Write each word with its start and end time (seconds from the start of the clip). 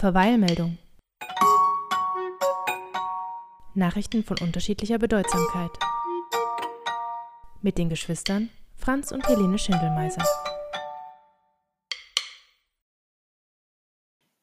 Verweilmeldung. 0.00 0.78
Nachrichten 3.74 4.24
von 4.24 4.38
unterschiedlicher 4.38 4.98
Bedeutsamkeit. 4.98 5.72
Mit 7.60 7.76
den 7.76 7.90
Geschwistern 7.90 8.48
Franz 8.76 9.12
und 9.12 9.28
Helene 9.28 9.58
Schindelmeiser. 9.58 10.24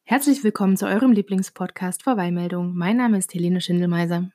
Herzlich 0.04 0.44
willkommen 0.44 0.76
zu 0.76 0.86
eurem 0.86 1.10
Lieblingspodcast 1.10 2.04
Verweilmeldung. 2.04 2.76
Mein 2.76 2.96
Name 2.96 3.18
ist 3.18 3.34
Helene 3.34 3.60
Schindelmeiser. 3.60 4.30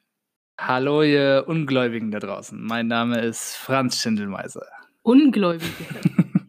Hallo, 0.60 1.04
ihr 1.04 1.46
Ungläubigen 1.48 2.12
da 2.12 2.20
draußen. 2.20 2.62
Mein 2.62 2.88
Name 2.88 3.22
ist 3.22 3.56
Franz 3.56 4.02
Schindelmeiser. 4.02 4.66
Ungläubige. 5.04 5.72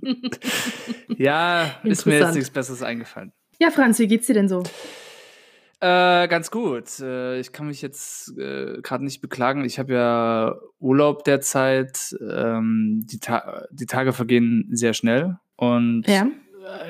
ja, 1.17 1.77
ist 1.85 2.07
mir 2.07 2.19
jetzt 2.19 2.35
nichts 2.35 2.51
Besseres 2.51 2.83
eingefallen. 2.83 3.33
Ja, 3.65 3.71
Franz, 3.71 3.99
wie 3.99 4.07
geht's 4.07 4.27
dir 4.27 4.35
denn 4.35 4.47
so? 4.47 4.63
Äh, 5.81 6.29
ganz 6.29 6.51
gut. 6.51 7.01
Äh, 7.01 7.41
ich 7.41 7.51
kann 7.51 7.67
mich 7.67 7.81
jetzt 7.81 8.37
äh, 8.37 8.83
gerade 8.83 9.03
nicht 9.03 9.23
beklagen. 9.23 9.65
Ich 9.65 9.79
habe 9.79 9.95
ja 9.95 10.55
Urlaub 10.81 11.25
derzeit. 11.25 12.15
Ähm, 12.21 13.07
die, 13.07 13.21
Ta 13.21 13.65
die 13.71 13.87
Tage 13.87 14.13
vergehen 14.13 14.69
sehr 14.71 14.93
schnell 14.93 15.39
und 15.57 16.07
ja. 16.07 16.27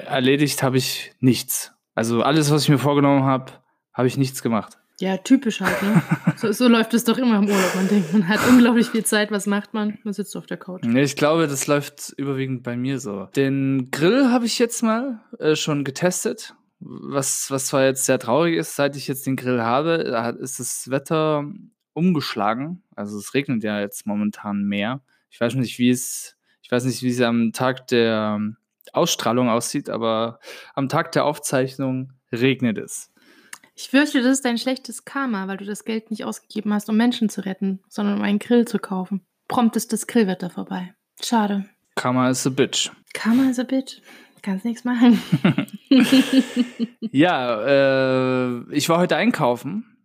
erledigt 0.07 0.65
habe 0.65 0.77
ich 0.77 1.13
nichts. 1.21 1.73
Also 1.95 2.23
alles, 2.23 2.51
was 2.51 2.65
ich 2.65 2.69
mir 2.71 2.79
vorgenommen 2.79 3.23
habe, 3.23 3.53
habe 3.93 4.09
ich 4.09 4.17
nichts 4.17 4.43
gemacht. 4.43 4.77
Ja, 4.99 5.17
typisch 5.17 5.61
halt, 5.61 5.81
ne? 5.81 6.03
so, 6.37 6.51
so, 6.51 6.67
läuft 6.67 6.95
es 6.95 7.05
doch 7.05 7.19
immer 7.19 7.39
im 7.39 7.47
Urlaub. 7.47 7.75
Man 7.77 7.89
denkt, 7.89 8.13
man 8.13 8.27
hat 8.29 8.41
unglaublich 8.49 8.89
viel 8.89 9.05
Zeit. 9.05 9.31
Was 9.31 9.47
macht 9.47 9.75
man? 9.75 9.99
Man 10.03 10.13
sitzt 10.13 10.37
auf 10.37 10.47
der 10.47 10.57
Couch. 10.57 10.85
Ich 10.85 11.15
glaube, 11.15 11.47
das 11.47 11.69
läuft 11.69 12.13
überwiegend 12.17 12.65
bei 12.65 12.77
mir 12.77 12.99
so. 12.99 13.29
Den 13.37 13.91
Grill 13.93 14.31
habe 14.31 14.47
ich 14.47 14.59
jetzt 14.59 14.83
mal 14.83 15.21
äh, 15.39 15.55
schon 15.55 15.85
getestet. 15.85 16.55
Was, 16.87 17.51
was 17.51 17.67
zwar 17.67 17.85
jetzt 17.85 18.05
sehr 18.05 18.19
traurig 18.19 18.57
ist, 18.57 18.77
seit 18.77 18.95
ich 18.95 19.09
jetzt 19.09 19.27
den 19.27 19.37
Grill 19.37 19.63
habe, 19.63 20.37
ist 20.41 20.61
das 20.61 20.91
Wetter 20.91 21.45
umgeschlagen. 21.95 22.83
Also 22.95 23.19
es 23.19 23.33
regnet 23.33 23.65
ja 23.65 23.81
jetzt 23.81 24.07
momentan 24.07 24.65
mehr. 24.65 25.01
Ich 25.31 25.41
weiß 25.41 25.55
nicht, 25.55 25.79
wie 25.79 25.89
es, 25.89 26.37
ich 26.61 26.71
weiß 26.71 26.85
nicht, 26.85 27.03
wie 27.03 27.09
es 27.09 27.21
am 27.23 27.53
Tag 27.53 27.87
der 27.87 28.39
Ausstrahlung 28.93 29.49
aussieht, 29.49 29.89
aber 29.89 30.41
am 30.75 30.89
Tag 30.89 31.13
der 31.13 31.25
Aufzeichnung 31.25 32.13
regnet 32.31 32.77
es. 32.77 33.11
Ich 33.75 33.89
fürchte, 33.89 34.23
das 34.23 34.33
ist 34.33 34.45
dein 34.45 34.59
schlechtes 34.59 35.05
Karma, 35.05 35.49
weil 35.49 35.57
du 35.57 35.65
das 35.65 35.85
Geld 35.85 36.11
nicht 36.11 36.25
ausgegeben 36.25 36.73
hast, 36.73 36.89
um 36.89 36.97
Menschen 36.97 37.29
zu 37.29 37.45
retten, 37.45 37.81
sondern 37.89 38.19
um 38.19 38.23
einen 38.23 38.39
Grill 38.39 38.69
zu 38.69 38.79
kaufen. 38.79 39.27
Prompt 39.49 39.77
ist 39.77 39.93
das 39.93 40.07
Grillwetter 40.07 40.51
vorbei. 40.51 40.95
Schade. 41.23 41.65
Karma 41.97 42.31
is 42.31 42.47
a 42.47 42.51
bitch. 42.51 42.91
Karma 43.15 43.51
is 43.51 43.59
a 43.59 43.65
bitch. 43.65 44.01
Kannst 44.45 44.65
nichts 44.65 44.85
machen. 44.85 45.21
ja, 47.01 47.63
äh, 47.63 48.75
ich 48.75 48.89
war 48.89 48.99
heute 48.99 49.17
einkaufen. 49.17 49.97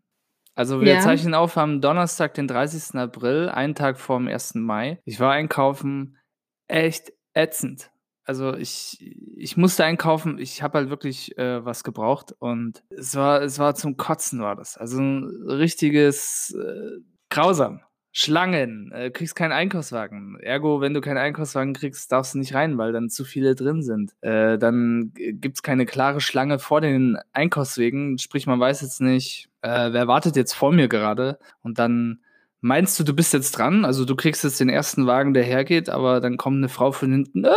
Also 0.55 0.81
wir 0.81 0.93
ja. 0.93 0.99
zeichnen 1.01 1.33
auf 1.33 1.57
am 1.57 1.81
Donnerstag, 1.81 2.33
den 2.33 2.47
30. 2.47 2.95
April, 2.95 3.49
einen 3.49 3.75
Tag 3.75 3.99
vor 3.99 4.17
dem 4.17 4.27
1. 4.27 4.55
Mai. 4.55 4.99
Ich 5.05 5.19
war 5.19 5.31
einkaufen, 5.31 6.17
echt 6.67 7.13
ätzend 7.33 7.91
also 8.29 8.53
ich, 8.55 9.03
ich 9.37 9.57
musste 9.57 9.83
einkaufen, 9.83 10.37
ich 10.37 10.61
habe 10.61 10.77
halt 10.77 10.91
wirklich 10.91 11.35
äh, 11.39 11.65
was 11.65 11.83
gebraucht 11.83 12.35
und 12.37 12.83
es 12.91 13.15
war, 13.15 13.41
es 13.41 13.57
war 13.57 13.73
zum 13.73 13.97
Kotzen 13.97 14.39
war 14.39 14.55
das. 14.55 14.77
Also 14.77 15.01
ein 15.01 15.25
richtiges 15.47 16.55
äh, 16.55 17.01
grausam. 17.31 17.81
Schlangen, 18.21 18.91
äh, 18.91 19.11
kriegst 19.11 19.33
keinen 19.33 19.53
Einkaufswagen. 19.53 20.37
Ergo, 20.41 20.81
wenn 20.81 20.93
du 20.93 20.99
keinen 20.99 21.19
Einkaufswagen 21.19 21.73
kriegst, 21.73 22.11
darfst 22.11 22.33
du 22.33 22.39
nicht 22.39 22.53
rein, 22.53 22.77
weil 22.77 22.91
dann 22.91 23.09
zu 23.09 23.23
viele 23.23 23.55
drin 23.55 23.81
sind. 23.81 24.11
Äh, 24.19 24.57
dann 24.57 25.13
gibt 25.15 25.55
es 25.55 25.63
keine 25.63 25.85
klare 25.85 26.19
Schlange 26.19 26.59
vor 26.59 26.81
den 26.81 27.17
Einkaufswegen. 27.31 28.17
Sprich, 28.17 28.45
man 28.45 28.59
weiß 28.59 28.81
jetzt 28.81 28.99
nicht, 28.99 29.47
äh, 29.61 29.93
wer 29.93 30.09
wartet 30.09 30.35
jetzt 30.35 30.51
vor 30.51 30.73
mir 30.73 30.89
gerade. 30.89 31.39
Und 31.63 31.79
dann 31.79 32.19
meinst 32.59 32.99
du, 32.99 33.05
du 33.05 33.13
bist 33.13 33.31
jetzt 33.31 33.51
dran? 33.51 33.85
Also 33.85 34.03
du 34.03 34.17
kriegst 34.17 34.43
jetzt 34.43 34.59
den 34.59 34.67
ersten 34.67 35.07
Wagen, 35.07 35.33
der 35.33 35.43
hergeht, 35.43 35.87
aber 35.87 36.19
dann 36.19 36.35
kommt 36.35 36.57
eine 36.57 36.67
Frau 36.67 36.91
von 36.91 37.13
hinten. 37.13 37.45
Äh, 37.45 37.51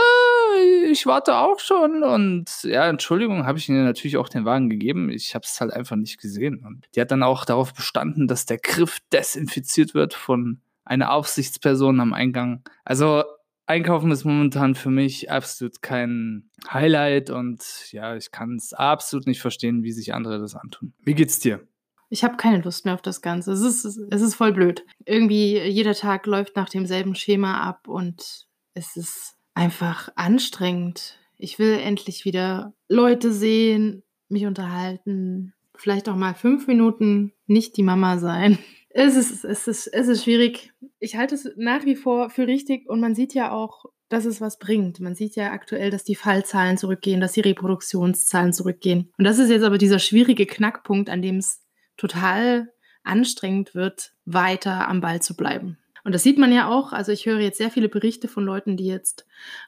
ich 0.93 1.07
warte 1.07 1.37
auch 1.37 1.59
schon. 1.59 2.03
Und 2.03 2.47
ja, 2.63 2.89
Entschuldigung, 2.89 3.47
habe 3.47 3.59
ich 3.59 3.69
ihnen 3.69 3.85
natürlich 3.85 4.17
auch 4.17 4.29
den 4.29 4.45
Wagen 4.45 4.71
gegeben. 4.71 5.11
Ich 5.11 5.35
habe 5.35 5.45
es 5.45 5.61
halt 5.61 5.73
einfach 5.73 5.97
nicht 5.97 6.21
gesehen. 6.21 6.65
Und 6.65 6.87
die 6.95 7.01
hat 7.01 7.11
dann 7.11 7.23
auch 7.23 7.45
darauf 7.45 7.75
bestanden, 7.75 8.29
dass 8.29 8.47
der 8.47 8.59
Griff 8.59 8.99
desinfiziert 9.13 9.95
wird 9.95 10.15
von 10.15 10.61
einer 10.85 11.13
Aufsichtsperson 11.13 12.01
am 12.01 12.13
Eingang. 12.13 12.63
Also 12.85 13.25
Einkaufen 13.67 14.11
ist 14.11 14.25
momentan 14.25 14.75
für 14.75 14.91
mich 14.91 15.31
absolut 15.31 15.83
kein 15.83 16.51
Highlight 16.71 17.31
und 17.31 17.63
ja, 17.93 18.17
ich 18.17 18.33
kann 18.33 18.57
es 18.57 18.73
absolut 18.73 19.27
nicht 19.27 19.41
verstehen, 19.41 19.85
wie 19.85 19.93
sich 19.93 20.13
andere 20.13 20.41
das 20.41 20.57
antun. 20.57 20.93
Wie 21.01 21.15
geht's 21.15 21.39
dir? 21.39 21.67
Ich 22.11 22.25
habe 22.25 22.37
keine 22.37 22.61
Lust 22.61 22.85
mehr 22.85 22.95
auf 22.95 23.03
das 23.03 23.23
Ganze. 23.23 23.53
Es 23.53 23.63
ist, 23.63 23.85
es 23.85 24.21
ist 24.21 24.35
voll 24.35 24.53
blöd. 24.53 24.85
Irgendwie 25.07 25.59
jeder 25.61 25.95
Tag 25.95 26.27
läuft 26.27 26.57
nach 26.57 26.69
demselben 26.69 27.15
Schema 27.15 27.63
ab 27.63 27.89
und 27.89 28.49
es 28.75 28.97
ist 28.97 29.37
einfach 29.55 30.09
anstrengend. 30.17 31.19
Ich 31.39 31.59
will 31.59 31.79
endlich 31.79 32.25
wieder 32.25 32.73
Leute 32.89 33.33
sehen, 33.33 34.03
mich 34.29 34.47
unterhalten, 34.47 35.55
vielleicht 35.75 36.09
auch 36.09 36.17
mal 36.17 36.35
fünf 36.35 36.67
Minuten 36.67 37.33
nicht 37.47 37.77
die 37.77 37.83
Mama 37.83 38.19
sein. 38.19 38.59
Es 38.95 39.17
ist, 39.17 39.43
es 39.43 39.67
ist, 39.69 39.87
es 39.87 40.07
ist 40.07 40.25
schwierig. 40.25 40.71
Ich 40.99 41.17
halte 41.17 41.35
es 41.35 41.51
nach 41.57 41.87
wie 41.87 41.97
vor 41.97 42.29
für 42.29 42.47
richtig 42.47 42.87
und 42.91 43.01
man 43.01 43.15
sieht 43.15 43.33
ja 43.33 43.51
auch, 43.51 43.87
dass 44.11 44.27
es 44.27 44.43
was 44.43 44.59
bringt. 44.59 45.01
Man 45.01 45.15
sieht 45.15 45.35
ja 45.35 45.51
aktuell, 45.51 45.89
dass 45.89 46.05
die 46.05 46.15
Fallzahlen 46.15 46.77
zurückgehen, 46.77 47.19
dass 47.19 47.33
die 47.33 47.41
Reproduktionszahlen 47.41 48.53
zurückgehen. 48.53 49.11
Und 49.17 49.25
das 49.25 49.39
ist 49.39 49.49
jetzt 49.49 49.63
aber 49.63 49.79
dieser 49.79 49.99
schwierige 49.99 50.45
Knackpunkt, 50.45 51.09
an 51.09 51.23
dem 51.23 51.39
es 51.39 51.63
total 51.97 52.69
anstrengend 53.03 53.75
wird, 53.75 54.13
weiter 54.27 54.87
am 54.89 55.01
Ball 55.01 55.23
zu 55.23 55.35
bleiben. 55.35 55.79
Und 56.05 56.15
das 56.15 56.23
sieht 56.23 56.39
man 56.39 56.53
ja 56.53 56.69
auch. 56.69 56.93
Also 56.93 57.13
ich 57.13 57.27
höre 57.27 57.39
jetzt 57.39 57.59
sehr 57.59 57.71
viele 57.71 57.89
Berichte 57.89 58.29
von 58.29 58.45
Leuten, 58.45 58.77
die 58.77 58.87
jetzt 58.87 59.27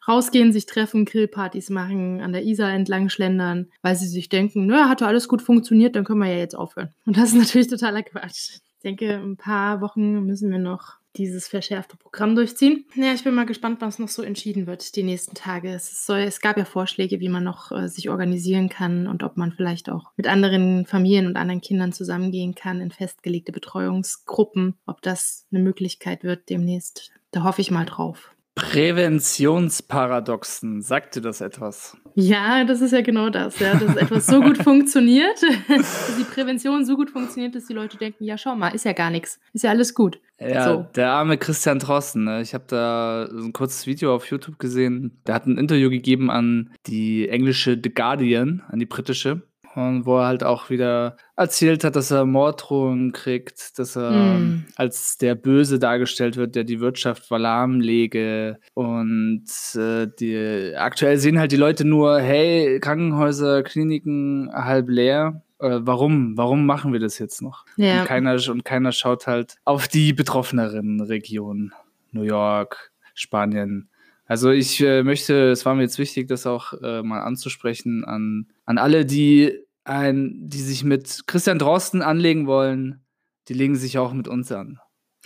rausgehen, 0.09 0.53
sich 0.53 0.67
treffen, 0.67 1.05
Grillpartys 1.05 1.71
machen, 1.71 2.21
an 2.21 2.33
der 2.33 2.45
Isar 2.45 2.73
entlang 2.73 3.09
schlendern, 3.09 3.71
weil 3.83 3.95
sie 3.95 4.09
sich 4.09 4.29
denken, 4.29 4.67
naja, 4.67 4.89
hat 4.89 5.01
doch 5.01 5.07
alles 5.07 5.29
gut 5.29 5.43
funktioniert, 5.43 5.95
dann 5.95 6.05
können 6.05 6.21
wir 6.21 6.31
ja 6.31 6.39
jetzt 6.39 6.57
aufhören. 6.57 6.93
Und 7.07 7.17
das 7.17 7.31
ist 7.31 7.39
natürlich 7.39 7.69
totaler 7.69 8.03
Quatsch. 8.03 8.61
Ich 8.77 8.83
denke, 8.83 9.15
ein 9.15 9.37
paar 9.37 9.81
Wochen 9.81 10.25
müssen 10.27 10.51
wir 10.51 10.59
noch 10.59 10.99
dieses 11.17 11.49
verschärfte 11.49 11.97
Programm 11.97 12.35
durchziehen. 12.35 12.85
Ja, 12.95 13.13
ich 13.13 13.25
bin 13.25 13.35
mal 13.35 13.47
gespannt, 13.47 13.81
was 13.81 13.99
noch 13.99 14.09
so 14.09 14.23
entschieden 14.23 14.67
wird 14.67 14.97
die 14.97 15.03
nächsten 15.03 15.35
Tage. 15.35 15.71
Es, 15.71 16.07
soll, 16.07 16.21
es 16.21 16.41
gab 16.41 16.57
ja 16.57 16.65
Vorschläge, 16.65 17.21
wie 17.21 17.29
man 17.29 17.45
noch 17.45 17.73
äh, 17.73 17.89
sich 17.89 18.11
organisieren 18.11 18.69
kann 18.69 19.07
und 19.07 19.23
ob 19.23 19.37
man 19.37 19.53
vielleicht 19.53 19.91
auch 19.91 20.13
mit 20.17 20.27
anderen 20.27 20.87
Familien 20.87 21.27
und 21.27 21.37
anderen 21.37 21.61
Kindern 21.61 21.93
zusammengehen 21.93 22.55
kann 22.55 22.81
in 22.81 22.91
festgelegte 22.91 23.53
Betreuungsgruppen, 23.53 24.75
ob 24.87 25.03
das 25.03 25.47
eine 25.53 25.63
Möglichkeit 25.63 26.25
wird 26.25 26.51
demnächst. 26.51 27.11
Da 27.31 27.43
hoffe 27.43 27.61
ich 27.61 27.71
mal 27.71 27.87
drauf. 27.87 28.34
Präventionsparadoxen, 28.55 30.81
sagt 30.81 31.17
dir 31.17 31.21
das 31.21 31.41
etwas? 31.41 31.97
Ja, 32.15 32.63
das 32.65 32.81
ist 32.81 32.93
ja 32.93 33.01
genau 33.01 33.31
das, 33.31 33.59
ja, 33.59 33.75
dass 33.75 33.97
etwas 33.97 34.27
so 34.27 34.41
gut 34.41 34.59
funktioniert, 34.63 35.43
dass 35.69 36.17
die 36.17 36.23
Prävention 36.23 36.85
so 36.85 36.95
gut 36.95 37.11
funktioniert, 37.11 37.57
dass 37.57 37.67
die 37.67 37.73
Leute 37.73 37.97
denken, 37.97 38.23
ja, 38.23 38.39
schau 38.39 38.55
mal, 38.55 38.69
ist 38.69 38.85
ja 38.85 38.93
gar 38.93 39.11
nichts, 39.11 39.41
ist 39.53 39.65
ja 39.65 39.71
alles 39.71 39.95
gut. 39.95 40.21
Ja, 40.39 40.65
so. 40.65 40.87
der 40.95 41.11
arme 41.11 41.37
Christian 41.39 41.81
Drosten, 41.81 42.23
ne? 42.25 42.43
ich 42.43 42.55
habe 42.55 42.65
da 42.69 43.25
ein 43.25 43.53
kurzes 43.53 43.87
Video 43.87 44.15
auf 44.15 44.27
YouTube 44.27 44.61
gesehen, 44.61 45.21
der 45.27 45.35
hat 45.35 45.47
ein 45.47 45.59
Interview 45.59 45.91
gegeben 45.91 46.31
an 46.31 46.71
die 46.87 47.29
englische 47.29 47.77
The 47.83 47.93
Guardian, 47.93 48.63
an 48.69 48.79
die 48.79 48.87
britische 48.87 49.43
und 49.75 50.07
wo 50.07 50.19
er 50.19 50.27
halt 50.27 50.45
auch 50.45 50.71
wieder 50.71 51.17
erzählt 51.37 51.85
hat, 51.85 51.97
dass 51.97 52.11
er 52.11 52.25
Morddrohungen 52.25 53.13
kriegt, 53.13 53.79
dass 53.79 53.97
er 53.97 54.11
mm. 54.11 54.67
als 54.77 55.19
der 55.19 55.35
Böse 55.35 55.79
dargestellt 55.79 56.37
wird, 56.37 56.55
der 56.55 56.65
die 56.65 56.81
Wirtschaft 56.81 57.29
lahmlege. 57.31 58.59
Und 58.75 59.47
äh, 59.75 60.07
die, 60.07 60.75
aktuell 60.77 61.19
sehen 61.19 61.39
halt 61.39 61.53
die 61.53 61.57
Leute 61.57 61.85
nur, 61.85 62.21
hey, 62.21 62.79
Krankenhäuser, 62.81 63.63
Kliniken 63.63 64.51
halb 64.53 64.89
leer. 64.89 65.43
Äh, 65.59 65.81
warum? 65.81 66.37
Warum 66.37 66.67
machen 66.67 66.93
wir 66.93 67.01
das 67.01 67.19
jetzt 67.19 67.43
noch? 67.43 67.65
Ja. 67.77 68.01
Und, 68.01 68.07
keiner, 68.07 68.39
und 68.49 68.65
keiner 68.65 68.93
schaut 68.93 69.27
halt 69.27 69.57
auf 69.65 69.89
die 69.89 70.13
betroffeneren 70.13 71.01
Regionen. 71.01 71.73
New 72.13 72.23
York, 72.23 72.93
Spanien, 73.15 73.89
also 74.27 74.51
ich 74.51 74.81
äh, 74.81 75.03
möchte, 75.03 75.51
es 75.51 75.67
war 75.67 75.75
mir 75.75 75.83
jetzt 75.83 75.99
wichtig, 75.99 76.29
das 76.29 76.47
auch 76.47 76.73
äh, 76.83 77.03
mal 77.03 77.21
anzusprechen 77.21 78.05
an, 78.05 78.47
an 78.65 78.79
alle, 78.79 79.05
die 79.05 79.59
ein, 79.85 80.49
die 80.49 80.61
sich 80.61 80.83
mit 80.85 81.27
Christian 81.27 81.59
Drosten 81.59 82.03
anlegen 82.03 82.47
wollen, 82.47 83.05
die 83.49 83.55
legen 83.55 83.77
sich 83.77 83.99
auch 83.99 84.15
mit 84.15 84.29
uns 84.29 84.51
an. 84.51 84.79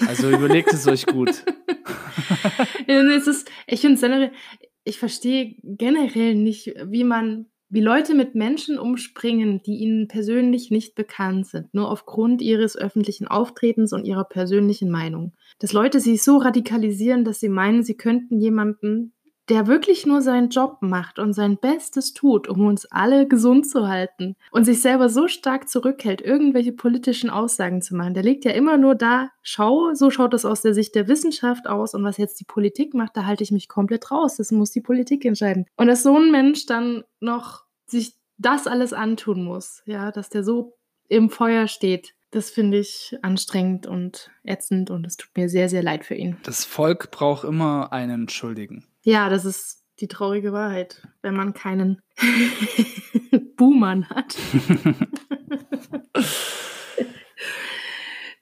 Also 0.07 0.31
überlegt 0.31 0.73
es 0.73 0.87
euch 0.87 1.07
gut. 1.07 1.31
es 2.87 3.27
ist, 3.27 3.51
ich 3.67 3.81
finde 3.81 4.33
ich 4.85 4.99
verstehe 4.99 5.55
generell 5.63 6.35
nicht, 6.35 6.75
wie 6.87 7.05
man, 7.05 7.47
wie 7.69 7.81
Leute 7.81 8.15
mit 8.15 8.35
Menschen 8.35 8.79
umspringen, 8.79 9.63
die 9.63 9.77
ihnen 9.77 10.09
persönlich 10.09 10.71
nicht 10.71 10.95
bekannt 10.95 11.47
sind, 11.47 11.75
nur 11.75 11.91
aufgrund 11.91 12.41
ihres 12.41 12.77
öffentlichen 12.77 13.29
Auftretens 13.29 13.93
und 13.93 14.07
ihrer 14.07 14.25
persönlichen 14.25 14.91
Meinung. 14.91 15.35
Dass 15.59 15.73
Leute 15.73 16.01
sich 16.01 16.23
so 16.23 16.39
radikalisieren, 16.39 17.25
dass 17.25 17.41
sie 17.41 17.49
meinen, 17.49 17.83
sie 17.83 17.97
könnten 17.97 18.39
jemanden 18.39 19.13
der 19.49 19.67
wirklich 19.67 20.07
nur 20.07 20.21
seinen 20.21 20.51
Job 20.51 20.79
macht 20.81 21.19
und 21.19 21.33
sein 21.33 21.57
Bestes 21.59 22.13
tut, 22.13 22.49
um 22.49 22.67
uns 22.67 22.87
alle 22.87 23.27
gesund 23.27 23.69
zu 23.69 23.89
halten 23.89 24.37
und 24.51 24.65
sich 24.65 24.83
selber 24.83 25.09
so 25.09 25.27
stark 25.27 25.69
zurückhält, 25.69 26.21
irgendwelche 26.21 26.73
politischen 26.73 27.31
Aussagen 27.31 27.81
zu 27.81 27.97
machen. 27.97 28.15
Der 28.15 28.23
legt 28.23 28.45
ja 28.45 28.53
immer 28.53 28.77
nur 28.77 28.95
da, 28.95 29.31
schau, 29.43 29.95
so 29.95 30.11
schaut 30.11 30.35
das 30.35 30.45
aus 30.45 30.63
der 30.63 30.75
Sicht 30.75 30.95
der 30.95 31.09
Wissenschaft 31.09 31.67
aus 31.67 31.95
und 31.95 32.05
was 32.05 32.19
jetzt 32.19 32.39
die 32.41 32.45
Politik 32.45 32.95
macht, 32.95 33.17
da 33.17 33.25
halte 33.25 33.43
ich 33.43 33.51
mich 33.51 33.69
komplett 33.69 34.11
raus. 34.11 34.37
Das 34.37 34.53
muss 34.53 34.71
die 34.71 34.83
Politik 34.83 35.25
entscheiden. 35.25 35.67
Und 35.77 35.87
dass 35.87 36.03
so 36.03 36.17
ein 36.17 36.31
Mensch 36.31 36.67
dann 36.67 37.05
noch 37.21 37.65
sich 37.87 38.15
das 38.37 38.67
alles 38.67 38.93
antun 38.93 39.45
muss, 39.45 39.83
ja, 39.87 40.13
dass 40.13 40.29
der 40.29 40.45
so 40.45 40.75
im 41.09 41.31
Feuer 41.31 41.69
steht, 41.69 42.15
das 42.31 42.51
finde 42.51 42.79
ich 42.79 43.17
anstrengend 43.23 43.87
und 43.87 44.31
ätzend 44.45 44.91
und 44.91 45.07
es 45.07 45.17
tut 45.17 45.31
mir 45.37 45.49
sehr, 45.49 45.69
sehr 45.69 45.83
leid 45.83 46.05
für 46.05 46.15
ihn. 46.15 46.37
Das 46.43 46.65
Volk 46.65 47.11
braucht 47.11 47.45
immer 47.45 47.93
einen 47.93 48.29
Schuldigen. 48.29 48.85
Ja, 49.03 49.29
das 49.29 49.45
ist 49.45 49.85
die 50.01 50.09
traurige 50.09 50.53
Wahrheit, 50.53 51.07
wenn 51.23 51.35
man 51.35 51.55
keinen 51.55 52.03
Buhmann 53.57 54.09
hat. 54.11 54.37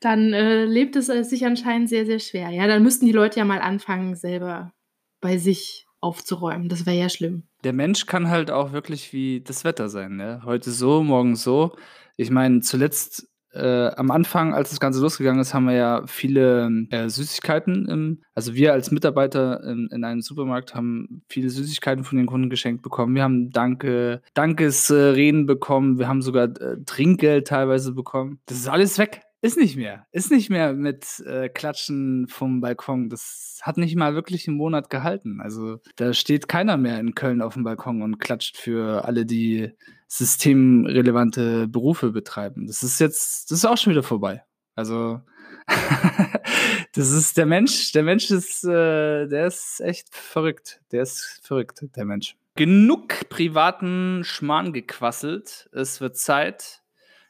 dann 0.00 0.32
äh, 0.32 0.64
lebt 0.64 0.96
es 0.96 1.06
sich 1.06 1.46
anscheinend 1.46 1.88
sehr, 1.88 2.06
sehr 2.06 2.18
schwer. 2.18 2.50
Ja, 2.50 2.66
dann 2.66 2.82
müssten 2.82 3.06
die 3.06 3.12
Leute 3.12 3.38
ja 3.38 3.44
mal 3.44 3.60
anfangen, 3.60 4.14
selber 4.14 4.72
bei 5.20 5.38
sich 5.38 5.86
aufzuräumen. 6.00 6.68
Das 6.68 6.86
wäre 6.86 6.96
ja 6.96 7.08
schlimm. 7.08 7.44
Der 7.64 7.72
Mensch 7.72 8.06
kann 8.06 8.28
halt 8.28 8.50
auch 8.50 8.72
wirklich 8.72 9.12
wie 9.12 9.40
das 9.40 9.64
Wetter 9.64 9.88
sein. 9.88 10.16
Ne? 10.16 10.42
Heute 10.44 10.70
so, 10.70 11.02
morgen 11.02 11.36
so. 11.36 11.74
Ich 12.16 12.30
meine, 12.30 12.60
zuletzt 12.60 13.28
äh, 13.56 13.90
am 13.96 14.10
Anfang, 14.10 14.54
als 14.54 14.70
das 14.70 14.80
Ganze 14.80 15.00
losgegangen 15.00 15.40
ist, 15.40 15.54
haben 15.54 15.66
wir 15.66 15.74
ja 15.74 16.02
viele 16.06 16.86
äh, 16.90 17.08
Süßigkeiten. 17.08 17.88
Im, 17.88 18.22
also 18.34 18.54
wir 18.54 18.72
als 18.72 18.90
Mitarbeiter 18.90 19.62
in, 19.64 19.88
in, 19.90 20.04
einem 20.04 20.20
Supermarkt 20.20 20.74
haben 20.74 21.22
viele 21.28 21.50
Süßigkeiten 21.50 22.04
von 22.04 22.18
den 22.18 22.26
Kunden 22.26 22.50
geschenkt 22.50 22.82
bekommen. 22.82 23.14
Wir 23.14 23.22
haben 23.22 23.50
Danke, 23.50 24.22
Dankesreden 24.34 25.46
bekommen. 25.46 25.98
Wir 25.98 26.08
haben 26.08 26.22
sogar 26.22 26.44
äh, 26.60 26.76
Trinkgeld 26.84 27.48
teilweise 27.48 27.92
bekommen. 27.92 28.40
Das 28.46 28.58
ist 28.58 28.68
alles 28.68 28.98
weg. 28.98 29.22
Ist 29.42 29.58
nicht 29.58 29.76
mehr. 29.76 30.06
Ist 30.12 30.30
nicht 30.30 30.50
mehr 30.50 30.72
mit 30.72 31.20
äh, 31.26 31.48
Klatschen 31.48 32.26
vom 32.26 32.60
Balkon. 32.60 33.08
Das 33.08 33.60
hat 33.62 33.76
nicht 33.76 33.94
mal 33.94 34.14
wirklich 34.14 34.48
einen 34.48 34.56
Monat 34.56 34.90
gehalten. 34.90 35.40
Also 35.40 35.78
da 35.96 36.14
steht 36.14 36.48
keiner 36.48 36.76
mehr 36.76 36.98
in 36.98 37.14
Köln 37.14 37.42
auf 37.42 37.54
dem 37.54 37.62
Balkon 37.62 38.02
und 38.02 38.18
klatscht 38.18 38.56
für 38.56 39.04
alle, 39.04 39.26
die 39.26 39.72
systemrelevante 40.08 41.68
Berufe 41.68 42.10
betreiben. 42.10 42.66
Das 42.66 42.82
ist 42.82 43.00
jetzt, 43.00 43.50
das 43.50 43.58
ist 43.58 43.64
auch 43.64 43.76
schon 43.76 43.92
wieder 43.92 44.02
vorbei. 44.02 44.44
Also 44.74 45.20
das 46.94 47.10
ist 47.10 47.36
der 47.36 47.46
Mensch. 47.46 47.92
Der 47.92 48.02
Mensch 48.02 48.30
ist, 48.30 48.64
äh, 48.64 49.26
der 49.26 49.46
ist 49.46 49.80
echt 49.80 50.14
verrückt. 50.14 50.80
Der 50.92 51.02
ist 51.02 51.40
verrückt, 51.42 51.84
der 51.96 52.04
Mensch. 52.04 52.36
Genug 52.54 53.28
privaten 53.28 54.22
Schmarrn 54.24 54.72
gequasselt. 54.72 55.68
Es 55.72 56.00
wird 56.00 56.16
Zeit 56.16 56.82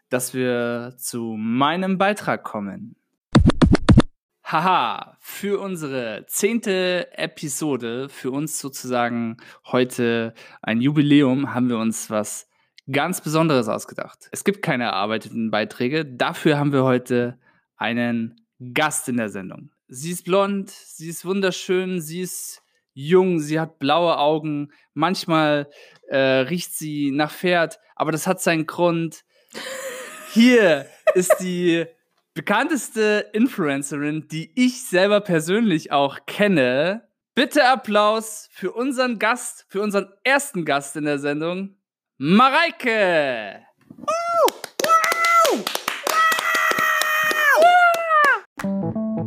dass 0.09 0.35
wir 0.35 0.95
zu 0.99 1.37
meinem 1.39 1.99
Beitrag 1.99 2.45
kommen. 2.45 2.97
Haha, 4.45 5.17
für 5.19 5.61
unsere 5.61 6.25
zehnte 6.29 7.09
Episode, 7.19 8.09
für 8.09 8.31
uns 8.31 8.61
sozusagen 8.61 9.39
heute 9.67 10.35
ein 10.63 10.81
Jubiläum, 10.81 11.53
haben 11.53 11.69
wir 11.69 11.79
uns 11.79 12.11
was 12.11 12.49
ganz 12.91 13.21
Besonderes 13.21 13.69
ausgedacht. 13.69 14.29
Es 14.33 14.45
gibt 14.45 14.63
keine 14.63 14.85
erarbeiteten 14.85 15.51
Beiträge, 15.51 16.05
dafür 16.05 16.59
haben 16.59 16.73
wir 16.73 16.85
heute 16.85 17.39
einen 17.77 18.41
Gast 18.73 19.09
in 19.09 19.17
der 19.17 19.29
Sendung. 19.29 19.71
Sie 19.89 20.11
ist 20.11 20.25
blond, 20.25 20.71
sie 20.71 21.09
ist 21.09 21.25
wunderschön, 21.25 22.01
sie 22.01 22.21
ist 22.21 22.63
jung, 22.93 23.41
sie 23.41 23.61
hat 23.61 23.79
blaue 23.79 24.19
Augen, 24.19 24.73
manchmal 24.95 25.69
äh, 26.09 26.19
riecht 26.19 26.75
sie 26.75 27.11
nach 27.11 27.31
Pferd, 27.31 27.79
aber 27.95 28.13
das 28.13 28.27
hat 28.27 28.41
seinen 28.41 28.67
Grund. 28.67 29.25
Hier 30.33 30.87
ist 31.15 31.37
die 31.41 31.87
bekannteste 32.35 33.31
Influencerin, 33.33 34.29
die 34.29 34.53
ich 34.55 34.83
selber 34.85 35.21
persönlich 35.21 35.93
auch 35.93 36.27
kenne. 36.27 37.09
Bitte 37.35 37.69
Applaus 37.69 38.49
für 38.51 38.73
unseren 38.73 39.19
Gast, 39.19 39.67
für 39.69 39.83
unseren 39.83 40.09
ersten 40.25 40.65
Gast 40.65 40.97
in 40.97 41.05
der 41.05 41.19
Sendung, 41.19 41.76
Mareike. 42.19 43.61
Wow! 43.99 44.07
Wow! 44.83 45.65
Wow! 47.59 49.27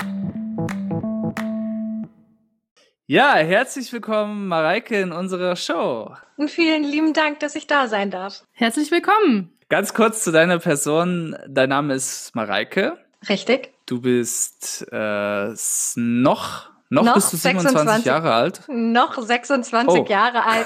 Ja, 3.06 3.36
herzlich 3.36 3.94
willkommen, 3.94 4.48
Mareike, 4.48 5.00
in 5.00 5.12
unserer 5.12 5.56
Show. 5.56 6.16
Und 6.38 6.50
vielen 6.50 6.84
lieben 6.84 7.14
Dank, 7.14 7.40
dass 7.42 7.54
ich 7.54 7.68
da 7.68 7.88
sein 7.88 8.10
darf. 8.10 8.44
Herzlich 8.54 8.90
willkommen. 8.90 9.56
Ganz 9.70 9.94
kurz 9.94 10.24
zu 10.24 10.32
deiner 10.32 10.58
Person. 10.58 11.38
Dein 11.48 11.70
Name 11.70 11.94
ist 11.94 12.34
Mareike. 12.34 12.98
Richtig. 13.30 13.72
Du 13.86 14.02
bist 14.02 14.88
äh, 14.92 15.54
noch, 15.96 16.72
noch, 16.90 17.04
noch 17.04 17.14
bist 17.14 17.34
du 17.34 17.38
27 17.38 17.72
26, 17.72 18.06
Jahre 18.06 18.34
alt. 18.34 18.64
Noch 18.68 19.16
26 19.16 19.94
oh. 19.94 20.06
Jahre 20.08 20.44
alt. 20.44 20.66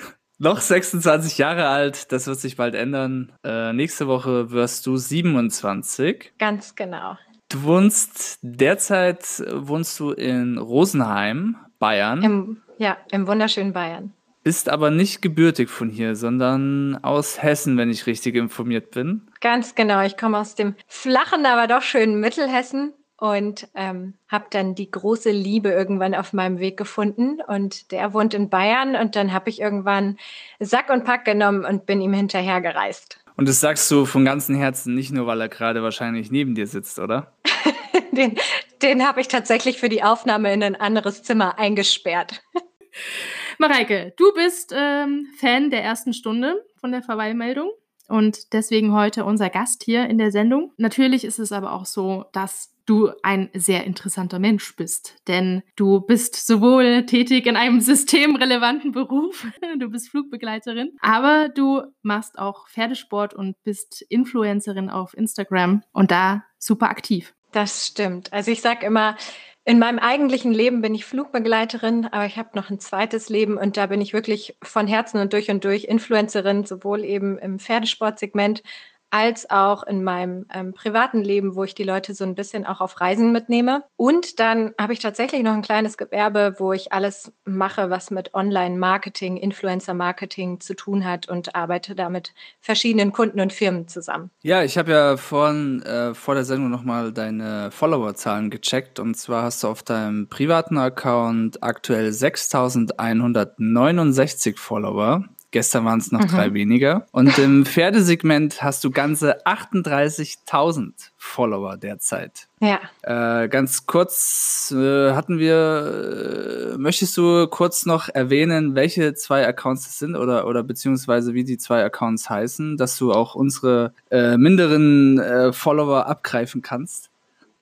noch 0.42 0.60
26 0.60 1.38
Jahre 1.38 1.68
alt, 1.68 2.10
das 2.10 2.26
wird 2.26 2.40
sich 2.40 2.56
bald 2.56 2.74
ändern. 2.74 3.32
Äh, 3.44 3.72
nächste 3.72 4.08
Woche 4.08 4.50
wirst 4.50 4.86
du 4.86 4.96
27. 4.96 6.32
Ganz 6.38 6.74
genau. 6.74 7.16
Du 7.48 7.62
wohnst 7.62 8.38
derzeit 8.42 9.42
wohnst 9.52 9.98
du 10.00 10.10
in 10.10 10.58
Rosenheim, 10.58 11.56
Bayern. 11.78 12.22
Im, 12.22 12.62
ja, 12.78 12.96
im 13.12 13.26
wunderschönen 13.26 13.72
Bayern. 13.72 14.12
Bist 14.42 14.68
aber 14.68 14.90
nicht 14.90 15.22
gebürtig 15.22 15.70
von 15.70 15.88
hier, 15.88 16.16
sondern 16.16 16.98
aus 17.02 17.40
Hessen, 17.40 17.76
wenn 17.76 17.90
ich 17.90 18.06
richtig 18.06 18.34
informiert 18.34 18.90
bin. 18.90 19.28
Ganz 19.40 19.76
genau. 19.76 20.02
Ich 20.02 20.16
komme 20.16 20.38
aus 20.38 20.56
dem 20.56 20.74
flachen, 20.88 21.46
aber 21.46 21.68
doch 21.68 21.82
schönen 21.82 22.18
Mittelhessen 22.18 22.92
und 23.22 23.68
ähm, 23.76 24.14
habe 24.26 24.46
dann 24.50 24.74
die 24.74 24.90
große 24.90 25.30
Liebe 25.30 25.68
irgendwann 25.70 26.12
auf 26.16 26.32
meinem 26.32 26.58
Weg 26.58 26.76
gefunden. 26.76 27.40
Und 27.46 27.92
der 27.92 28.12
wohnt 28.14 28.34
in 28.34 28.50
Bayern 28.50 28.96
und 28.96 29.14
dann 29.14 29.32
habe 29.32 29.48
ich 29.48 29.60
irgendwann 29.60 30.18
Sack 30.58 30.90
und 30.90 31.04
Pack 31.04 31.24
genommen 31.24 31.64
und 31.64 31.86
bin 31.86 32.00
ihm 32.00 32.12
hinterhergereist. 32.12 33.20
Und 33.36 33.48
das 33.48 33.60
sagst 33.60 33.88
du 33.92 34.06
von 34.06 34.24
ganzem 34.24 34.56
Herzen, 34.56 34.96
nicht 34.96 35.12
nur, 35.12 35.28
weil 35.28 35.40
er 35.40 35.48
gerade 35.48 35.84
wahrscheinlich 35.84 36.32
neben 36.32 36.56
dir 36.56 36.66
sitzt, 36.66 36.98
oder? 36.98 37.32
den 38.10 38.34
den 38.82 39.06
habe 39.06 39.20
ich 39.20 39.28
tatsächlich 39.28 39.78
für 39.78 39.88
die 39.88 40.02
Aufnahme 40.02 40.52
in 40.52 40.64
ein 40.64 40.74
anderes 40.74 41.22
Zimmer 41.22 41.60
eingesperrt. 41.60 42.42
Mareike, 43.58 44.14
du 44.16 44.32
bist 44.34 44.74
ähm, 44.76 45.28
Fan 45.38 45.70
der 45.70 45.84
ersten 45.84 46.12
Stunde 46.12 46.64
von 46.80 46.90
der 46.90 47.02
Verweilmeldung 47.02 47.70
und 48.08 48.52
deswegen 48.52 48.92
heute 48.92 49.24
unser 49.24 49.48
Gast 49.48 49.84
hier 49.84 50.08
in 50.08 50.18
der 50.18 50.32
Sendung. 50.32 50.72
Natürlich 50.76 51.24
ist 51.24 51.38
es 51.38 51.52
aber 51.52 51.72
auch 51.72 51.86
so, 51.86 52.24
dass 52.32 52.71
du 52.86 53.10
ein 53.22 53.50
sehr 53.54 53.84
interessanter 53.84 54.38
Mensch 54.38 54.74
bist, 54.76 55.16
denn 55.28 55.62
du 55.76 56.00
bist 56.00 56.46
sowohl 56.46 57.06
tätig 57.06 57.46
in 57.46 57.56
einem 57.56 57.80
systemrelevanten 57.82 58.92
Beruf, 58.92 59.46
du 59.78 59.88
bist 59.88 60.10
Flugbegleiterin, 60.10 60.92
aber 61.00 61.48
du 61.48 61.82
machst 62.02 62.38
auch 62.38 62.68
Pferdesport 62.68 63.34
und 63.34 63.62
bist 63.64 64.02
Influencerin 64.08 64.90
auf 64.90 65.16
Instagram 65.16 65.82
und 65.92 66.10
da 66.10 66.44
super 66.58 66.88
aktiv. 66.90 67.34
Das 67.52 67.86
stimmt. 67.86 68.32
Also 68.32 68.50
ich 68.50 68.62
sage 68.62 68.86
immer, 68.86 69.16
in 69.64 69.78
meinem 69.78 70.00
eigentlichen 70.00 70.52
Leben 70.52 70.80
bin 70.80 70.94
ich 70.94 71.04
Flugbegleiterin, 71.04 72.06
aber 72.06 72.26
ich 72.26 72.36
habe 72.36 72.50
noch 72.54 72.70
ein 72.70 72.80
zweites 72.80 73.28
Leben 73.28 73.58
und 73.58 73.76
da 73.76 73.86
bin 73.86 74.00
ich 74.00 74.12
wirklich 74.12 74.56
von 74.60 74.88
Herzen 74.88 75.20
und 75.20 75.32
durch 75.32 75.50
und 75.50 75.64
durch 75.64 75.84
Influencerin, 75.84 76.64
sowohl 76.64 77.04
eben 77.04 77.38
im 77.38 77.60
Pferdesportsegment 77.60 78.64
als 79.12 79.48
auch 79.50 79.82
in 79.82 80.02
meinem 80.02 80.46
ähm, 80.52 80.72
privaten 80.72 81.22
Leben, 81.22 81.54
wo 81.54 81.64
ich 81.64 81.74
die 81.74 81.84
Leute 81.84 82.14
so 82.14 82.24
ein 82.24 82.34
bisschen 82.34 82.64
auch 82.64 82.80
auf 82.80 82.98
Reisen 82.98 83.30
mitnehme. 83.30 83.84
Und 83.96 84.40
dann 84.40 84.72
habe 84.80 84.94
ich 84.94 85.00
tatsächlich 85.00 85.42
noch 85.42 85.52
ein 85.52 85.60
kleines 85.60 85.98
Gewerbe, 85.98 86.54
wo 86.56 86.72
ich 86.72 86.94
alles 86.94 87.30
mache, 87.44 87.90
was 87.90 88.10
mit 88.10 88.32
Online-Marketing, 88.32 89.36
Influencer-Marketing 89.36 90.60
zu 90.60 90.72
tun 90.74 91.04
hat 91.04 91.28
und 91.28 91.54
arbeite 91.54 91.94
da 91.94 92.08
mit 92.08 92.32
verschiedenen 92.60 93.12
Kunden 93.12 93.40
und 93.40 93.52
Firmen 93.52 93.86
zusammen. 93.86 94.30
Ja, 94.40 94.62
ich 94.62 94.78
habe 94.78 94.92
ja 94.92 95.18
vorhin 95.18 95.82
äh, 95.82 96.14
vor 96.14 96.34
der 96.34 96.44
Sendung 96.44 96.70
nochmal 96.70 97.12
deine 97.12 97.70
Follower-Zahlen 97.70 98.48
gecheckt 98.48 98.98
und 98.98 99.18
zwar 99.18 99.42
hast 99.42 99.62
du 99.62 99.68
auf 99.68 99.82
deinem 99.82 100.28
privaten 100.28 100.78
Account 100.78 101.62
aktuell 101.62 102.12
6169 102.12 104.58
Follower. 104.58 105.24
Gestern 105.52 105.84
waren 105.84 105.98
es 105.98 106.10
noch 106.10 106.22
mhm. 106.22 106.28
drei 106.28 106.54
weniger. 106.54 107.06
Und 107.12 107.38
im 107.38 107.66
Pferdesegment 107.66 108.62
hast 108.62 108.82
du 108.84 108.90
ganze 108.90 109.46
38.000 109.46 110.92
Follower 111.18 111.76
derzeit. 111.76 112.48
Ja. 112.60 112.80
Äh, 113.02 113.48
ganz 113.48 113.86
kurz 113.86 114.74
äh, 114.74 115.12
hatten 115.12 115.38
wir, 115.38 116.72
äh, 116.74 116.78
möchtest 116.78 117.16
du 117.18 117.46
kurz 117.48 117.84
noch 117.84 118.08
erwähnen, 118.08 118.74
welche 118.74 119.12
zwei 119.12 119.46
Accounts 119.46 119.86
es 119.86 119.98
sind 119.98 120.16
oder, 120.16 120.46
oder 120.46 120.62
beziehungsweise 120.62 121.34
wie 121.34 121.44
die 121.44 121.58
zwei 121.58 121.84
Accounts 121.84 122.30
heißen, 122.30 122.78
dass 122.78 122.96
du 122.96 123.12
auch 123.12 123.34
unsere 123.34 123.92
äh, 124.10 124.38
minderen 124.38 125.18
äh, 125.18 125.52
Follower 125.52 126.06
abgreifen 126.06 126.62
kannst? 126.62 127.10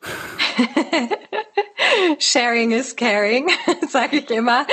Sharing 2.19 2.73
is 2.73 2.97
caring, 2.97 3.51
sage 3.89 4.19
ich 4.19 4.31
immer. 4.31 4.67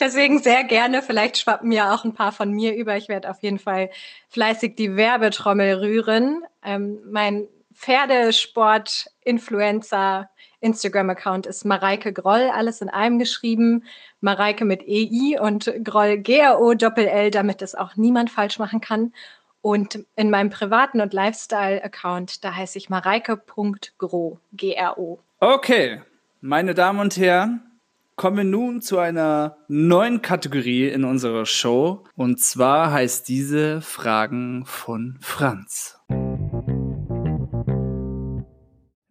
Deswegen 0.00 0.40
sehr 0.40 0.64
gerne. 0.64 1.02
Vielleicht 1.02 1.38
schwappen 1.38 1.70
ja 1.72 1.94
auch 1.94 2.04
ein 2.04 2.14
paar 2.14 2.32
von 2.32 2.50
mir 2.50 2.74
über. 2.74 2.96
Ich 2.96 3.08
werde 3.08 3.30
auf 3.30 3.42
jeden 3.42 3.58
Fall 3.58 3.90
fleißig 4.28 4.76
die 4.76 4.96
Werbetrommel 4.96 5.74
rühren. 5.74 6.42
Ähm, 6.64 7.00
mein 7.10 7.48
Pferdesport-Influencer 7.74 10.30
Instagram-Account 10.60 11.46
ist 11.46 11.64
Mareike 11.64 12.12
Groll, 12.12 12.48
alles 12.54 12.80
in 12.80 12.88
einem 12.88 13.18
geschrieben. 13.18 13.84
Mareike 14.20 14.64
mit 14.64 14.82
EI 14.86 15.40
und 15.40 15.72
Groll 15.82 16.18
G-R-O 16.18 16.74
Doppel-L, 16.74 17.32
damit 17.32 17.62
das 17.62 17.74
auch 17.74 17.96
niemand 17.96 18.30
falsch 18.30 18.58
machen 18.58 18.80
kann. 18.80 19.12
Und 19.60 20.04
in 20.16 20.30
meinem 20.30 20.50
privaten 20.50 21.00
und 21.00 21.12
Lifestyle-Account, 21.12 22.44
da 22.44 22.54
heiße 22.54 22.78
ich 22.78 22.90
mareike.gro, 22.90 24.38
G-R-O. 24.52 25.18
Okay, 25.44 26.00
meine 26.40 26.72
Damen 26.72 27.00
und 27.00 27.16
Herren, 27.16 27.62
kommen 28.14 28.36
wir 28.36 28.44
nun 28.44 28.80
zu 28.80 29.00
einer 29.00 29.56
neuen 29.66 30.22
Kategorie 30.22 30.86
in 30.86 31.02
unserer 31.02 31.46
Show. 31.46 32.04
Und 32.14 32.38
zwar 32.38 32.92
heißt 32.92 33.26
diese 33.26 33.80
Fragen 33.80 34.64
von 34.66 35.18
Franz. 35.20 35.98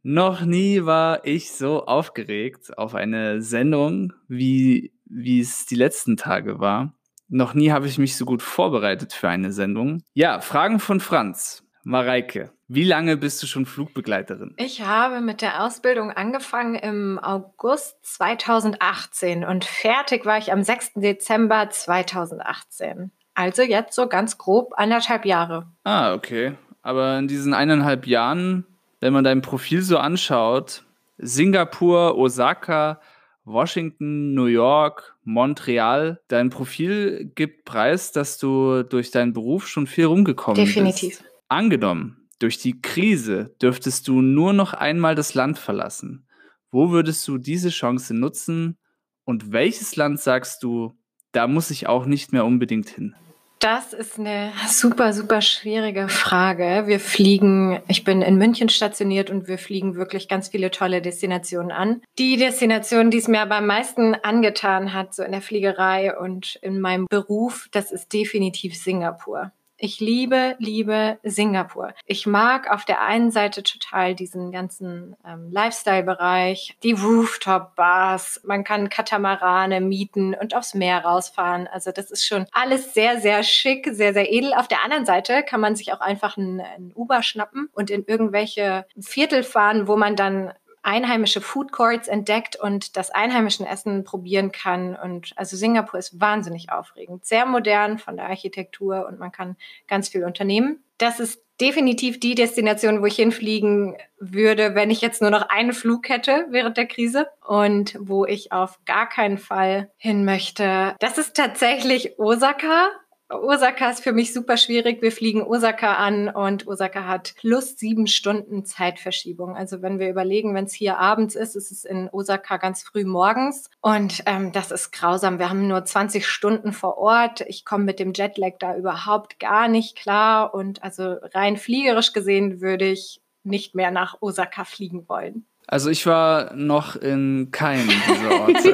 Noch 0.04 0.46
nie 0.46 0.86
war 0.86 1.26
ich 1.26 1.52
so 1.52 1.86
aufgeregt 1.86 2.78
auf 2.78 2.96
eine 2.96 3.42
Sendung, 3.42 4.14
wie, 4.30 4.94
wie 5.04 5.42
es 5.42 5.66
die 5.66 5.76
letzten 5.76 6.16
Tage 6.16 6.62
war. 6.62 6.94
Noch 7.28 7.54
nie 7.54 7.72
habe 7.72 7.88
ich 7.88 7.98
mich 7.98 8.16
so 8.16 8.24
gut 8.24 8.42
vorbereitet 8.42 9.12
für 9.12 9.28
eine 9.28 9.52
Sendung. 9.52 10.02
Ja, 10.14 10.40
Fragen 10.40 10.80
von 10.80 11.02
Franz. 11.02 11.68
Mareike, 11.84 12.52
wie 12.68 12.84
lange 12.84 13.18
bist 13.18 13.42
du 13.42 13.48
schon 13.48 13.66
Flugbegleiterin? 13.66 14.54
Ich 14.58 14.82
habe 14.82 15.22
mit 15.22 15.42
der 15.42 15.64
Ausbildung 15.64 16.12
angefangen 16.12 16.76
im 16.76 17.20
August 17.20 17.98
2018 18.04 19.44
und 19.44 19.66
fertig 19.66 20.26
war 20.26 20.38
ich 20.38 20.52
am 20.52 20.64
6. 20.64 20.94
Dezember 20.96 21.70
2018. 21.70 23.12
Also 23.34 23.62
jetzt 23.62 23.96
so 23.96 24.08
ganz 24.08 24.38
grob 24.38 24.74
anderthalb 24.76 25.26
Jahre. 25.26 25.68
Ah, 25.84 26.14
okay. 26.14 26.54
Aber 26.82 27.18
in 27.18 27.28
diesen 27.28 27.54
eineinhalb 27.54 28.08
Jahren, 28.08 28.66
wenn 29.00 29.14
man 29.14 29.24
dein 29.24 29.42
Profil 29.42 29.82
so 29.82 29.98
anschaut, 29.98 30.84
Singapur, 31.18 32.18
Osaka, 32.18 33.00
Washington, 33.46 34.34
New 34.34 34.46
York, 34.46 35.16
Montreal. 35.24 36.20
Dein 36.28 36.50
Profil 36.50 37.32
gibt 37.36 37.66
preis, 37.66 38.12
dass 38.12 38.38
du 38.38 38.84
durch 38.84 39.12
deinen 39.12 39.34
Beruf 39.34 39.68
schon 39.68 39.88
viel 39.88 40.06
rumgekommen 40.06 40.56
Definitiv. 40.56 41.10
bist. 41.10 41.20
Definitiv. 41.20 41.31
Angenommen, 41.52 42.30
durch 42.40 42.60
die 42.60 42.80
Krise 42.80 43.54
dürftest 43.62 44.08
du 44.08 44.22
nur 44.22 44.54
noch 44.54 44.74
einmal 44.74 45.16
das 45.16 45.34
Land 45.34 45.60
verlassen. 45.60 46.26
Wo 46.72 46.92
würdest 46.92 47.28
du 47.28 47.38
diese 47.38 47.68
Chance 47.68 48.14
nutzen? 48.14 48.78
Und 49.26 49.52
welches 49.52 49.98
Land 49.98 50.22
sagst 50.22 50.64
du, 50.64 50.98
da 51.34 51.48
muss 51.48 51.70
ich 51.70 51.88
auch 51.88 52.06
nicht 52.06 52.32
mehr 52.32 52.46
unbedingt 52.46 52.88
hin? 52.88 53.16
Das 53.60 53.92
ist 53.92 54.18
eine 54.18 54.54
super, 54.70 55.12
super 55.12 55.42
schwierige 55.42 56.08
Frage. 56.08 56.84
Wir 56.86 57.02
fliegen, 57.02 57.82
ich 57.90 58.06
bin 58.06 58.22
in 58.22 58.38
München 58.38 58.70
stationiert 58.70 59.30
und 59.30 59.50
wir 59.50 59.58
fliegen 59.58 59.96
wirklich 59.96 60.30
ganz 60.30 60.48
viele 60.48 60.72
tolle 60.72 61.02
Destinationen 61.02 61.74
an. 61.74 62.02
Die 62.18 62.38
Destination, 62.38 63.12
die 63.12 63.18
es 63.18 63.28
mir 63.28 63.42
aber 63.42 63.58
am 63.58 63.68
meisten 63.68 64.16
angetan 64.16 64.94
hat, 64.94 65.14
so 65.14 65.22
in 65.22 65.34
der 65.34 65.42
Fliegerei 65.42 66.18
und 66.18 66.56
in 66.62 66.80
meinem 66.80 67.08
Beruf, 67.10 67.68
das 67.74 67.92
ist 67.92 68.14
definitiv 68.14 68.74
Singapur. 68.74 69.52
Ich 69.84 70.00
liebe, 70.00 70.56
liebe 70.60 71.18
Singapur. 71.24 71.96
Ich 72.06 72.28
mag 72.28 72.70
auf 72.70 72.86
der 72.86 73.02
einen 73.02 73.32
Seite 73.32 73.64
total 73.64 74.14
diesen 74.14 74.52
ganzen 74.52 75.16
ähm, 75.26 75.50
Lifestyle-Bereich, 75.52 76.78
die 76.84 76.92
Rooftop-Bars, 76.92 78.42
man 78.44 78.64
kann 78.64 78.90
Katamarane 78.90 79.82
mieten 79.82 80.36
und 80.36 80.56
aufs 80.56 80.76
Meer 80.76 81.04
rausfahren. 81.04 81.68
Also 81.68 81.92
das 81.92 82.12
ist 82.12 82.28
schon 82.28 82.46
alles 82.52 82.94
sehr, 82.94 83.20
sehr 83.22 83.42
schick, 83.42 83.90
sehr, 83.92 84.14
sehr 84.14 84.32
edel. 84.32 84.54
Auf 84.54 84.68
der 84.68 84.84
anderen 84.84 85.08
Seite 85.08 85.42
kann 85.42 85.62
man 85.62 85.76
sich 85.76 85.92
auch 85.94 86.02
einfach 86.02 86.38
ein, 86.38 86.62
ein 86.62 86.92
Uber 86.94 87.24
schnappen 87.24 87.68
und 87.74 87.90
in 87.90 88.06
irgendwelche 88.06 88.86
Viertel 89.00 89.42
fahren, 89.42 89.88
wo 89.88 89.98
man 89.98 90.16
dann 90.16 90.54
einheimische 90.84 91.42
Food 91.42 91.72
Courts 91.72 92.08
entdeckt 92.08 92.56
und 92.56 92.98
das 92.98 93.12
einheimischen 93.12 93.66
Essen 93.66 94.04
probieren 94.04 94.52
kann. 94.52 94.96
Und 94.96 95.32
also 95.36 95.56
Singapur 95.56 96.00
ist 96.00 96.20
wahnsinnig 96.20 96.72
aufregend, 96.72 97.26
sehr 97.26 97.46
modern 97.46 98.00
von 98.00 98.16
der 98.18 98.28
Architektur 98.28 99.08
und 99.08 99.20
man 99.20 99.32
kann 99.32 99.58
ganz 99.88 100.10
viel 100.10 100.24
unternehmen. 100.24 100.84
Das 100.98 101.20
ist 101.20 101.42
definitiv 101.62 102.20
die 102.20 102.36
Destination, 102.36 103.02
wo 103.02 103.06
ich 103.06 103.16
hinfliegen 103.16 103.96
würde, 104.20 104.74
wenn 104.74 104.90
ich 104.90 105.02
jetzt 105.02 105.22
nur 105.22 105.30
noch 105.30 105.50
einen 105.50 105.74
Flug 105.74 106.10
hätte 106.10 106.48
während 106.50 106.78
der 106.78 106.88
Krise 106.88 107.28
und 107.46 107.96
wo 108.00 108.26
ich 108.26 108.52
auf 108.52 108.80
gar 108.86 109.08
keinen 109.08 109.38
Fall 109.38 109.92
hin 109.98 110.26
möchte. 110.26 110.96
Das 111.00 111.18
ist 111.20 111.36
tatsächlich 111.36 112.20
Osaka. 112.20 112.90
Osaka 113.32 113.90
ist 113.90 114.04
für 114.04 114.12
mich 114.12 114.34
super 114.34 114.58
schwierig. 114.58 115.02
Wir 115.02 115.12
fliegen 115.12 115.42
Osaka 115.42 115.96
an 115.96 116.30
und 116.30 116.68
Osaka 116.68 117.06
hat 117.06 117.34
plus 117.38 117.78
sieben 117.78 118.08
Stunden 118.08 118.66
Zeitverschiebung. 118.66 119.56
Also 119.56 119.82
wenn 119.82 120.00
wir 120.00 120.10
überlegen, 120.10 120.54
wenn 120.54 120.66
es 120.66 120.74
hier 120.74 120.98
abends 120.98 121.36
ist, 121.36 121.56
ist 121.56 121.72
es 121.72 121.86
in 121.86 122.10
Osaka 122.12 122.58
ganz 122.58 122.84
früh 122.84 123.06
morgens 123.06 123.70
und 123.82 124.24
ähm, 124.26 124.52
das 124.52 124.72
ist 124.72 124.92
grausam. 124.92 125.40
Wir 125.40 125.50
haben 125.50 125.68
nur 125.68 125.84
20 125.84 126.28
Stunden 126.28 126.74
vor 126.74 126.98
Ort. 126.98 127.42
Ich 127.42 127.66
komme 127.66 127.86
mit 127.86 128.00
dem 128.00 128.14
Jetlag 128.14 128.54
da 128.60 128.76
überhaupt 128.76 129.40
gar 129.40 129.68
nicht 129.68 129.98
klar 129.98 130.54
und 130.54 130.84
also 130.84 131.16
rein 131.34 131.58
fliegerisch 131.58 132.14
gesehen 132.14 132.62
würde 132.62 132.86
ich 132.86 133.22
nicht 133.44 133.76
mehr 133.76 133.92
nach 133.92 134.22
Osaka 134.22 134.66
fliegen 134.66 135.08
wollen. 135.08 135.46
Also 135.68 135.90
ich 135.90 136.06
war 136.06 136.54
noch 136.54 136.96
in 136.98 137.50
keinem 137.52 137.88
dieser 137.88 138.42
Orte. 138.42 138.74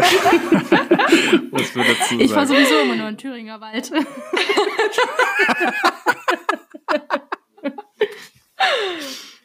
Muss 1.51 1.75
man 1.75 1.86
dazu 1.88 2.10
sagen. 2.10 2.22
Ich 2.22 2.36
war 2.36 2.48
sowieso 2.48 2.79
immer 2.79 2.96
nur 2.96 3.10
in 3.10 3.17
Thüringer 3.17 3.62
Wald. 3.62 3.91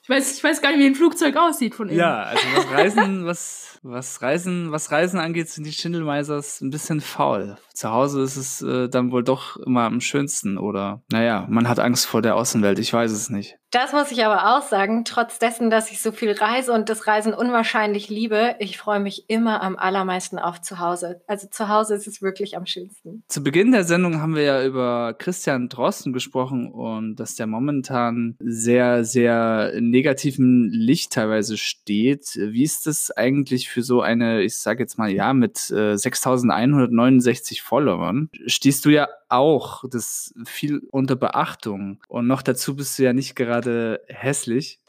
ich, 0.03 0.09
weiß, 0.09 0.37
ich 0.37 0.45
weiß 0.45 0.63
gar 0.63 0.71
nicht, 0.71 0.81
wie 0.81 0.87
ein 0.87 0.95
Flugzeug 0.95 1.37
aussieht 1.37 1.75
von 1.75 1.89
innen. 1.89 1.99
Ja, 1.99 2.23
also 2.23 2.43
was 2.57 2.71
Reisen, 2.71 3.27
was, 3.27 3.79
was 3.83 4.23
Reisen, 4.23 4.73
was 4.73 4.91
Reisen 4.91 5.21
angeht, 5.21 5.51
sind 5.51 5.65
die 5.65 5.73
Schindelmeisers 5.73 6.61
ein 6.63 6.71
bisschen 6.71 7.01
faul. 7.01 7.57
Zu 7.75 7.91
Hause 7.91 8.23
ist 8.23 8.37
es 8.37 8.63
äh, 8.63 8.89
dann 8.89 9.13
wohl 9.13 9.25
doch 9.25 9.59
immer 9.59 9.83
am 9.83 10.01
schönsten 10.01 10.57
oder 10.57 11.03
naja, 11.11 11.47
man 11.51 11.69
hat 11.69 11.81
Angst 11.81 12.07
vor 12.07 12.23
der 12.23 12.37
Außenwelt, 12.37 12.79
ich 12.79 12.93
weiß 12.93 13.13
es 13.13 13.29
nicht. 13.29 13.59
Das 13.73 13.95
muss 13.95 14.13
ich 14.13 14.23
aber 14.23 14.55
auch 14.55 14.63
sagen, 14.63 15.07
trotz 15.07 15.39
dessen, 15.39 15.71
dass 15.71 15.91
ich 15.91 16.03
so 16.03 16.13
viel 16.13 16.33
reise 16.33 16.75
und 16.75 16.91
das 16.91 17.07
Reisen 17.07 17.33
unwahrscheinlich 17.33 18.11
liebe, 18.11 18.55
ich 18.59 18.77
freue 18.77 19.01
mich 19.01 19.31
immer 19.31 19.63
am 19.63 19.77
allermeisten 19.77 20.39
auf 20.39 20.61
zu 20.61 20.79
Hause. 20.79 21.23
Also 21.27 21.49
zu 21.49 21.71
Hause 21.71 21.95
ist 21.95 22.07
es 22.07 22.21
wirklich 22.21 22.55
am 22.55 22.67
schönsten. 22.67 23.25
Zu 23.29 23.43
Beginn 23.43 23.73
der 23.73 23.85
Sendung 23.85 24.21
haben 24.21 24.37
wir 24.37 24.43
ja 24.43 24.63
über 24.63 25.15
Christian 25.15 25.71
Drosten 25.71 26.13
gesprochen 26.13 26.71
und 26.71 27.17
dass 27.17 27.35
der 27.35 27.47
momentan 27.47 28.37
sehr, 28.41 29.07
sehr 29.07 29.73
negativen 29.81 30.69
Licht 30.69 31.15
teilweise 31.15 31.57
steht. 31.57 32.27
Wie 32.37 32.65
ist 32.65 32.87
das 32.87 33.11
eigentlich 33.11 33.71
für 33.71 33.83
so 33.83 34.03
eine, 34.03 34.43
ich 34.43 34.59
sage 34.59 34.83
jetzt 34.83 34.99
mal, 34.99 35.11
ja, 35.11 35.33
mit 35.33 35.71
äh, 35.71 35.97
6169 35.97 37.63
Followern? 37.63 38.29
Stehst 38.45 38.85
du 38.85 38.91
ja 38.91 39.09
auch 39.33 39.85
das 39.89 40.35
viel 40.45 40.83
unter 40.91 41.17
Beachtung 41.17 42.01
und 42.09 42.27
noch 42.27 42.43
dazu 42.43 42.77
bist 42.77 42.99
du 42.99 43.05
ja 43.05 43.13
nicht 43.13 43.35
gerade 43.35 44.03
hässlich. 44.09 44.81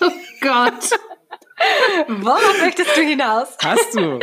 oh 0.00 0.10
Gott. 0.40 0.90
Worauf 2.08 2.60
möchtest 2.60 2.96
du 2.96 3.02
hinaus? 3.02 3.56
Hast 3.62 3.94
du? 3.94 4.18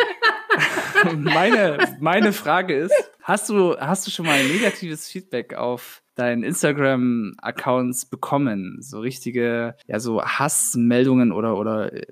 meine, 1.18 1.98
meine 2.00 2.34
Frage 2.34 2.76
ist, 2.76 2.94
hast 3.22 3.50
du, 3.50 3.78
hast 3.80 4.06
du 4.06 4.12
schon 4.12 4.26
mal 4.26 4.44
negatives 4.44 5.08
Feedback 5.08 5.54
auf 5.54 6.02
deinen 6.16 6.44
Instagram-Accounts 6.44 8.06
bekommen? 8.08 8.78
So 8.82 9.00
richtige, 9.00 9.76
ja, 9.88 10.00
so 10.00 10.22
Hassmeldungen 10.22 11.32
oder, 11.32 11.58
oder 11.58 11.94
äh, 11.94 12.06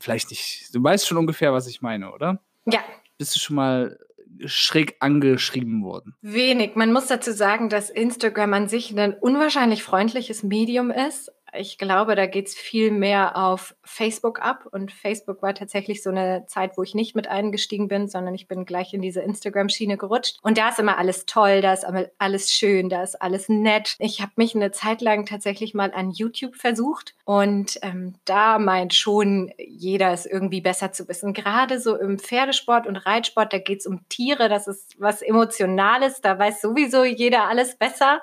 vielleicht 0.00 0.30
nicht. 0.30 0.74
Du 0.74 0.82
weißt 0.82 1.06
schon 1.06 1.18
ungefähr, 1.18 1.52
was 1.52 1.66
ich 1.66 1.82
meine, 1.82 2.12
oder? 2.12 2.40
Ja. 2.64 2.80
Bist 3.18 3.36
du 3.36 3.40
schon 3.40 3.56
mal 3.56 3.98
schräg 4.44 4.96
angeschrieben 5.00 5.82
worden? 5.82 6.14
Wenig. 6.20 6.76
Man 6.76 6.92
muss 6.92 7.06
dazu 7.06 7.32
sagen, 7.32 7.68
dass 7.68 7.90
Instagram 7.90 8.52
an 8.54 8.68
sich 8.68 8.96
ein 8.98 9.14
unwahrscheinlich 9.14 9.82
freundliches 9.82 10.42
Medium 10.42 10.90
ist 10.90 11.30
ich 11.52 11.78
glaube, 11.78 12.14
da 12.14 12.26
geht 12.26 12.48
es 12.48 12.54
viel 12.54 12.90
mehr 12.90 13.36
auf 13.36 13.74
Facebook 13.82 14.40
ab. 14.40 14.66
Und 14.70 14.92
Facebook 14.92 15.42
war 15.42 15.54
tatsächlich 15.54 16.02
so 16.02 16.10
eine 16.10 16.44
Zeit, 16.46 16.76
wo 16.76 16.82
ich 16.82 16.94
nicht 16.94 17.14
mit 17.14 17.28
eingestiegen 17.28 17.88
bin, 17.88 18.08
sondern 18.08 18.34
ich 18.34 18.48
bin 18.48 18.64
gleich 18.64 18.92
in 18.92 19.02
diese 19.02 19.20
Instagram-Schiene 19.20 19.96
gerutscht. 19.96 20.38
Und 20.42 20.58
da 20.58 20.70
ist 20.70 20.78
immer 20.78 20.98
alles 20.98 21.26
toll, 21.26 21.60
da 21.60 21.72
ist 21.72 21.86
alles 22.18 22.52
schön, 22.52 22.88
da 22.88 23.02
ist 23.02 23.20
alles 23.20 23.48
nett. 23.48 23.96
Ich 23.98 24.20
habe 24.20 24.32
mich 24.36 24.54
eine 24.54 24.72
Zeit 24.72 25.00
lang 25.00 25.26
tatsächlich 25.26 25.74
mal 25.74 25.92
an 25.92 26.10
YouTube 26.10 26.56
versucht. 26.56 27.14
Und 27.24 27.78
ähm, 27.82 28.14
da 28.24 28.58
meint 28.58 28.94
schon 28.94 29.52
jeder 29.58 30.12
es 30.12 30.26
irgendwie 30.26 30.60
besser 30.60 30.92
zu 30.92 31.08
wissen. 31.08 31.32
Gerade 31.32 31.80
so 31.80 31.96
im 31.96 32.18
Pferdesport 32.18 32.86
und 32.86 32.96
Reitsport, 32.96 33.52
da 33.52 33.58
geht 33.58 33.80
es 33.80 33.86
um 33.86 34.06
Tiere, 34.08 34.48
das 34.48 34.66
ist 34.66 35.00
was 35.00 35.22
Emotionales, 35.22 36.20
da 36.20 36.38
weiß 36.38 36.60
sowieso 36.60 37.04
jeder 37.04 37.48
alles 37.48 37.76
besser. 37.76 38.20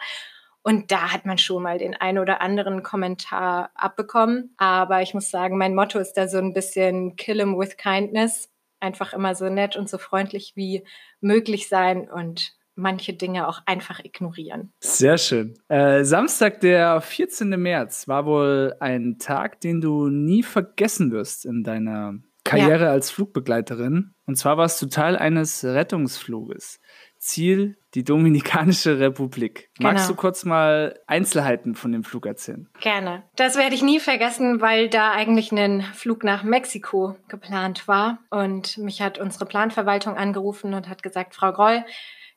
Und 0.64 0.92
da 0.92 1.12
hat 1.12 1.26
man 1.26 1.38
schon 1.38 1.62
mal 1.62 1.78
den 1.78 1.94
ein 1.94 2.18
oder 2.18 2.42
anderen 2.42 2.84
Kommentar 2.84 3.72
abbekommen. 3.76 4.54
Aber 4.58 5.02
ich 5.02 5.14
muss 5.14 5.30
sagen, 5.30 5.58
mein 5.58 5.76
Motto 5.76 6.00
ist 6.00 6.14
da 6.14 6.28
so 6.28 6.38
ein 6.38 6.54
bisschen 6.54 7.18
Kill 7.18 7.40
him 7.40 7.60
with 7.60 7.76
kindness. 7.78 8.50
Einfach 8.80 9.14
immer 9.14 9.36
so 9.36 9.50
nett 9.50 9.76
und 9.76 9.90
so 9.90 9.98
freundlich 9.98 10.54
wie 10.56 10.84
möglich 11.20 11.68
sein 11.68 12.10
und 12.10 12.54
manche 12.76 13.14
Dinge 13.14 13.48
auch 13.48 13.62
einfach 13.66 14.04
ignorieren. 14.04 14.72
Sehr 14.80 15.18
schön. 15.18 15.54
Äh, 15.68 16.04
Samstag, 16.04 16.62
der 16.62 17.02
14. 17.02 17.50
März, 17.50 18.08
war 18.08 18.26
wohl 18.26 18.76
ein 18.80 19.18
Tag, 19.20 19.62
den 19.62 19.82
du 19.82 20.08
nie 20.08 20.44
vergessen 20.44 21.12
wirst 21.12 21.46
in 21.46 21.64
deiner 21.64 22.16
Karriere 22.44 22.86
ja. 22.86 22.92
als 22.92 23.12
Flugbegleiterin. 23.12 24.14
Und 24.26 24.36
zwar 24.38 24.58
warst 24.58 24.82
du 24.82 24.88
Teil 24.88 25.16
eines 25.16 25.64
Rettungsfluges. 25.64 26.80
Ziel 27.24 27.78
die 27.96 28.04
Dominikanische 28.04 29.00
Republik. 29.00 29.70
Genau. 29.78 29.92
Magst 29.92 30.10
du 30.10 30.16
kurz 30.16 30.44
mal 30.44 31.00
Einzelheiten 31.08 31.74
von 31.76 31.92
dem 31.92 32.04
Flug 32.04 32.26
erzählen? 32.26 32.68
Gerne. 32.82 33.24
Das 33.36 33.56
werde 33.56 33.76
ich 33.76 33.82
nie 33.82 34.00
vergessen, 34.00 34.60
weil 34.62 34.90
da 34.90 35.12
eigentlich 35.12 35.52
ein 35.52 35.82
Flug 35.94 36.24
nach 36.24 36.44
Mexiko 36.44 37.16
geplant 37.30 37.88
war. 37.88 38.20
Und 38.30 38.78
mich 38.78 39.02
hat 39.02 39.20
unsere 39.20 39.46
Planverwaltung 39.46 40.18
angerufen 40.18 40.74
und 40.74 40.90
hat 40.90 41.02
gesagt, 41.02 41.34
Frau 41.34 41.54
Groll, 41.54 41.86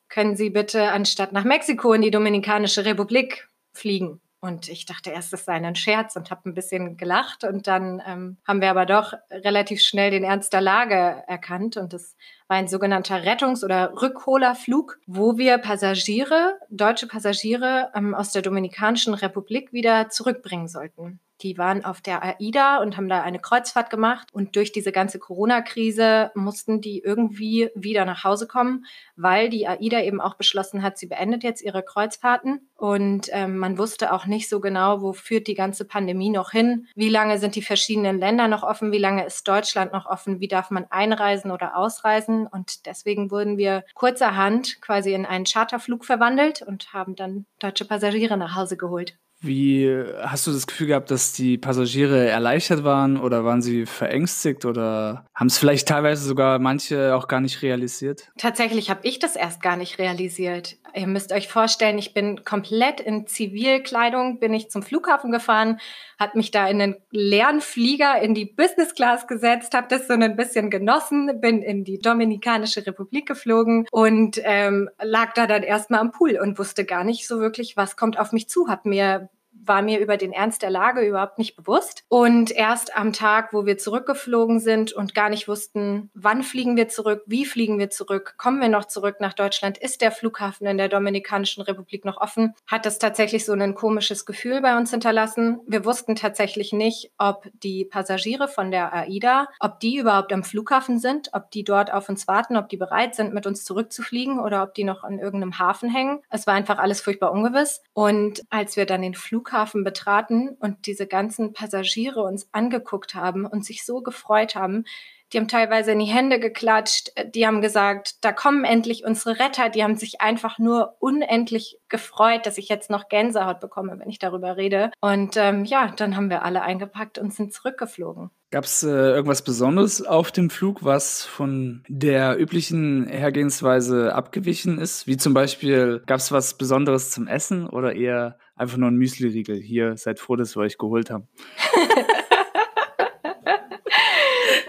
können 0.07 0.37
Sie 0.37 0.49
bitte 0.49 0.91
anstatt 0.91 1.33
nach 1.33 1.43
Mexiko 1.43 1.91
in 1.91 2.01
die 2.01 2.11
Dominikanische 2.11 2.85
Republik 2.85 3.49
fliegen? 3.73 4.21
Und 4.39 4.69
ich 4.69 4.85
dachte 4.85 5.09
erst, 5.09 5.33
es 5.33 5.45
sei 5.45 5.53
ein 5.53 5.75
Scherz 5.75 6.15
und 6.15 6.29
habe 6.29 6.47
ein 6.47 6.53
bisschen 6.53 6.95
gelacht. 6.95 7.43
Und 7.43 7.65
dann 7.67 8.01
ähm, 8.05 8.37
haben 8.47 8.61
wir 8.61 8.69
aber 8.69 8.85
doch 8.85 9.13
relativ 9.31 9.81
schnell 9.81 10.11
den 10.11 10.23
Ernst 10.23 10.53
der 10.53 10.61
Lage 10.61 11.23
erkannt. 11.27 11.75
Und 11.75 11.93
das 11.93 12.15
war 12.47 12.57
ein 12.57 12.67
sogenannter 12.67 13.23
Rettungs- 13.23 13.63
oder 13.63 13.93
Rückholerflug, 13.99 14.99
wo 15.07 15.37
wir 15.37 15.57
Passagiere, 15.57 16.59
deutsche 16.69 17.07
Passagiere 17.07 17.91
ähm, 17.95 18.13
aus 18.13 18.31
der 18.31 18.43
Dominikanischen 18.43 19.15
Republik 19.15 19.73
wieder 19.73 20.09
zurückbringen 20.09 20.67
sollten. 20.67 21.19
Die 21.41 21.57
waren 21.57 21.85
auf 21.85 22.01
der 22.01 22.23
AIDA 22.23 22.77
und 22.81 22.97
haben 22.97 23.09
da 23.09 23.21
eine 23.21 23.39
Kreuzfahrt 23.39 23.89
gemacht. 23.89 24.29
Und 24.31 24.55
durch 24.55 24.71
diese 24.71 24.91
ganze 24.91 25.19
Corona-Krise 25.19 26.31
mussten 26.35 26.81
die 26.81 26.99
irgendwie 26.99 27.69
wieder 27.75 28.05
nach 28.05 28.23
Hause 28.23 28.47
kommen, 28.47 28.85
weil 29.15 29.49
die 29.49 29.67
AIDA 29.67 30.01
eben 30.01 30.19
auch 30.19 30.35
beschlossen 30.35 30.81
hat, 30.81 30.97
sie 30.97 31.07
beendet 31.07 31.43
jetzt 31.43 31.61
ihre 31.61 31.83
Kreuzfahrten. 31.83 32.69
Und 32.75 33.29
ähm, 33.31 33.57
man 33.57 33.77
wusste 33.77 34.13
auch 34.13 34.25
nicht 34.25 34.49
so 34.49 34.59
genau, 34.59 35.01
wo 35.01 35.13
führt 35.13 35.47
die 35.47 35.55
ganze 35.55 35.85
Pandemie 35.85 36.29
noch 36.29 36.51
hin. 36.51 36.87
Wie 36.95 37.09
lange 37.09 37.37
sind 37.39 37.55
die 37.55 37.61
verschiedenen 37.61 38.19
Länder 38.19 38.47
noch 38.47 38.63
offen? 38.63 38.91
Wie 38.91 38.97
lange 38.97 39.25
ist 39.25 39.47
Deutschland 39.47 39.93
noch 39.93 40.05
offen? 40.05 40.39
Wie 40.39 40.47
darf 40.47 40.71
man 40.71 40.85
einreisen 40.89 41.51
oder 41.51 41.77
ausreisen? 41.77 42.47
Und 42.47 42.85
deswegen 42.85 43.31
wurden 43.31 43.57
wir 43.57 43.83
kurzerhand 43.93 44.81
quasi 44.81 45.13
in 45.13 45.25
einen 45.25 45.45
Charterflug 45.45 46.05
verwandelt 46.05 46.61
und 46.61 46.93
haben 46.93 47.15
dann 47.15 47.45
deutsche 47.59 47.85
Passagiere 47.85 48.37
nach 48.37 48.55
Hause 48.55 48.77
geholt. 48.77 49.17
Wie 49.39 49.87
hast 50.19 50.47
du 50.47 50.51
das 50.51 50.65
Gefühl 50.65 50.87
gehabt, 50.87 51.11
dass 51.11 51.31
die 51.31 51.59
Passagiere 51.59 52.27
erleichtert 52.27 52.83
waren 52.83 53.17
oder 53.17 53.45
waren 53.45 53.61
sie 53.61 53.85
verängstigt 53.85 54.65
oder 54.65 55.25
haben 55.35 55.47
es 55.47 55.59
vielleicht 55.59 55.87
teilweise 55.87 56.23
sogar 56.23 56.57
manche 56.57 57.15
auch 57.15 57.27
gar 57.27 57.39
nicht 57.39 57.61
realisiert? 57.61 58.29
Tatsächlich 58.37 58.89
habe 58.89 59.01
ich 59.03 59.19
das 59.19 59.35
erst 59.35 59.61
gar 59.61 59.77
nicht 59.77 59.99
realisiert. 59.99 60.77
Ihr 60.95 61.05
müsst 61.05 61.31
euch 61.31 61.47
vorstellen, 61.47 61.99
ich 61.99 62.15
bin 62.15 62.43
komplett 62.43 62.99
in 62.99 63.27
Zivilkleidung, 63.27 64.39
bin 64.39 64.55
ich 64.55 64.71
zum 64.71 64.81
Flughafen 64.81 65.31
gefahren, 65.31 65.79
hat 66.17 66.33
mich 66.33 66.49
da 66.49 66.67
in 66.67 66.81
einen 66.81 66.95
leeren 67.11 67.61
Flieger 67.61 68.19
in 68.19 68.33
die 68.33 68.45
Business 68.45 68.95
Class 68.95 69.27
gesetzt, 69.27 69.75
habe 69.75 69.87
das 69.89 70.07
so 70.07 70.13
ein 70.13 70.35
bisschen 70.35 70.71
genossen, 70.71 71.39
bin 71.39 71.61
in 71.61 71.83
die 71.83 71.99
Dominikanische 71.99 72.87
Republik 72.87 73.27
geflogen 73.27 73.85
und 73.91 74.41
ähm, 74.43 74.89
lag 74.99 75.33
da 75.33 75.45
dann 75.45 75.61
erstmal 75.61 75.99
am 75.99 76.11
Pool 76.11 76.39
und 76.41 76.57
wusste 76.57 76.85
gar 76.85 77.03
nicht 77.03 77.27
so 77.27 77.39
wirklich, 77.39 77.77
was 77.77 77.95
kommt 77.95 78.17
auf 78.17 78.31
mich 78.31 78.49
zu, 78.49 78.67
habe 78.67 78.89
mir 78.89 79.29
war 79.65 79.81
mir 79.81 79.99
über 79.99 80.17
den 80.17 80.33
Ernst 80.33 80.61
der 80.61 80.69
Lage 80.69 81.01
überhaupt 81.01 81.37
nicht 81.37 81.55
bewusst. 81.55 82.03
Und 82.07 82.51
erst 82.51 82.95
am 82.95 83.13
Tag, 83.13 83.53
wo 83.53 83.65
wir 83.65 83.77
zurückgeflogen 83.77 84.59
sind 84.59 84.93
und 84.93 85.13
gar 85.13 85.29
nicht 85.29 85.47
wussten, 85.47 86.09
wann 86.13 86.43
fliegen 86.43 86.75
wir 86.77 86.87
zurück, 86.89 87.23
wie 87.25 87.45
fliegen 87.45 87.79
wir 87.79 87.89
zurück, 87.89 88.35
kommen 88.37 88.61
wir 88.61 88.69
noch 88.69 88.85
zurück 88.85 89.17
nach 89.19 89.33
Deutschland, 89.33 89.77
ist 89.77 90.01
der 90.01 90.11
Flughafen 90.11 90.67
in 90.67 90.77
der 90.77 90.89
Dominikanischen 90.89 91.63
Republik 91.63 92.05
noch 92.05 92.17
offen, 92.17 92.53
hat 92.65 92.85
das 92.85 92.99
tatsächlich 92.99 93.45
so 93.45 93.53
ein 93.53 93.75
komisches 93.75 94.25
Gefühl 94.25 94.61
bei 94.61 94.77
uns 94.77 94.91
hinterlassen. 94.91 95.59
Wir 95.67 95.85
wussten 95.85 96.15
tatsächlich 96.15 96.73
nicht, 96.73 97.11
ob 97.17 97.47
die 97.63 97.85
Passagiere 97.85 98.47
von 98.47 98.71
der 98.71 98.93
AIDA, 98.93 99.47
ob 99.59 99.79
die 99.79 99.97
überhaupt 99.97 100.31
am 100.33 100.43
Flughafen 100.43 100.99
sind, 100.99 101.29
ob 101.33 101.51
die 101.51 101.63
dort 101.63 101.91
auf 101.91 102.09
uns 102.09 102.27
warten, 102.27 102.57
ob 102.57 102.69
die 102.69 102.77
bereit 102.77 103.15
sind, 103.15 103.33
mit 103.33 103.45
uns 103.45 103.63
zurückzufliegen 103.65 104.39
oder 104.39 104.63
ob 104.63 104.73
die 104.73 104.83
noch 104.83 105.03
an 105.03 105.19
irgendeinem 105.19 105.59
Hafen 105.59 105.89
hängen. 105.89 106.19
Es 106.29 106.47
war 106.47 106.53
einfach 106.53 106.77
alles 106.77 107.01
furchtbar 107.01 107.31
ungewiss. 107.31 107.81
Und 107.93 108.43
als 108.49 108.77
wir 108.77 108.85
dann 108.85 109.01
den 109.01 109.15
Flughafen 109.15 109.46
Flughafen 109.47 109.83
betraten 109.83 110.49
und 110.59 110.85
diese 110.85 111.07
ganzen 111.07 111.53
Passagiere 111.53 112.21
uns 112.21 112.49
angeguckt 112.51 113.15
haben 113.15 113.45
und 113.45 113.65
sich 113.65 113.85
so 113.85 114.01
gefreut 114.01 114.55
haben. 114.55 114.83
Die 115.31 115.37
haben 115.37 115.47
teilweise 115.47 115.91
in 115.91 115.99
die 115.99 116.05
Hände 116.05 116.39
geklatscht, 116.39 117.11
die 117.33 117.45
haben 117.45 117.61
gesagt, 117.61 118.23
da 118.23 118.31
kommen 118.31 118.63
endlich 118.63 119.03
unsere 119.03 119.39
Retter, 119.39 119.69
die 119.69 119.83
haben 119.83 119.97
sich 119.97 120.21
einfach 120.21 120.57
nur 120.57 120.95
unendlich 120.99 121.79
gefreut, 121.89 122.45
dass 122.45 122.57
ich 122.57 122.69
jetzt 122.69 122.89
noch 122.89 123.09
Gänsehaut 123.09 123.59
bekomme, 123.59 123.99
wenn 123.99 124.09
ich 124.09 124.19
darüber 124.19 124.55
rede. 124.55 124.91
Und 125.01 125.35
ähm, 125.35 125.65
ja, 125.65 125.91
dann 125.97 126.15
haben 126.15 126.29
wir 126.29 126.43
alle 126.43 126.61
eingepackt 126.61 127.17
und 127.17 127.33
sind 127.33 127.53
zurückgeflogen. 127.53 128.31
Gab 128.49 128.63
es 128.63 128.81
äh, 128.81 128.87
irgendwas 128.87 129.41
Besonderes 129.41 130.05
auf 130.05 130.31
dem 130.31 130.49
Flug, 130.49 130.85
was 130.85 131.25
von 131.25 131.83
der 131.89 132.39
üblichen 132.39 133.05
Hergehensweise 133.05 134.15
abgewichen 134.15 134.77
ist? 134.77 135.05
Wie 135.05 135.17
zum 135.17 135.33
Beispiel, 135.33 136.01
gab 136.05 136.19
es 136.19 136.31
was 136.31 136.57
Besonderes 136.57 137.11
zum 137.11 137.27
Essen 137.27 137.67
oder 137.67 137.93
eher 137.93 138.37
einfach 138.55 138.77
nur 138.77 138.89
ein 138.89 138.95
Müsli-Riegel? 138.95 139.57
Hier, 139.57 139.97
seid 139.97 140.21
froh, 140.21 140.37
dass 140.37 140.55
wir 140.55 140.61
euch 140.61 140.77
geholt 140.77 141.09
haben. 141.09 141.27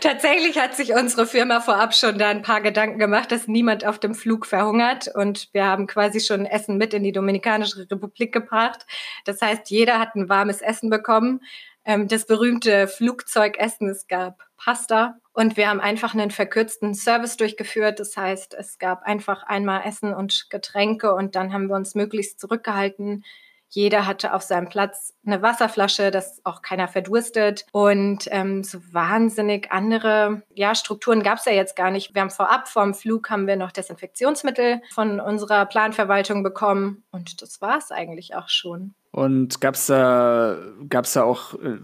Tatsächlich 0.00 0.58
hat 0.58 0.74
sich 0.74 0.94
unsere 0.94 1.26
Firma 1.26 1.60
vorab 1.60 1.94
schon 1.94 2.18
da 2.18 2.30
ein 2.30 2.42
paar 2.42 2.60
Gedanken 2.60 2.98
gemacht, 2.98 3.30
dass 3.30 3.46
niemand 3.46 3.84
auf 3.86 4.00
dem 4.00 4.14
Flug 4.14 4.46
verhungert. 4.46 5.08
Und 5.14 5.50
wir 5.52 5.66
haben 5.66 5.86
quasi 5.86 6.18
schon 6.18 6.46
Essen 6.46 6.78
mit 6.78 6.94
in 6.94 7.04
die 7.04 7.12
Dominikanische 7.12 7.88
Republik 7.90 8.32
gebracht. 8.32 8.86
Das 9.24 9.40
heißt, 9.40 9.70
jeder 9.70 10.00
hat 10.00 10.16
ein 10.16 10.28
warmes 10.28 10.62
Essen 10.62 10.90
bekommen. 10.90 11.42
Ähm, 11.88 12.06
das 12.06 12.26
berühmte 12.26 12.86
Flugzeugessen, 12.86 13.88
es 13.88 14.06
gab 14.06 14.44
Pasta. 14.58 15.18
Und 15.32 15.56
wir 15.56 15.70
haben 15.70 15.80
einfach 15.80 16.12
einen 16.12 16.30
verkürzten 16.30 16.94
Service 16.94 17.38
durchgeführt. 17.38 17.98
Das 17.98 18.16
heißt, 18.16 18.54
es 18.54 18.78
gab 18.78 19.04
einfach 19.04 19.42
einmal 19.42 19.82
Essen 19.86 20.12
und 20.12 20.50
Getränke 20.50 21.14
und 21.14 21.34
dann 21.34 21.52
haben 21.52 21.68
wir 21.68 21.76
uns 21.76 21.94
möglichst 21.94 22.40
zurückgehalten, 22.40 23.24
jeder 23.70 24.06
hatte 24.06 24.32
auf 24.32 24.42
seinem 24.42 24.68
Platz 24.68 25.14
eine 25.26 25.42
Wasserflasche, 25.42 26.10
dass 26.10 26.40
auch 26.44 26.62
keiner 26.62 26.88
verdurstet. 26.88 27.66
Und 27.72 28.26
ähm, 28.30 28.64
so 28.64 28.80
wahnsinnig 28.92 29.70
andere 29.70 30.42
ja, 30.54 30.74
Strukturen 30.74 31.22
gab 31.22 31.38
es 31.38 31.44
ja 31.44 31.52
jetzt 31.52 31.76
gar 31.76 31.90
nicht. 31.90 32.14
Wir 32.14 32.22
haben 32.22 32.30
vorab 32.30 32.68
vom 32.68 32.94
Flug 32.94 33.28
haben 33.28 33.46
wir 33.46 33.56
noch 33.56 33.72
Desinfektionsmittel 33.72 34.80
von 34.94 35.20
unserer 35.20 35.66
Planverwaltung 35.66 36.42
bekommen. 36.42 37.04
Und 37.10 37.42
das 37.42 37.60
war 37.60 37.76
es 37.76 37.90
eigentlich 37.90 38.34
auch 38.34 38.48
schon. 38.48 38.94
Und 39.10 39.60
gab 39.60 39.74
es 39.74 39.86
da, 39.86 40.58
gab's 40.88 41.14
da 41.14 41.24
auch 41.24 41.54
äh, 41.54 41.78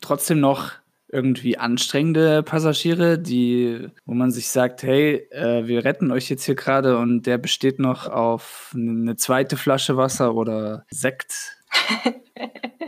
trotzdem 0.00 0.40
noch 0.40 0.72
irgendwie 1.12 1.58
anstrengende 1.58 2.42
Passagiere, 2.42 3.18
die, 3.18 3.88
wo 4.06 4.14
man 4.14 4.30
sich 4.30 4.48
sagt, 4.48 4.82
hey, 4.82 5.26
äh, 5.30 5.66
wir 5.66 5.84
retten 5.84 6.12
euch 6.12 6.30
jetzt 6.30 6.44
hier 6.44 6.54
gerade 6.54 6.98
und 6.98 7.26
der 7.26 7.38
besteht 7.38 7.78
noch 7.78 8.06
auf 8.06 8.72
eine 8.74 9.16
zweite 9.16 9.56
Flasche 9.56 9.96
Wasser 9.96 10.34
oder 10.34 10.84
Sekt? 10.90 11.58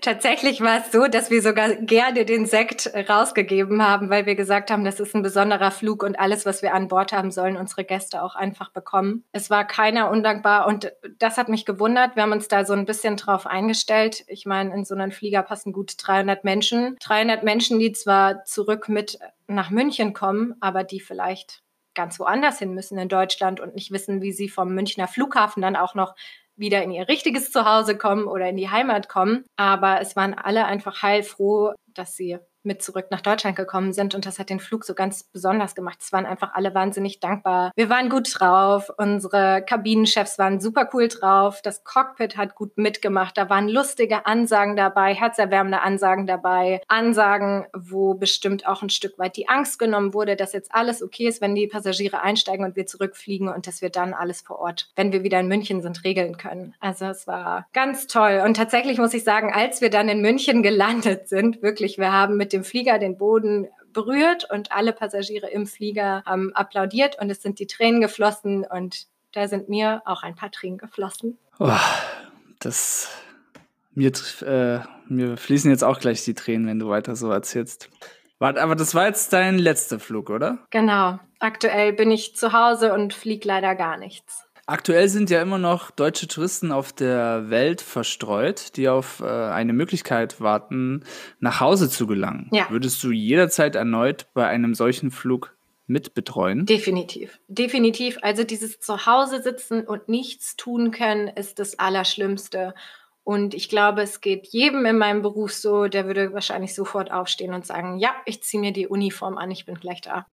Tatsächlich 0.00 0.60
war 0.60 0.80
es 0.80 0.92
so, 0.92 1.06
dass 1.06 1.30
wir 1.30 1.42
sogar 1.42 1.74
gerne 1.74 2.24
den 2.24 2.46
Sekt 2.46 2.92
rausgegeben 3.08 3.86
haben, 3.86 4.10
weil 4.10 4.26
wir 4.26 4.34
gesagt 4.34 4.70
haben, 4.70 4.84
das 4.84 5.00
ist 5.00 5.14
ein 5.14 5.22
besonderer 5.22 5.70
Flug 5.70 6.02
und 6.02 6.18
alles, 6.18 6.46
was 6.46 6.62
wir 6.62 6.74
an 6.74 6.88
Bord 6.88 7.12
haben, 7.12 7.30
sollen 7.30 7.56
unsere 7.56 7.84
Gäste 7.84 8.22
auch 8.22 8.34
einfach 8.34 8.70
bekommen. 8.70 9.24
Es 9.32 9.50
war 9.50 9.66
keiner 9.66 10.10
undankbar 10.10 10.66
und 10.66 10.92
das 11.18 11.36
hat 11.36 11.48
mich 11.48 11.64
gewundert. 11.64 12.16
Wir 12.16 12.22
haben 12.22 12.32
uns 12.32 12.48
da 12.48 12.64
so 12.64 12.72
ein 12.72 12.86
bisschen 12.86 13.16
drauf 13.16 13.46
eingestellt. 13.46 14.24
Ich 14.28 14.46
meine, 14.46 14.74
in 14.74 14.84
so 14.84 14.94
einen 14.94 15.12
Flieger 15.12 15.42
passen 15.42 15.72
gut 15.72 15.94
300 15.98 16.44
Menschen. 16.44 16.96
300 17.00 17.42
Menschen, 17.42 17.78
die 17.78 17.92
zwar 17.92 18.44
zurück 18.44 18.88
mit 18.88 19.18
nach 19.46 19.70
München 19.70 20.12
kommen, 20.12 20.54
aber 20.60 20.84
die 20.84 21.00
vielleicht 21.00 21.62
ganz 21.94 22.18
woanders 22.18 22.58
hin 22.58 22.74
müssen 22.74 22.98
in 22.98 23.08
Deutschland 23.08 23.60
und 23.60 23.74
nicht 23.74 23.90
wissen, 23.90 24.22
wie 24.22 24.32
sie 24.32 24.48
vom 24.48 24.74
Münchner 24.74 25.08
Flughafen 25.08 25.62
dann 25.62 25.76
auch 25.76 25.94
noch 25.94 26.14
wieder 26.56 26.82
in 26.82 26.90
ihr 26.90 27.08
richtiges 27.08 27.50
Zuhause 27.50 27.96
kommen 27.96 28.26
oder 28.26 28.48
in 28.48 28.56
die 28.56 28.70
Heimat 28.70 29.08
kommen. 29.08 29.44
Aber 29.56 30.00
es 30.00 30.16
waren 30.16 30.34
alle 30.34 30.64
einfach 30.66 31.02
heilfroh, 31.02 31.72
dass 31.94 32.16
sie 32.16 32.38
mit 32.64 32.82
zurück 32.82 33.06
nach 33.10 33.20
Deutschland 33.20 33.56
gekommen 33.56 33.92
sind. 33.92 34.14
Und 34.14 34.26
das 34.26 34.38
hat 34.38 34.50
den 34.50 34.60
Flug 34.60 34.84
so 34.84 34.94
ganz 34.94 35.24
besonders 35.24 35.74
gemacht. 35.74 35.98
Es 36.00 36.12
waren 36.12 36.26
einfach 36.26 36.54
alle 36.54 36.74
wahnsinnig 36.74 37.20
dankbar. 37.20 37.72
Wir 37.74 37.88
waren 37.88 38.08
gut 38.08 38.28
drauf. 38.38 38.90
Unsere 38.96 39.64
Kabinenchefs 39.66 40.38
waren 40.38 40.60
super 40.60 40.88
cool 40.92 41.08
drauf. 41.08 41.60
Das 41.62 41.84
Cockpit 41.84 42.36
hat 42.36 42.54
gut 42.54 42.76
mitgemacht. 42.76 43.36
Da 43.36 43.50
waren 43.50 43.68
lustige 43.68 44.26
Ansagen 44.26 44.76
dabei, 44.76 45.14
herzerwärmende 45.14 45.82
Ansagen 45.82 46.26
dabei. 46.26 46.80
Ansagen, 46.88 47.66
wo 47.74 48.14
bestimmt 48.14 48.66
auch 48.66 48.82
ein 48.82 48.90
Stück 48.90 49.18
weit 49.18 49.36
die 49.36 49.48
Angst 49.48 49.78
genommen 49.78 50.14
wurde, 50.14 50.36
dass 50.36 50.52
jetzt 50.52 50.74
alles 50.74 51.02
okay 51.02 51.26
ist, 51.26 51.40
wenn 51.40 51.54
die 51.54 51.66
Passagiere 51.66 52.22
einsteigen 52.22 52.64
und 52.64 52.76
wir 52.76 52.86
zurückfliegen 52.86 53.48
und 53.48 53.66
dass 53.66 53.82
wir 53.82 53.90
dann 53.90 54.14
alles 54.14 54.40
vor 54.42 54.58
Ort, 54.58 54.90
wenn 54.96 55.12
wir 55.12 55.22
wieder 55.22 55.40
in 55.40 55.48
München 55.48 55.82
sind, 55.82 56.04
regeln 56.04 56.36
können. 56.36 56.74
Also 56.80 57.06
es 57.06 57.26
war 57.26 57.66
ganz 57.72 58.06
toll. 58.06 58.42
Und 58.44 58.56
tatsächlich 58.56 58.98
muss 58.98 59.14
ich 59.14 59.24
sagen, 59.24 59.52
als 59.52 59.80
wir 59.80 59.90
dann 59.90 60.08
in 60.08 60.20
München 60.20 60.62
gelandet 60.62 61.28
sind, 61.28 61.62
wirklich, 61.62 61.98
wir 61.98 62.12
haben 62.12 62.36
mit 62.36 62.51
dem 62.52 62.64
Flieger 62.64 62.98
den 62.98 63.16
Boden 63.18 63.68
berührt 63.92 64.48
und 64.50 64.72
alle 64.72 64.92
Passagiere 64.92 65.48
im 65.48 65.66
Flieger 65.66 66.22
haben 66.24 66.54
applaudiert 66.54 67.20
und 67.20 67.30
es 67.30 67.42
sind 67.42 67.58
die 67.58 67.66
Tränen 67.66 68.00
geflossen 68.00 68.64
und 68.64 69.06
da 69.32 69.48
sind 69.48 69.68
mir 69.68 70.02
auch 70.04 70.22
ein 70.22 70.34
paar 70.34 70.50
Tränen 70.50 70.78
geflossen. 70.78 71.38
Oh, 71.58 71.70
das 72.58 73.10
mir, 73.94 74.12
äh, 74.42 74.80
mir 75.08 75.36
fließen 75.36 75.70
jetzt 75.70 75.84
auch 75.84 75.98
gleich 75.98 76.24
die 76.24 76.34
Tränen, 76.34 76.66
wenn 76.66 76.78
du 76.78 76.88
weiter 76.88 77.16
so 77.16 77.30
erzählst. 77.30 77.90
Warte, 78.38 78.62
aber 78.62 78.74
das 78.74 78.94
war 78.94 79.06
jetzt 79.06 79.32
dein 79.32 79.58
letzter 79.58 80.00
Flug, 80.00 80.30
oder? 80.30 80.58
Genau. 80.70 81.18
Aktuell 81.38 81.92
bin 81.92 82.10
ich 82.10 82.34
zu 82.34 82.52
Hause 82.52 82.92
und 82.92 83.14
fliege 83.14 83.46
leider 83.46 83.74
gar 83.74 83.96
nichts. 83.96 84.48
Aktuell 84.66 85.08
sind 85.08 85.28
ja 85.28 85.42
immer 85.42 85.58
noch 85.58 85.90
deutsche 85.90 86.28
Touristen 86.28 86.70
auf 86.70 86.92
der 86.92 87.50
Welt 87.50 87.80
verstreut, 87.80 88.76
die 88.76 88.88
auf 88.88 89.20
äh, 89.20 89.24
eine 89.24 89.72
Möglichkeit 89.72 90.40
warten, 90.40 91.04
nach 91.40 91.60
Hause 91.60 91.90
zu 91.90 92.06
gelangen. 92.06 92.48
Ja. 92.52 92.70
Würdest 92.70 93.02
du 93.02 93.10
jederzeit 93.10 93.74
erneut 93.74 94.26
bei 94.34 94.46
einem 94.46 94.74
solchen 94.74 95.10
Flug 95.10 95.56
mitbetreuen? 95.86 96.64
Definitiv. 96.66 97.40
Definitiv. 97.48 98.18
Also 98.22 98.44
dieses 98.44 98.78
Zuhause 98.78 99.42
sitzen 99.42 99.84
und 99.84 100.08
nichts 100.08 100.54
tun 100.56 100.92
können, 100.92 101.26
ist 101.26 101.58
das 101.58 101.78
Allerschlimmste. 101.80 102.74
Und 103.24 103.54
ich 103.54 103.68
glaube, 103.68 104.02
es 104.02 104.20
geht 104.20 104.46
jedem 104.48 104.84
in 104.86 104.98
meinem 104.98 105.22
Beruf 105.22 105.52
so, 105.52 105.86
der 105.86 106.06
würde 106.06 106.32
wahrscheinlich 106.32 106.74
sofort 106.74 107.10
aufstehen 107.10 107.54
und 107.54 107.66
sagen, 107.66 107.98
ja, 107.98 108.14
ich 108.26 108.42
ziehe 108.42 108.60
mir 108.60 108.72
die 108.72 108.88
Uniform 108.88 109.38
an, 109.38 109.50
ich 109.50 109.64
bin 109.64 109.76
gleich 109.76 110.00
da. 110.00 110.26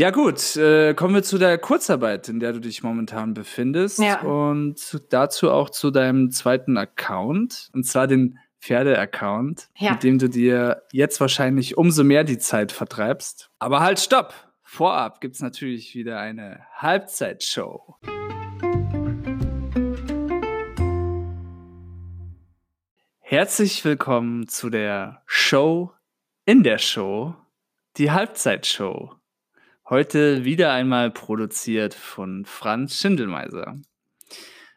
Ja 0.00 0.12
gut, 0.12 0.54
äh, 0.54 0.94
kommen 0.94 1.16
wir 1.16 1.24
zu 1.24 1.38
der 1.38 1.58
Kurzarbeit, 1.58 2.28
in 2.28 2.38
der 2.38 2.52
du 2.52 2.60
dich 2.60 2.84
momentan 2.84 3.34
befindest 3.34 3.98
ja. 3.98 4.20
und 4.20 4.76
dazu 5.10 5.50
auch 5.50 5.70
zu 5.70 5.90
deinem 5.90 6.30
zweiten 6.30 6.76
Account, 6.76 7.68
und 7.72 7.82
zwar 7.82 8.06
den 8.06 8.38
Pferde-Account, 8.60 9.68
ja. 9.76 9.90
mit 9.90 10.04
dem 10.04 10.20
du 10.20 10.28
dir 10.28 10.84
jetzt 10.92 11.20
wahrscheinlich 11.20 11.76
umso 11.76 12.04
mehr 12.04 12.22
die 12.22 12.38
Zeit 12.38 12.70
vertreibst. 12.70 13.50
Aber 13.58 13.80
halt, 13.80 13.98
stopp! 13.98 14.32
Vorab 14.62 15.20
gibt's 15.20 15.40
natürlich 15.40 15.96
wieder 15.96 16.20
eine 16.20 16.64
Halbzeitshow. 16.76 17.96
Herzlich 23.18 23.84
willkommen 23.84 24.46
zu 24.46 24.70
der 24.70 25.24
Show 25.26 25.92
in 26.44 26.62
der 26.62 26.78
Show, 26.78 27.34
die 27.96 28.12
Halbzeitshow. 28.12 29.17
Heute 29.90 30.44
wieder 30.44 30.70
einmal 30.72 31.10
produziert 31.10 31.94
von 31.94 32.44
Franz 32.44 32.96
Schindelmeiser. 32.96 33.78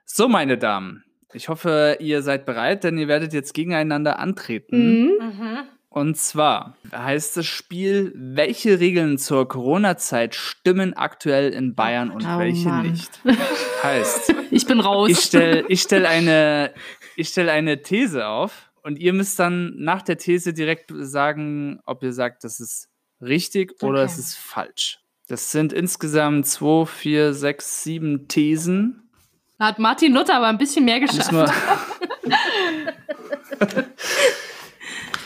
So, 0.06 0.30
meine 0.30 0.58
Damen, 0.58 1.04
ich 1.34 1.50
hoffe, 1.50 1.98
ihr 2.00 2.22
seid 2.22 2.46
bereit, 2.46 2.86
denn 2.86 2.98
ihr 2.98 3.10
werdet 3.10 3.34
jetzt 3.34 3.54
gegeneinander 3.54 4.20
antreten. 4.20 5.04
Mhm. 5.04 5.10
mhm. 5.20 5.58
Und 5.90 6.16
zwar 6.16 6.78
heißt 6.96 7.36
das 7.36 7.46
Spiel, 7.46 8.14
welche 8.16 8.80
Regeln 8.80 9.18
zur 9.18 9.46
Corona-Zeit 9.50 10.34
stimmen 10.34 10.94
aktuell 10.94 11.52
in 11.52 11.76
Bayern 11.76 12.12
und 12.12 12.24
oh, 12.24 12.40
welche 12.40 12.70
Mann. 12.70 12.92
nicht? 12.92 13.20
Heißt, 13.84 14.34
ich 14.52 14.66
bin 14.66 14.80
raus. 14.80 15.10
Ich 15.10 15.20
stelle 15.20 15.66
ich 15.68 15.82
stell 15.82 16.06
eine, 16.06 16.74
stell 17.20 17.50
eine 17.50 17.82
These 17.82 18.26
auf 18.26 18.72
und 18.84 19.00
ihr 19.00 19.12
müsst 19.12 19.38
dann 19.38 19.74
nach 19.76 20.02
der 20.02 20.18
These 20.18 20.54
direkt 20.54 20.94
sagen, 20.96 21.82
ob 21.86 22.02
ihr 22.04 22.14
sagt, 22.14 22.46
das 22.46 22.62
ist 22.62 22.88
richtig 23.20 23.74
okay. 23.74 23.86
oder 23.86 24.04
es 24.04 24.18
ist 24.18 24.38
falsch. 24.38 25.01
Das 25.32 25.50
sind 25.50 25.72
insgesamt 25.72 26.46
zwei, 26.46 26.86
vier, 26.86 27.34
sechs, 27.34 27.86
sieben 27.86 28.28
Thesen. 28.28 29.10
Da 29.58 29.68
hat 29.68 29.80
Martin 29.80 30.14
Luther 30.14 30.36
aber 30.36 30.48
ein 30.48 30.58
bisschen 30.58 30.84
mehr 30.84 31.00
geschafft. 31.00 31.32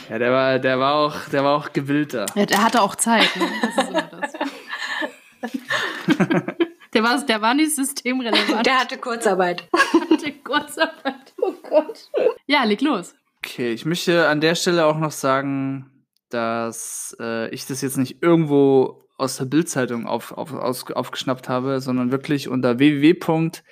ja, 0.07 0.19
der 0.19 0.31
war, 0.31 0.59
der 0.59 0.79
war 0.79 0.93
auch, 0.93 1.15
der 1.31 1.43
war 1.43 1.57
auch 1.57 1.73
gewillter. 1.73 2.27
Ja, 2.35 2.45
der 2.45 2.63
hatte 2.63 2.83
auch 2.83 2.93
Zeit. 2.93 3.35
Ne? 3.35 3.49
Das 3.63 3.77
ist 3.77 3.89
immer 3.89 4.03
das. 4.03 4.33
der, 6.93 7.01
war, 7.01 7.25
der 7.25 7.41
war 7.41 7.55
nicht 7.55 7.75
systemrelevant. 7.75 8.63
Der 8.63 8.81
hatte 8.81 8.99
Kurzarbeit. 8.99 9.67
hatte 10.11 10.33
Kurzarbeit. 10.33 11.33
Oh 11.41 11.53
Gott. 11.67 12.11
Ja, 12.45 12.63
leg 12.63 12.81
los. 12.81 13.15
Okay, 13.43 13.73
ich 13.73 13.85
möchte 13.85 14.27
an 14.27 14.39
der 14.39 14.53
Stelle 14.53 14.85
auch 14.85 14.99
noch 14.99 15.09
sagen, 15.09 15.89
dass 16.29 17.17
äh, 17.19 17.49
ich 17.49 17.65
das 17.65 17.81
jetzt 17.81 17.97
nicht 17.97 18.21
irgendwo 18.21 19.04
aus 19.17 19.37
der 19.37 19.45
Bildzeitung 19.45 20.05
auf, 20.07 20.31
auf, 20.31 20.53
aus, 20.53 20.91
aufgeschnappt 20.91 21.49
habe, 21.49 21.79
sondern 21.81 22.11
wirklich 22.11 22.47
unter 22.49 22.79
www.stmgp 22.79 23.63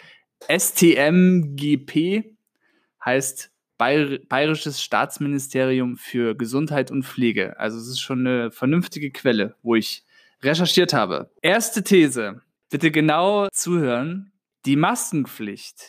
heißt 3.04 3.52
Bayerisches 3.78 4.82
Staatsministerium 4.82 5.98
für 5.98 6.36
Gesundheit 6.36 6.90
und 6.90 7.04
Pflege. 7.04 7.60
Also 7.60 7.78
es 7.78 7.88
ist 7.88 8.00
schon 8.00 8.26
eine 8.26 8.52
vernünftige 8.52 9.12
Quelle, 9.12 9.56
wo 9.62 9.76
ich 9.76 10.06
recherchiert 10.42 10.94
habe. 10.94 11.32
Erste 11.42 11.84
These. 11.84 12.42
Bitte 12.70 12.92
genau 12.92 13.50
zuhören. 13.52 14.32
Die 14.66 14.78
Maskenpflicht 14.78 15.82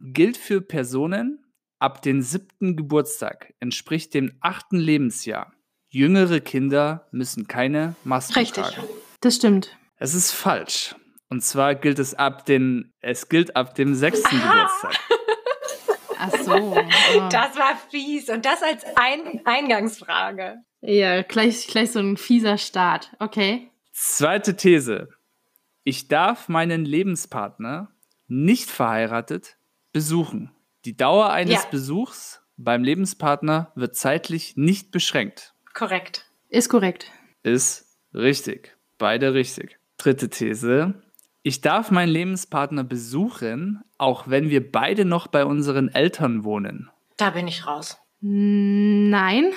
gilt 0.00 0.36
für 0.36 0.60
Personen 0.60 1.44
ab 1.80 2.02
dem 2.02 2.22
siebten 2.22 2.76
Geburtstag, 2.76 3.54
entspricht 3.58 4.14
dem 4.14 4.36
achten 4.40 4.76
Lebensjahr. 4.76 5.52
Jüngere 5.90 6.40
Kinder 6.40 7.06
müssen 7.10 7.48
keine 7.48 7.96
Masken 8.04 8.34
Richtig. 8.34 8.64
tragen. 8.64 8.88
Das 9.20 9.36
stimmt. 9.36 9.76
Es 9.96 10.14
ist 10.14 10.30
falsch. 10.30 10.94
Und 11.28 11.42
zwar 11.42 11.74
gilt 11.74 11.98
es 11.98 12.14
ab 12.14 12.46
den, 12.46 12.92
es 13.00 13.28
gilt 13.28 13.56
ab 13.56 13.74
dem 13.74 13.94
sechsten 13.94 14.40
ah. 14.40 14.52
Geburtstag. 14.52 14.96
Ach 16.18 16.30
so. 16.38 16.52
Oh. 16.54 17.28
Das 17.30 17.56
war 17.56 17.76
fies. 17.90 18.28
Und 18.28 18.44
das 18.44 18.62
als 18.62 18.84
Ein 18.96 19.40
Eingangsfrage. 19.44 20.58
Ja, 20.80 21.22
gleich, 21.22 21.66
gleich 21.66 21.92
so 21.92 21.98
ein 21.98 22.16
fieser 22.16 22.56
Start. 22.56 23.10
Okay. 23.18 23.70
Zweite 23.92 24.56
These. 24.56 25.08
Ich 25.82 26.08
darf 26.08 26.48
meinen 26.48 26.84
Lebenspartner 26.84 27.90
nicht 28.28 28.70
verheiratet 28.70 29.56
besuchen. 29.92 30.52
Die 30.84 30.96
Dauer 30.96 31.30
eines 31.30 31.64
ja. 31.64 31.70
Besuchs 31.70 32.42
beim 32.56 32.84
Lebenspartner 32.84 33.72
wird 33.74 33.96
zeitlich 33.96 34.56
nicht 34.56 34.90
beschränkt. 34.92 35.54
Korrekt. 35.80 36.26
Ist 36.50 36.68
korrekt. 36.68 37.10
Ist 37.42 37.86
richtig. 38.12 38.76
Beide 38.98 39.32
richtig. 39.32 39.78
Dritte 39.96 40.28
These. 40.28 40.92
Ich 41.42 41.62
darf 41.62 41.90
meinen 41.90 42.10
Lebenspartner 42.10 42.84
besuchen, 42.84 43.80
auch 43.96 44.28
wenn 44.28 44.50
wir 44.50 44.70
beide 44.70 45.06
noch 45.06 45.26
bei 45.26 45.46
unseren 45.46 45.88
Eltern 45.88 46.44
wohnen. 46.44 46.90
Da 47.16 47.30
bin 47.30 47.48
ich 47.48 47.66
raus. 47.66 47.96
Nein. 48.20 49.54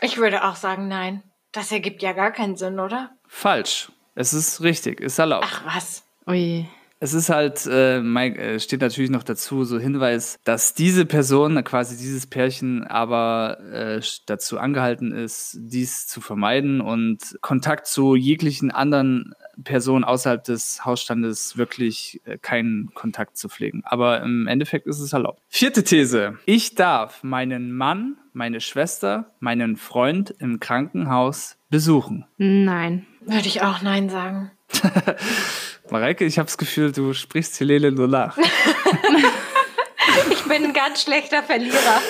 Ich 0.00 0.16
würde 0.16 0.44
auch 0.44 0.54
sagen, 0.54 0.86
nein. 0.86 1.24
Das 1.50 1.72
ergibt 1.72 2.02
ja 2.02 2.12
gar 2.12 2.30
keinen 2.30 2.54
Sinn, 2.54 2.78
oder? 2.78 3.10
Falsch. 3.26 3.90
Es 4.14 4.32
ist 4.32 4.62
richtig, 4.62 5.00
ist 5.00 5.18
erlaubt. 5.18 5.48
Ach 5.50 5.74
was. 5.74 6.04
Oje. 6.24 6.68
Es 7.04 7.12
ist 7.12 7.28
halt, 7.28 7.66
äh, 7.66 7.98
äh, 7.98 8.58
steht 8.58 8.80
natürlich 8.80 9.10
noch 9.10 9.24
dazu, 9.24 9.64
so 9.64 9.78
Hinweis, 9.78 10.38
dass 10.42 10.72
diese 10.72 11.04
Person, 11.04 11.62
quasi 11.62 11.98
dieses 11.98 12.26
Pärchen, 12.26 12.82
aber 12.82 13.58
äh, 13.70 14.00
dazu 14.24 14.58
angehalten 14.58 15.12
ist, 15.12 15.58
dies 15.60 16.06
zu 16.06 16.22
vermeiden 16.22 16.80
und 16.80 17.18
Kontakt 17.42 17.88
zu 17.88 18.16
jeglichen 18.16 18.70
anderen 18.70 19.34
Personen 19.64 20.02
außerhalb 20.02 20.44
des 20.44 20.86
Hausstandes 20.86 21.58
wirklich 21.58 22.22
äh, 22.24 22.38
keinen 22.38 22.94
Kontakt 22.94 23.36
zu 23.36 23.50
pflegen. 23.50 23.82
Aber 23.84 24.22
im 24.22 24.46
Endeffekt 24.46 24.86
ist 24.86 25.00
es 25.00 25.12
erlaubt. 25.12 25.42
Vierte 25.46 25.84
These. 25.84 26.38
Ich 26.46 26.74
darf 26.74 27.22
meinen 27.22 27.70
Mann, 27.76 28.16
meine 28.32 28.62
Schwester, 28.62 29.34
meinen 29.40 29.76
Freund 29.76 30.34
im 30.38 30.58
Krankenhaus 30.58 31.58
besuchen. 31.68 32.24
Nein. 32.38 33.04
Würde 33.20 33.46
ich 33.46 33.60
auch 33.60 33.82
Nein 33.82 34.08
sagen. 34.08 34.52
Mareike, 35.90 36.24
ich 36.24 36.38
habe 36.38 36.46
das 36.46 36.58
Gefühl, 36.58 36.92
du 36.92 37.12
sprichst 37.12 37.60
Helene 37.60 37.92
nur 37.92 38.08
nach. 38.08 38.38
ich 40.30 40.42
bin 40.44 40.64
ein 40.64 40.72
ganz 40.72 41.02
schlechter 41.02 41.42
Verlierer. 41.42 42.00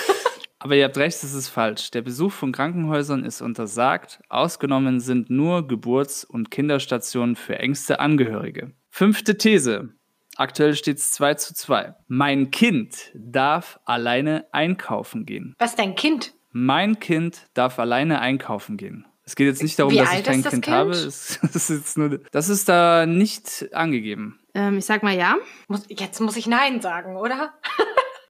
Aber 0.61 0.77
ihr 0.77 0.85
habt 0.85 0.97
recht, 0.97 1.23
es 1.23 1.35
ist 1.35 1.49
falsch. 1.49 1.91
Der 1.91 2.03
Besuch 2.03 2.33
von 2.33 2.53
Krankenhäusern 2.53 3.25
ist 3.25 3.43
untersagt. 3.43 4.21
Ausgenommen 4.29 5.01
sind 5.01 5.29
nur 5.29 5.67
Geburts- 5.67 6.25
und 6.25 6.51
Kinderstationen 6.51 7.37
für 7.37 7.59
engste 7.59 8.01
Angehörige. 8.01 8.73
Fünfte 8.89 9.37
These. 9.37 9.91
Aktuell 10.37 10.75
steht 10.75 10.99
es 10.99 11.13
2 11.13 11.35
zu 11.35 11.55
2. 11.55 11.95
Mein 12.09 12.51
Kind 12.51 13.13
darf 13.15 13.79
alleine 13.85 14.47
einkaufen 14.53 15.27
gehen. 15.27 15.55
Was 15.59 15.77
dein 15.77 15.95
Kind? 15.97 16.33
Mein 16.51 16.99
Kind 16.99 17.49
darf 17.55 17.79
alleine 17.79 18.21
einkaufen 18.21 18.77
gehen. 18.77 19.07
Es 19.27 19.37
geht 19.37 19.47
jetzt 19.47 19.63
nicht 19.63 19.79
darum, 19.79 19.93
Wie 19.93 19.99
dass 19.99 20.13
ich 20.13 20.23
kein 20.23 20.43
Kind, 20.43 20.65
kind, 20.65 20.69
habe. 20.69 20.91
Es, 20.91 21.39
das, 21.53 21.71
ist 21.71 21.97
nur, 21.97 22.19
das 22.31 22.49
ist 22.49 22.69
da 22.69 23.07
nicht 23.07 23.71
angegeben. 23.73 24.39
Ähm, 24.55 24.79
ich 24.79 24.85
sag 24.85 25.03
mal 25.03 25.17
ja. 25.17 25.37
Muss, 25.69 25.85
jetzt 25.89 26.21
muss 26.21 26.37
ich 26.37 26.47
Nein 26.47 26.81
sagen, 26.81 27.17
oder? 27.17 27.55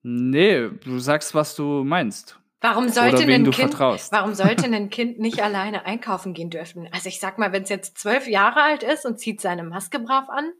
nee, 0.03 0.69
du 0.69 0.99
sagst, 0.99 1.35
was 1.35 1.57
du 1.57 1.85
meinst. 1.85 2.39
Warum 2.61 2.89
sollte, 2.89 3.25
ein 3.25 3.51
kind, 3.51 3.79
warum 3.79 3.99
sollte 4.35 4.65
ein 4.65 4.89
Kind 4.89 5.19
nicht 5.19 5.43
alleine 5.43 5.85
einkaufen 5.85 6.33
gehen 6.33 6.49
dürfen? 6.49 6.89
Also 6.93 7.11
ich 7.11 7.21
sag 7.21 7.39
mal, 7.39 7.53
wenn 7.53 7.65
es 7.65 7.69
jetzt 7.69 7.99
zwölf 7.99 8.27
Jahre 8.27 8.63
alt 8.63 8.83
ist 8.83 9.05
und 9.05 9.19
zieht 9.19 9.43
seine 9.43 9.65
Maske 9.65 9.99
brav 9.99 10.31
an, 10.31 10.51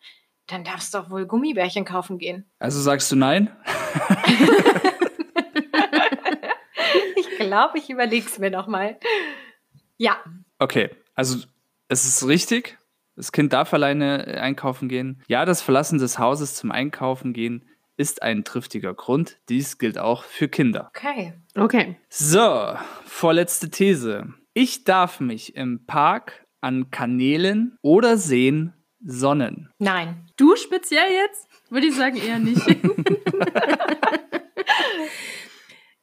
dann 0.49 0.65
darfst 0.65 0.93
du 0.93 0.99
doch 0.99 1.11
wohl 1.11 1.25
Gummibärchen 1.25 1.87
kaufen 1.87 2.19
gehen. 2.19 2.45
Also 2.59 2.83
sagst 2.83 3.11
du 3.11 3.17
nein? 3.17 3.57
ich 7.17 7.39
glaube, 7.39 7.79
ich 7.79 7.89
überlege 7.89 8.27
es 8.27 8.39
mir 8.39 8.51
nochmal. 8.51 8.99
Ja. 9.97 10.23
Okay, 10.59 10.91
also 11.15 11.45
es 11.89 12.05
ist 12.05 12.27
richtig. 12.27 12.79
Das 13.17 13.31
Kind 13.31 13.53
darf 13.53 13.73
alleine 13.73 14.27
einkaufen 14.41 14.89
gehen. 14.89 15.23
Ja, 15.29 15.45
das 15.45 15.63
Verlassen 15.63 15.99
des 15.99 16.19
Hauses 16.19 16.57
zum 16.57 16.73
Einkaufen 16.73 17.33
gehen 17.33 17.65
ist 17.97 18.23
ein 18.23 18.45
triftiger 18.45 18.93
Grund. 18.93 19.39
Dies 19.49 19.79
gilt 19.79 19.99
auch 19.99 20.25
für 20.25 20.49
Kinder. 20.49 20.91
Okay. 20.97 21.35
Okay. 21.55 21.97
So, 22.09 22.75
vorletzte 23.05 23.71
These. 23.71 24.27
Ich 24.53 24.85
darf 24.85 25.21
mich 25.21 25.55
im 25.55 25.87
Park 25.87 26.45
an 26.61 26.91
Kanälen 26.91 27.79
oder 27.83 28.17
Seen 28.17 28.73
sonnen. 29.05 29.71
Nein. 29.79 30.27
Du 30.37 30.57
speziell 30.57 31.13
jetzt? 31.13 31.49
Würde 31.71 31.87
ich 31.87 31.95
sagen 31.95 32.17
eher 32.17 32.39
nicht. 32.39 32.67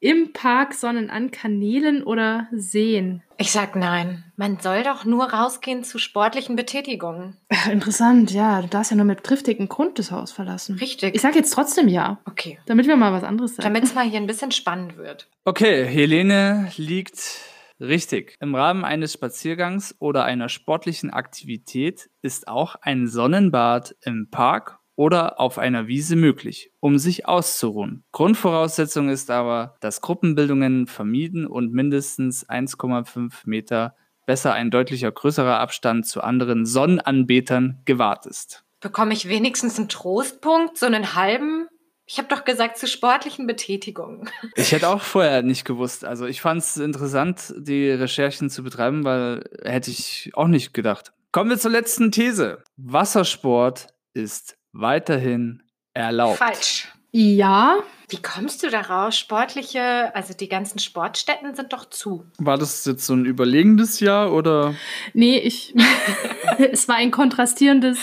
Im 0.04 0.34
Park 0.34 0.74
Sonnen 0.74 1.12
an 1.12 1.30
Kanälen 1.30 2.02
oder 2.02 2.48
Seen? 2.52 3.22
Ich 3.38 3.52
sag 3.52 3.76
nein. 3.76 4.24
Man 4.36 4.60
soll 4.60 4.82
doch 4.82 5.06
nur 5.06 5.26
rausgehen 5.26 5.84
zu 5.84 6.00
sportlichen 6.00 6.56
Betätigungen. 6.56 7.38
Ach, 7.50 7.68
interessant, 7.68 8.32
ja. 8.32 8.64
Du 8.64 8.68
darfst 8.68 8.90
ja 8.90 8.98
nur 8.98 9.06
mit 9.06 9.24
triftigen 9.24 9.70
Grund 9.70 10.00
das 10.00 10.10
Haus 10.10 10.32
verlassen. 10.32 10.80
Richtig. 10.80 11.14
Ich 11.14 11.22
sag 11.22 11.36
jetzt 11.36 11.52
trotzdem 11.54 11.88
ja. 11.88 12.20
Okay. 12.26 12.58
Damit 12.66 12.88
wir 12.88 12.96
mal 12.96 13.14
was 13.14 13.24
anderes 13.24 13.56
sagen. 13.56 13.62
Damit 13.62 13.84
es 13.84 13.94
mal 13.94 14.10
hier 14.10 14.20
ein 14.20 14.26
bisschen 14.26 14.52
spannend 14.52 14.98
wird. 14.98 15.30
Okay, 15.46 15.86
Helene 15.86 16.72
liegt 16.78 17.40
richtig. 17.80 18.38
Im 18.40 18.56
Rahmen 18.56 18.84
eines 18.84 19.14
Spaziergangs 19.14 19.96
oder 20.00 20.26
einer 20.26 20.50
sportlichen 20.50 21.12
Aktivität 21.12 22.10
ist 22.24 22.48
auch 22.48 22.74
ein 22.82 23.08
Sonnenbad 23.08 23.96
im 24.02 24.30
Park 24.32 24.80
oder 24.96 25.40
auf 25.40 25.58
einer 25.58 25.88
Wiese 25.88 26.16
möglich, 26.16 26.72
um 26.80 26.98
sich 26.98 27.28
auszuruhen. 27.28 28.04
Grundvoraussetzung 28.12 29.10
ist 29.10 29.32
aber, 29.32 29.76
dass 29.80 30.02
Gruppenbildungen 30.02 30.88
vermieden 30.88 31.48
und 31.48 31.74
mindestens 31.74 32.48
1,5 32.48 33.32
Meter, 33.46 33.96
besser 34.26 34.54
ein 34.54 34.72
deutlicher 34.72 35.12
größerer 35.12 35.60
Abstand 35.60 36.06
zu 36.06 36.22
anderen 36.22 36.66
Sonnenanbetern 36.66 37.82
gewahrt 37.86 38.26
ist. 38.26 38.64
Bekomme 38.80 39.14
ich 39.14 39.28
wenigstens 39.28 39.78
einen 39.78 39.90
Trostpunkt, 39.90 40.78
so 40.78 40.86
einen 40.86 41.16
halben? 41.16 41.68
Ich 42.06 42.18
habe 42.18 42.28
doch 42.28 42.44
gesagt, 42.44 42.78
zu 42.78 42.88
sportlichen 42.88 43.48
Betätigungen. 43.48 44.30
Ich 44.56 44.72
hätte 44.72 44.90
auch 44.90 45.02
vorher 45.02 45.44
nicht 45.44 45.66
gewusst. 45.66 46.04
Also 46.04 46.26
ich 46.26 46.42
fand 46.42 46.62
es 46.62 46.78
interessant, 46.78 47.54
die 47.58 47.90
Recherchen 47.90 48.50
zu 48.50 48.64
betreiben, 48.64 49.04
weil 49.04 49.44
hätte 49.64 49.92
ich 49.92 50.32
auch 50.34 50.48
nicht 50.48 50.74
gedacht. 50.74 51.14
Kommen 51.32 51.50
wir 51.50 51.58
zur 51.58 51.72
letzten 51.72 52.12
These. 52.12 52.64
Wassersport 52.76 53.88
ist 54.14 54.58
weiterhin 54.74 55.64
erlaubt. 55.94 56.38
Falsch. 56.38 56.88
Ja. 57.12 57.80
Wie 58.10 58.22
kommst 58.22 58.64
du 58.64 58.70
daraus? 58.70 59.18
Sportliche, 59.18 60.16
also 60.16 60.34
die 60.34 60.48
ganzen 60.50 60.80
Sportstätten 60.80 61.56
sind 61.56 61.74
doch 61.74 61.90
zu. 61.90 62.26
War 62.38 62.58
das 62.58 62.86
jetzt 62.86 63.06
so 63.06 63.14
ein 63.14 63.26
überlegendes 63.26 64.00
Ja 64.00 64.28
oder? 64.28 64.76
Nee, 65.14 65.38
ich. 65.38 65.74
es 66.72 66.88
war 66.88 66.96
ein 66.96 67.12
kontrastierendes 67.12 68.00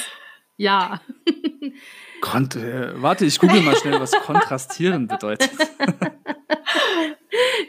Ja. 0.57 1.01
Kont 2.21 2.57
äh, 2.57 3.01
warte, 3.01 3.25
ich 3.25 3.39
google 3.39 3.61
mal 3.63 3.77
schnell, 3.77 4.01
was 4.01 4.13
kontrastieren 4.13 5.07
bedeutet. 5.09 5.51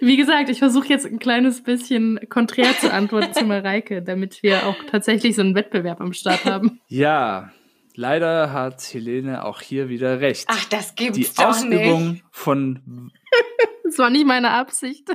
Wie 0.01 0.17
gesagt, 0.17 0.49
ich 0.49 0.59
versuche 0.59 0.87
jetzt 0.87 1.05
ein 1.05 1.19
kleines 1.19 1.61
bisschen 1.61 2.19
konträr 2.29 2.77
zu 2.77 2.91
antworten 2.91 3.33
zu 3.33 3.45
Mareike, 3.45 4.01
damit 4.01 4.41
wir 4.43 4.65
auch 4.65 4.77
tatsächlich 4.89 5.35
so 5.35 5.41
einen 5.41 5.55
Wettbewerb 5.55 6.01
am 6.01 6.13
Start 6.13 6.45
haben. 6.45 6.79
Ja, 6.87 7.51
Leider 7.99 8.53
hat 8.53 8.81
Helene 8.93 9.43
auch 9.43 9.59
hier 9.59 9.89
wieder 9.89 10.21
recht. 10.21 10.45
Ach, 10.47 10.63
das 10.69 10.95
gibt's 10.95 11.17
Die 11.17 11.35
doch 11.35 11.49
Ausübung 11.49 12.11
nicht. 12.13 12.23
von. 12.31 13.11
das 13.83 13.97
war 13.97 14.09
nicht 14.09 14.25
meine 14.25 14.51
Absicht. 14.51 15.09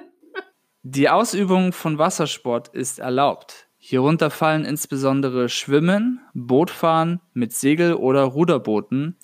Die 0.83 1.09
Ausübung 1.09 1.73
von 1.73 1.97
Wassersport 1.97 2.69
ist 2.69 2.99
erlaubt. 2.99 3.71
Hierunter 3.79 4.29
fallen 4.29 4.67
insbesondere 4.67 5.49
Schwimmen, 5.49 6.21
Bootfahren 6.35 7.23
mit 7.33 7.55
Segel- 7.55 7.95
oder 7.95 8.25
Ruderbooten, 8.25 9.17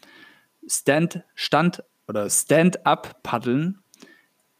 Stand, 0.66 1.22
Stand 1.34 1.84
oder 2.08 2.30
Stand-up-Paddeln, 2.30 3.82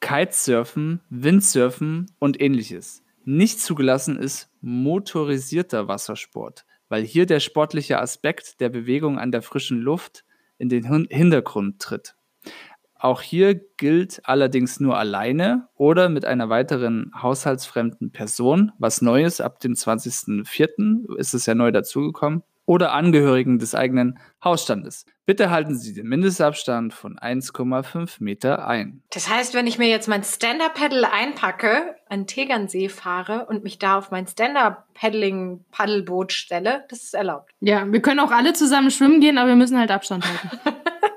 Kitesurfen, 0.01 1.01
Windsurfen 1.09 2.13
und 2.19 2.39
ähnliches. 2.39 3.03
Nicht 3.25 3.63
zugelassen 3.63 4.19
ist 4.19 4.51
motorisierter 4.61 5.89
Wassersport 5.89 6.67
weil 6.91 7.03
hier 7.03 7.25
der 7.25 7.41
sportliche 7.41 7.99
Aspekt 7.99 8.61
der 8.61 8.69
Bewegung 8.69 9.19
an 9.19 9.33
der 9.33 9.41
frischen 9.41 9.81
Luft 9.81 10.25
in 10.59 10.69
den 10.69 10.85
Hintergrund 11.09 11.81
tritt. 11.81 12.17
Auch 12.95 13.23
hier 13.23 13.55
gilt 13.55 14.21
allerdings 14.25 14.79
nur 14.79 14.99
alleine 14.99 15.69
oder 15.75 16.11
mit 16.11 16.27
einer 16.27 16.51
weiteren 16.51 17.11
haushaltsfremden 17.17 18.13
Person, 18.13 18.73
was 18.79 19.01
Neues 19.01 19.41
ab 19.41 19.61
dem 19.61 19.73
20.04. 19.73 21.17
ist 21.17 21.33
es 21.33 21.47
ja 21.47 21.55
neu 21.55 21.73
dazugekommen, 21.73 22.43
oder 22.67 22.93
Angehörigen 22.93 23.59
des 23.59 23.75
eigenen 23.75 24.19
Hausstandes. 24.45 25.07
Bitte 25.27 25.51
halten 25.51 25.77
Sie 25.77 25.95
den 25.95 26.09
Mindestabstand 26.09 26.93
von 26.93 27.17
1,5 27.17 28.17
Meter 28.19 28.67
ein. 28.67 29.03
Das 29.11 29.29
heißt, 29.29 29.55
wenn 29.55 29.67
ich 29.67 29.79
mir 29.79 29.89
jetzt 29.89 30.09
mein 30.09 30.25
Stand-Up-Paddle 30.25 31.13
einpacke, 31.13 31.95
an 32.09 32.27
Tegernsee 32.27 32.89
fahre 32.89 33.47
und 33.47 33.63
mich 33.63 33.79
da 33.79 33.99
auf 33.99 34.11
mein 34.11 34.27
Stand-Up-Paddling-Paddelboot 34.27 36.33
stelle, 36.33 36.85
das 36.89 37.05
ist 37.05 37.15
erlaubt. 37.15 37.53
Ja, 37.61 37.91
wir 37.91 38.03
können 38.03 38.21
auch 38.21 38.33
alle 38.33 38.55
zusammen 38.55 38.91
schwimmen 38.91 39.21
gehen, 39.21 39.39
aber 39.39 39.51
wir 39.51 39.57
müssen 39.57 39.79
halt 39.79 39.91
Abstand 39.91 40.27
halten. 40.27 40.59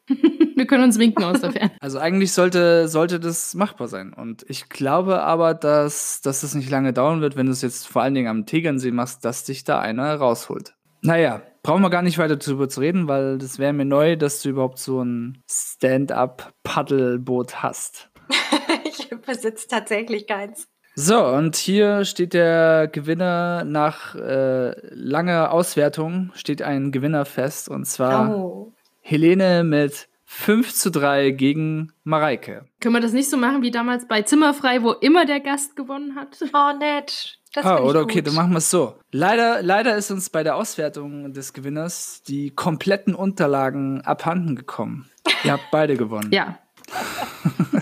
wir 0.55 0.67
können 0.67 0.83
uns 0.83 0.99
winken 0.99 1.23
aus 1.23 1.41
der 1.41 1.51
Ferne. 1.51 1.71
Also 1.79 1.99
eigentlich 1.99 2.33
sollte, 2.33 2.87
sollte 2.87 3.19
das 3.19 3.53
machbar 3.53 3.87
sein. 3.87 4.13
Und 4.13 4.45
ich 4.47 4.69
glaube 4.69 5.23
aber, 5.23 5.53
dass, 5.53 6.21
dass 6.21 6.41
das 6.41 6.55
nicht 6.55 6.69
lange 6.69 6.93
dauern 6.93 7.21
wird, 7.21 7.35
wenn 7.35 7.47
du 7.47 7.51
es 7.51 7.61
jetzt 7.61 7.87
vor 7.87 8.01
allen 8.01 8.13
Dingen 8.13 8.27
am 8.27 8.45
Tegernsee 8.45 8.91
machst, 8.91 9.25
dass 9.25 9.43
dich 9.43 9.63
da 9.63 9.79
einer 9.79 10.15
rausholt. 10.15 10.75
Naja, 11.05 11.41
brauchen 11.63 11.81
wir 11.81 11.89
gar 11.89 12.01
nicht 12.01 12.17
weiter 12.17 12.37
darüber 12.37 12.69
zu 12.69 12.79
reden, 12.79 13.09
weil 13.09 13.37
das 13.37 13.59
wäre 13.59 13.73
mir 13.73 13.83
neu, 13.83 14.15
dass 14.15 14.41
du 14.41 14.47
überhaupt 14.49 14.79
so 14.79 15.03
ein 15.03 15.43
Stand-up-Paddelboot 15.51 17.61
hast. 17.61 18.09
ich 18.85 19.09
besitze 19.09 19.67
tatsächlich 19.67 20.27
keins. 20.27 20.69
So, 20.95 21.25
und 21.25 21.57
hier 21.57 22.05
steht 22.05 22.33
der 22.33 22.87
Gewinner 22.87 23.65
nach 23.65 24.15
äh, 24.15 24.75
langer 24.93 25.51
Auswertung, 25.51 26.31
steht 26.35 26.61
ein 26.61 26.93
Gewinner 26.93 27.25
fest, 27.25 27.67
und 27.67 27.85
zwar 27.85 28.33
oh. 28.33 28.71
Helene 29.01 29.65
mit 29.65 30.07
5 30.23 30.73
zu 30.73 30.89
3 30.89 31.31
gegen 31.31 31.91
Mareike. 32.03 32.63
Können 32.79 32.95
wir 32.95 33.01
das 33.01 33.11
nicht 33.11 33.29
so 33.29 33.35
machen 33.35 33.61
wie 33.61 33.71
damals 33.71 34.07
bei 34.07 34.21
Zimmerfrei, 34.21 34.83
wo 34.83 34.91
immer 34.91 35.25
der 35.25 35.41
Gast 35.41 35.75
gewonnen 35.75 36.15
hat? 36.15 36.37
Oh, 36.53 36.77
nett. 36.77 37.41
Das 37.53 37.65
ah, 37.65 37.79
oder 37.81 38.01
okay, 38.01 38.23
dann 38.23 38.33
machen 38.33 38.51
wir 38.51 38.57
es 38.57 38.71
so. 38.71 38.99
Leider, 39.11 39.61
leider 39.61 39.95
ist 39.95 40.09
uns 40.09 40.31
bei 40.31 40.41
der 40.41 40.55
Auswertung 40.55 41.33
des 41.33 41.53
Gewinners 41.53 42.23
die 42.27 42.49
kompletten 42.49 43.13
Unterlagen 43.13 44.01
abhanden 44.01 44.55
gekommen. 44.55 45.07
Ihr 45.43 45.51
habt 45.51 45.69
beide 45.71 45.95
gewonnen. 45.95 46.31
Ja. 46.31 46.57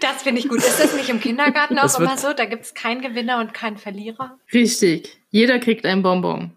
das 0.00 0.24
finde 0.24 0.40
ich 0.40 0.48
gut. 0.48 0.58
Ist 0.58 0.80
das 0.80 0.96
nicht 0.96 1.08
im 1.08 1.20
Kindergarten 1.20 1.78
auch 1.78 1.96
immer 1.98 2.16
so? 2.16 2.32
Da 2.32 2.46
gibt 2.46 2.64
es 2.64 2.74
keinen 2.74 3.02
Gewinner 3.02 3.38
und 3.38 3.54
keinen 3.54 3.76
Verlierer? 3.76 4.36
Richtig. 4.52 5.16
Jeder 5.30 5.60
kriegt 5.60 5.86
ein 5.86 6.02
Bonbon. 6.02 6.56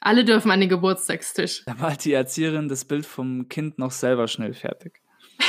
Alle 0.00 0.24
dürfen 0.24 0.52
an 0.52 0.60
den 0.60 0.68
Geburtstagstisch. 0.68 1.64
Da 1.66 1.74
malt 1.74 2.04
die 2.04 2.12
Erzieherin 2.12 2.68
das 2.68 2.84
Bild 2.84 3.04
vom 3.04 3.48
Kind 3.48 3.80
noch 3.80 3.90
selber 3.90 4.28
schnell 4.28 4.54
fertig. 4.54 5.00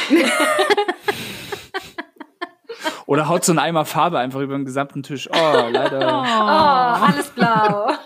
Oder 3.08 3.28
haut 3.30 3.44
so 3.46 3.54
einen 3.54 3.60
Eimer 3.60 3.86
Farbe 3.86 4.20
einfach 4.20 4.42
über 4.42 4.58
den 4.58 4.66
gesamten 4.66 5.02
Tisch. 5.02 5.30
Oh, 5.32 5.68
leider. 5.72 5.98
Oh, 6.08 6.22
oh 6.22 7.06
alles 7.06 7.30
blau. 7.30 7.90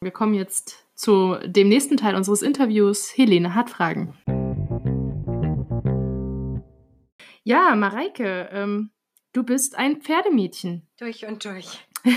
Wir 0.00 0.10
kommen 0.10 0.34
jetzt 0.34 0.86
zu 0.94 1.36
dem 1.44 1.68
nächsten 1.68 1.98
Teil 1.98 2.16
unseres 2.16 2.42
Interviews. 2.42 3.12
Helene 3.14 3.54
hat 3.54 3.68
Fragen. 3.68 4.14
Ja, 7.44 7.74
Mareike, 7.74 8.48
ähm, 8.52 8.90
du 9.32 9.42
bist 9.42 9.76
ein 9.76 10.00
Pferdemädchen. 10.00 10.88
Durch 10.98 11.26
und 11.26 11.44
durch. 11.44 11.78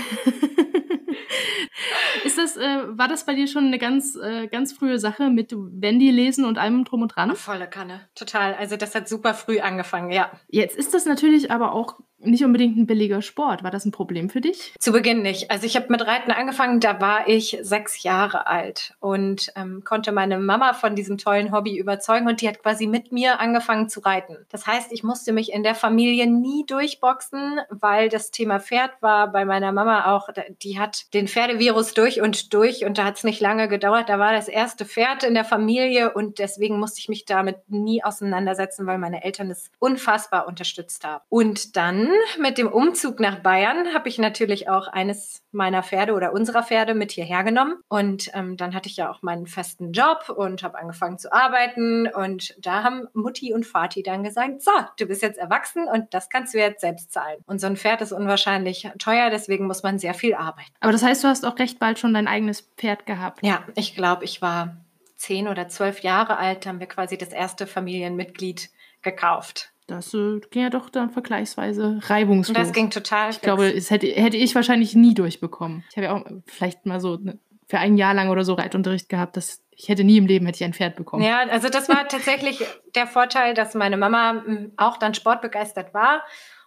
ist 2.24 2.38
das, 2.38 2.56
äh, 2.56 2.78
war 2.88 3.08
das 3.08 3.24
bei 3.26 3.34
dir 3.34 3.46
schon 3.46 3.66
eine 3.66 3.78
ganz, 3.78 4.16
äh, 4.16 4.46
ganz 4.48 4.72
frühe 4.72 4.98
Sache 4.98 5.30
mit 5.30 5.52
Wendy 5.54 6.10
lesen 6.10 6.44
und 6.44 6.58
allem 6.58 6.84
drum 6.84 7.02
und 7.02 7.14
dran? 7.14 7.34
Volle 7.36 7.68
Kanne, 7.68 8.00
total. 8.14 8.54
Also 8.54 8.76
das 8.76 8.94
hat 8.94 9.08
super 9.08 9.34
früh 9.34 9.60
angefangen, 9.60 10.10
ja. 10.10 10.30
Jetzt 10.48 10.76
ist 10.76 10.94
das 10.94 11.06
natürlich 11.06 11.50
aber 11.50 11.72
auch 11.72 11.96
nicht 12.18 12.44
unbedingt 12.44 12.76
ein 12.76 12.86
billiger 12.86 13.22
Sport. 13.22 13.62
War 13.62 13.70
das 13.70 13.84
ein 13.84 13.92
Problem 13.92 14.30
für 14.30 14.40
dich? 14.40 14.74
Zu 14.78 14.92
Beginn 14.92 15.22
nicht. 15.22 15.50
Also 15.50 15.66
ich 15.66 15.76
habe 15.76 15.86
mit 15.90 16.06
Reiten 16.06 16.30
angefangen, 16.30 16.80
da 16.80 17.00
war 17.00 17.28
ich 17.28 17.58
sechs 17.60 18.02
Jahre 18.02 18.46
alt 18.46 18.94
und 19.00 19.52
ähm, 19.54 19.82
konnte 19.84 20.12
meine 20.12 20.38
Mama 20.38 20.72
von 20.72 20.96
diesem 20.96 21.18
tollen 21.18 21.52
Hobby 21.52 21.76
überzeugen 21.76 22.26
und 22.26 22.40
die 22.40 22.48
hat 22.48 22.62
quasi 22.62 22.86
mit 22.86 23.12
mir 23.12 23.40
angefangen 23.40 23.88
zu 23.88 24.00
reiten. 24.00 24.36
Das 24.50 24.66
heißt, 24.66 24.92
ich 24.92 25.02
musste 25.02 25.32
mich 25.32 25.52
in 25.52 25.62
der 25.62 25.74
Familie 25.74 26.26
nie 26.26 26.64
durchboxen, 26.66 27.60
weil 27.70 28.08
das 28.08 28.30
Thema 28.30 28.60
Pferd 28.60 28.92
war 29.00 29.30
bei 29.30 29.44
meiner 29.44 29.72
Mama 29.72 30.14
auch, 30.14 30.28
die 30.62 30.78
hat 30.78 31.12
den 31.14 31.28
Pferdevirus 31.28 31.75
durch 31.84 32.20
und 32.20 32.52
durch 32.54 32.84
und 32.84 32.98
da 32.98 33.04
hat 33.04 33.16
es 33.16 33.24
nicht 33.24 33.40
lange 33.40 33.68
gedauert. 33.68 34.08
Da 34.08 34.18
war 34.18 34.32
das 34.32 34.48
erste 34.48 34.84
Pferd 34.84 35.24
in 35.24 35.34
der 35.34 35.44
Familie 35.44 36.12
und 36.12 36.38
deswegen 36.38 36.78
musste 36.78 37.00
ich 37.00 37.08
mich 37.08 37.24
damit 37.24 37.68
nie 37.68 38.02
auseinandersetzen, 38.02 38.86
weil 38.86 38.98
meine 38.98 39.24
Eltern 39.24 39.50
es 39.50 39.70
unfassbar 39.78 40.46
unterstützt 40.46 41.04
haben. 41.04 41.24
Und 41.28 41.76
dann 41.76 42.08
mit 42.40 42.58
dem 42.58 42.68
Umzug 42.68 43.20
nach 43.20 43.40
Bayern 43.40 43.94
habe 43.94 44.08
ich 44.08 44.18
natürlich 44.18 44.68
auch 44.68 44.88
eines 44.88 45.42
meiner 45.52 45.82
Pferde 45.82 46.12
oder 46.12 46.32
unserer 46.32 46.62
Pferde 46.62 46.94
mit 46.94 47.12
hierher 47.12 47.42
genommen. 47.42 47.76
Und 47.88 48.30
ähm, 48.34 48.56
dann 48.56 48.74
hatte 48.74 48.88
ich 48.88 48.96
ja 48.96 49.10
auch 49.10 49.22
meinen 49.22 49.46
festen 49.46 49.92
Job 49.92 50.28
und 50.28 50.62
habe 50.62 50.78
angefangen 50.78 51.18
zu 51.18 51.32
arbeiten. 51.32 52.06
Und 52.08 52.54
da 52.64 52.82
haben 52.84 53.08
Mutti 53.14 53.52
und 53.52 53.66
Vati 53.66 54.02
dann 54.02 54.22
gesagt, 54.22 54.62
so, 54.62 54.70
du 54.98 55.06
bist 55.06 55.22
jetzt 55.22 55.38
erwachsen 55.38 55.88
und 55.88 56.14
das 56.14 56.28
kannst 56.28 56.54
du 56.54 56.58
jetzt 56.58 56.80
selbst 56.80 57.12
zahlen. 57.12 57.38
Und 57.46 57.60
so 57.60 57.66
ein 57.66 57.76
Pferd 57.76 58.02
ist 58.02 58.12
unwahrscheinlich 58.12 58.88
teuer, 58.98 59.30
deswegen 59.30 59.66
muss 59.66 59.82
man 59.82 59.98
sehr 59.98 60.14
viel 60.14 60.34
arbeiten. 60.34 60.72
Aber 60.80 60.92
das 60.92 61.02
heißt, 61.02 61.24
du 61.24 61.28
hast 61.28 61.44
auch 61.44 61.55
recht 61.58 61.78
bald 61.78 61.98
schon 61.98 62.14
dein 62.14 62.28
eigenes 62.28 62.62
Pferd 62.76 63.06
gehabt. 63.06 63.40
Ja, 63.42 63.64
ich 63.74 63.94
glaube, 63.94 64.24
ich 64.24 64.42
war 64.42 64.76
zehn 65.16 65.48
oder 65.48 65.68
zwölf 65.68 66.00
Jahre 66.00 66.36
alt, 66.36 66.66
haben 66.66 66.80
wir 66.80 66.86
quasi 66.86 67.16
das 67.18 67.30
erste 67.30 67.66
Familienmitglied 67.66 68.70
gekauft. 69.02 69.72
Das 69.86 70.12
äh, 70.14 70.40
ging 70.50 70.62
ja 70.62 70.70
doch 70.70 70.90
dann 70.90 71.10
vergleichsweise 71.10 72.00
reibungslos. 72.02 72.56
Das 72.56 72.72
ging 72.72 72.90
total. 72.90 73.30
Ich 73.30 73.36
fix. 73.36 73.44
glaube, 73.44 73.72
es 73.72 73.90
hätte, 73.90 74.08
hätte 74.08 74.36
ich 74.36 74.54
wahrscheinlich 74.54 74.94
nie 74.94 75.14
durchbekommen. 75.14 75.84
Ich 75.90 75.96
habe 75.96 76.06
ja 76.06 76.14
auch 76.14 76.24
vielleicht 76.46 76.86
mal 76.86 77.00
so 77.00 77.16
ne, 77.16 77.38
für 77.68 77.78
ein 77.78 77.96
Jahr 77.96 78.14
lang 78.14 78.28
oder 78.28 78.44
so 78.44 78.54
Reitunterricht 78.54 79.08
gehabt. 79.08 79.36
Das, 79.36 79.62
ich 79.70 79.88
hätte 79.88 80.02
nie 80.02 80.16
im 80.16 80.26
Leben 80.26 80.46
hätte 80.46 80.56
ich 80.56 80.64
ein 80.64 80.74
Pferd 80.74 80.96
bekommen. 80.96 81.22
Ja, 81.22 81.38
also 81.50 81.68
das 81.68 81.88
war 81.88 82.08
tatsächlich 82.08 82.64
der 82.96 83.06
Vorteil, 83.06 83.54
dass 83.54 83.74
meine 83.74 83.96
Mama 83.96 84.42
hm, 84.44 84.72
auch 84.76 84.96
dann 84.96 85.14
sportbegeistert 85.14 85.94
war 85.94 86.22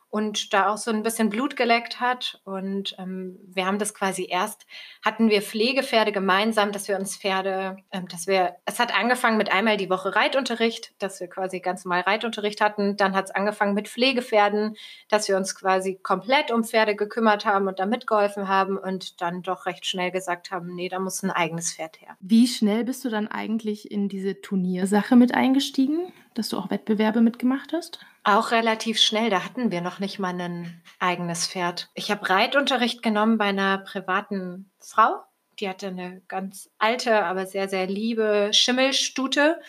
und 0.09 0.53
da 0.53 0.69
auch 0.69 0.77
so 0.77 0.91
ein 0.91 1.03
bisschen 1.03 1.29
Blut 1.29 1.55
geleckt 1.55 1.99
hat. 1.99 2.41
Und 2.43 2.95
ähm, 2.97 3.37
wir 3.45 3.65
haben 3.65 3.77
das 3.77 3.93
quasi 3.93 4.27
erst, 4.29 4.65
hatten 5.05 5.29
wir 5.29 5.41
Pflegepferde 5.41 6.11
gemeinsam, 6.11 6.71
dass 6.71 6.87
wir 6.87 6.97
uns 6.97 7.15
Pferde, 7.15 7.77
ähm, 7.91 8.07
dass 8.07 8.25
wir, 8.25 8.55
es 8.65 8.79
hat 8.79 8.97
angefangen 8.97 9.37
mit 9.37 9.51
einmal 9.51 9.77
die 9.77 9.89
Woche 9.89 10.15
Reitunterricht, 10.15 10.93
dass 10.99 11.19
wir 11.19 11.27
quasi 11.27 11.59
ganz 11.59 11.85
normal 11.85 12.01
Reitunterricht 12.01 12.59
hatten. 12.59 12.97
Dann 12.97 13.15
hat 13.15 13.25
es 13.25 13.31
angefangen 13.31 13.75
mit 13.75 13.87
Pflegepferden, 13.87 14.75
dass 15.09 15.27
wir 15.27 15.37
uns 15.37 15.53
quasi 15.55 15.99
komplett 16.01 16.51
um 16.51 16.63
Pferde 16.63 16.95
gekümmert 16.95 17.45
haben 17.45 17.67
und 17.67 17.79
da 17.79 17.85
mitgeholfen 17.85 18.47
haben 18.47 18.77
und 18.77 19.21
dann 19.21 19.43
doch 19.43 19.67
recht 19.67 19.85
schnell 19.85 20.11
gesagt 20.11 20.49
haben, 20.49 20.73
nee, 20.73 20.89
da 20.89 20.99
muss 20.99 21.21
ein 21.21 21.31
eigenes 21.31 21.73
Pferd 21.73 22.01
her. 22.01 22.17
Wie 22.19 22.47
schnell 22.47 22.83
bist 22.83 23.05
du 23.05 23.09
dann 23.09 23.27
eigentlich 23.27 23.91
in 23.91 24.09
diese 24.09 24.41
Turniersache 24.41 25.15
mit 25.15 25.35
eingestiegen? 25.35 26.11
Dass 26.39 26.49
du 26.49 26.57
auch 26.57 26.69
Wettbewerbe 26.71 27.21
mitgemacht 27.21 27.73
hast? 27.73 27.99
Auch 28.23 28.51
relativ 28.51 28.99
schnell. 28.99 29.29
Da 29.29 29.43
hatten 29.43 29.71
wir 29.71 29.81
noch 29.81 29.99
nicht 29.99 30.19
mal 30.19 30.39
ein 30.39 30.81
eigenes 30.97 31.45
Pferd. 31.45 31.89
Ich 31.93 32.09
habe 32.09 32.27
Reitunterricht 32.29 33.03
genommen 33.03 33.37
bei 33.37 33.45
einer 33.45 33.77
privaten 33.79 34.71
Frau. 34.79 35.21
Die 35.59 35.67
hatte 35.67 35.87
eine 35.87 36.21
ganz 36.29 36.69
alte, 36.77 37.25
aber 37.25 37.45
sehr, 37.45 37.67
sehr 37.67 37.87
liebe 37.87 38.51
Schimmelstute. 38.53 39.59